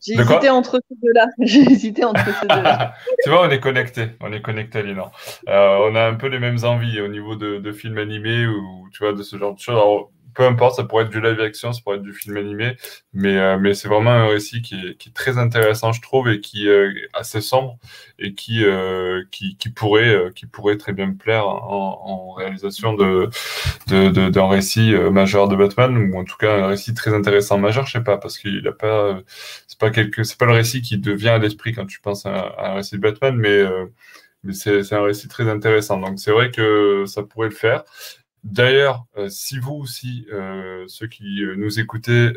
J'ai 0.05 0.15
hésité 0.15 0.51
entre 0.51 0.81
ces 0.89 0.97
deux-là. 1.01 1.29
J'ai 1.39 1.61
hésité 1.61 2.05
entre 2.05 2.25
ces 2.25 2.47
deux-là. 2.49 2.95
tu 3.23 3.31
vois, 3.31 3.47
on 3.47 3.51
est 3.51 3.61
connecté. 3.61 4.09
On 4.21 4.33
est 4.33 4.43
connecté, 4.43 4.81
Aliénor. 4.81 5.13
On 5.47 5.95
a 5.95 6.07
un 6.07 6.15
peu 6.15 6.27
les 6.27 6.41
mêmes 6.41 6.59
envies 6.65 7.01
au 7.01 7.07
niveau 7.07 7.37
de, 7.37 7.59
de 7.59 7.73
films 7.73 7.99
animés 7.99 8.47
ou 8.47 8.89
tu 8.93 9.05
vois 9.05 9.13
de 9.13 9.23
ce 9.23 9.37
genre 9.37 9.55
de 9.55 9.61
choses. 9.61 9.77
Alors, 9.77 10.11
peu 10.35 10.45
importe, 10.45 10.77
ça 10.77 10.85
pourrait 10.85 11.05
être 11.05 11.11
du 11.11 11.21
live 11.21 11.41
action, 11.41 11.73
ça 11.73 11.81
pourrait 11.83 11.97
être 11.97 12.03
du 12.03 12.13
film 12.13 12.37
animé, 12.37 12.77
mais, 13.13 13.37
euh, 13.37 13.59
mais 13.59 13.75
c'est 13.75 13.89
vraiment 13.89 14.11
un 14.11 14.29
récit 14.29 14.63
qui 14.63 14.75
est, 14.75 15.15
très 15.15 15.39
intéressant, 15.39 15.93
je 15.93 16.01
trouve, 16.01 16.29
et 16.29 16.41
qui 16.41 16.69
euh, 16.69 16.91
est 16.91 17.09
assez 17.13 17.41
sombre 17.41 17.79
et 18.19 18.35
qui, 18.35 18.65
euh, 18.65 19.23
qui, 19.31 19.57
pourrait, 19.75 20.31
qui 20.35 20.47
pourrait 20.47 20.77
très 20.77 20.93
bien 20.93 21.07
me 21.07 21.17
plaire 21.17 21.47
en, 21.47 22.33
réalisation 22.33 22.95
de, 22.95 23.29
de, 23.89 24.09
de, 24.09 24.29
d'un 24.31 24.49
récit 24.49 24.95
majeur 24.95 25.49
de 25.49 25.57
Batman, 25.57 25.97
ou 25.97 26.19
en 26.19 26.25
tout 26.25 26.37
cas 26.37 26.65
un 26.65 26.67
récit 26.69 26.95
très 26.95 27.13
intéressant 27.15 27.59
majeur, 27.59 27.87
je 27.87 27.93
sais 27.93 28.05
pas, 28.05 28.17
parce 28.17 28.39
qu'il 28.39 28.67
a 28.67 28.73
pas, 28.73 29.21
c'est 29.67 29.79
pas 29.79 29.91
quelque, 29.91 30.23
pas 30.37 30.47
le 30.47 30.53
récit 30.53 30.83
qui 30.83 30.99
devient 30.99 31.31
à 31.31 31.39
l'esprit 31.39 31.73
quand 31.75 31.87
tu 31.87 32.01
penses 32.01 32.27
à, 32.27 32.55
un 32.59 32.75
récit 32.75 32.97
de 32.97 33.01
Batman, 33.01 33.37
mais 33.37 33.65
mais 34.45 34.55
c'est 34.55 34.93
un 34.93 35.03
récit 35.03 35.29
très 35.29 35.49
intéressant. 35.49 35.99
Donc 35.99 36.19
c'est 36.19 36.33
vrai 36.33 36.51
que 36.51 37.05
ça 37.07 37.23
pourrait 37.23 37.49
le 37.49 37.55
faire. 37.55 37.85
D'ailleurs, 38.45 39.07
euh, 39.17 39.29
si 39.29 39.61
vous 39.61 39.75
aussi, 39.75 40.27
euh, 40.33 40.85
ceux 40.89 41.07
qui 41.07 41.45
euh, 41.45 41.55
nous 41.57 41.79
écoutez 41.79 42.33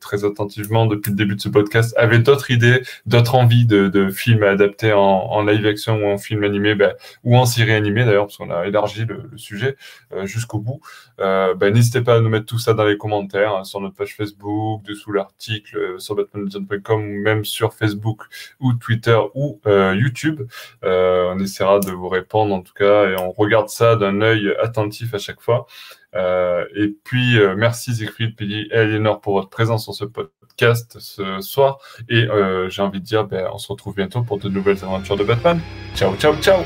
très 0.00 0.24
attentivement 0.24 0.86
depuis 0.86 1.10
le 1.10 1.16
début 1.16 1.36
de 1.36 1.40
ce 1.40 1.50
podcast, 1.50 1.94
avez 1.98 2.18
d'autres 2.18 2.50
idées, 2.50 2.82
d'autres 3.04 3.34
envies 3.34 3.66
de, 3.66 4.08
films 4.10 4.42
adaptés 4.42 4.94
en, 4.94 5.00
en, 5.00 5.42
live 5.42 5.66
action 5.66 5.96
ou 6.02 6.06
en 6.06 6.16
film 6.16 6.44
animé, 6.44 6.74
ben, 6.74 6.94
ou 7.24 7.36
en 7.36 7.44
série 7.44 7.72
animée 7.72 8.04
d'ailleurs, 8.04 8.26
parce 8.26 8.38
qu'on 8.38 8.50
a 8.50 8.66
élargi 8.66 9.04
le, 9.04 9.30
sujet 9.36 9.76
jusqu'au 10.24 10.58
bout, 10.58 10.80
ben, 11.18 11.70
n'hésitez 11.70 12.00
pas 12.00 12.16
à 12.16 12.20
nous 12.20 12.30
mettre 12.30 12.46
tout 12.46 12.58
ça 12.58 12.72
dans 12.72 12.84
les 12.84 12.96
commentaires 12.96 13.54
hein, 13.54 13.64
sur 13.64 13.80
notre 13.80 13.96
page 13.96 14.14
Facebook, 14.16 14.82
dessous 14.84 15.12
l'article 15.12 15.96
sur 15.98 16.14
batmanlegend.com 16.14 17.02
ou 17.02 17.20
même 17.20 17.44
sur 17.44 17.74
Facebook 17.74 18.22
ou 18.60 18.72
Twitter 18.72 19.18
ou 19.34 19.60
YouTube. 19.66 20.42
on 20.82 21.38
essaiera 21.38 21.80
de 21.80 21.90
vous 21.90 22.08
répondre 22.08 22.54
en 22.54 22.62
tout 22.62 22.74
cas 22.74 23.10
et 23.10 23.16
on 23.18 23.30
regarde 23.30 23.68
ça 23.68 23.96
d'un 23.96 24.22
œil 24.22 24.54
attentif 24.62 25.12
à 25.12 25.18
chaque 25.18 25.33
fois. 25.40 25.66
Euh, 26.14 26.64
et 26.76 26.88
puis, 27.04 27.38
euh, 27.38 27.54
merci 27.56 27.94
Siegfried, 27.94 28.36
Pili 28.36 28.68
et 28.70 28.76
Eleanor 28.76 29.20
pour 29.20 29.34
votre 29.34 29.50
présence 29.50 29.84
sur 29.84 29.94
ce 29.94 30.04
podcast 30.04 30.96
ce 31.00 31.40
soir. 31.40 31.78
Et 32.08 32.28
euh, 32.28 32.68
j'ai 32.68 32.82
envie 32.82 33.00
de 33.00 33.04
dire, 33.04 33.24
ben, 33.24 33.48
on 33.52 33.58
se 33.58 33.68
retrouve 33.68 33.94
bientôt 33.94 34.22
pour 34.22 34.38
de 34.38 34.48
nouvelles 34.48 34.82
aventures 34.82 35.16
de 35.16 35.24
Batman. 35.24 35.60
Ciao, 35.94 36.14
ciao, 36.16 36.34
ciao. 36.36 36.62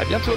À 0.00 0.04
bientôt. 0.04 0.32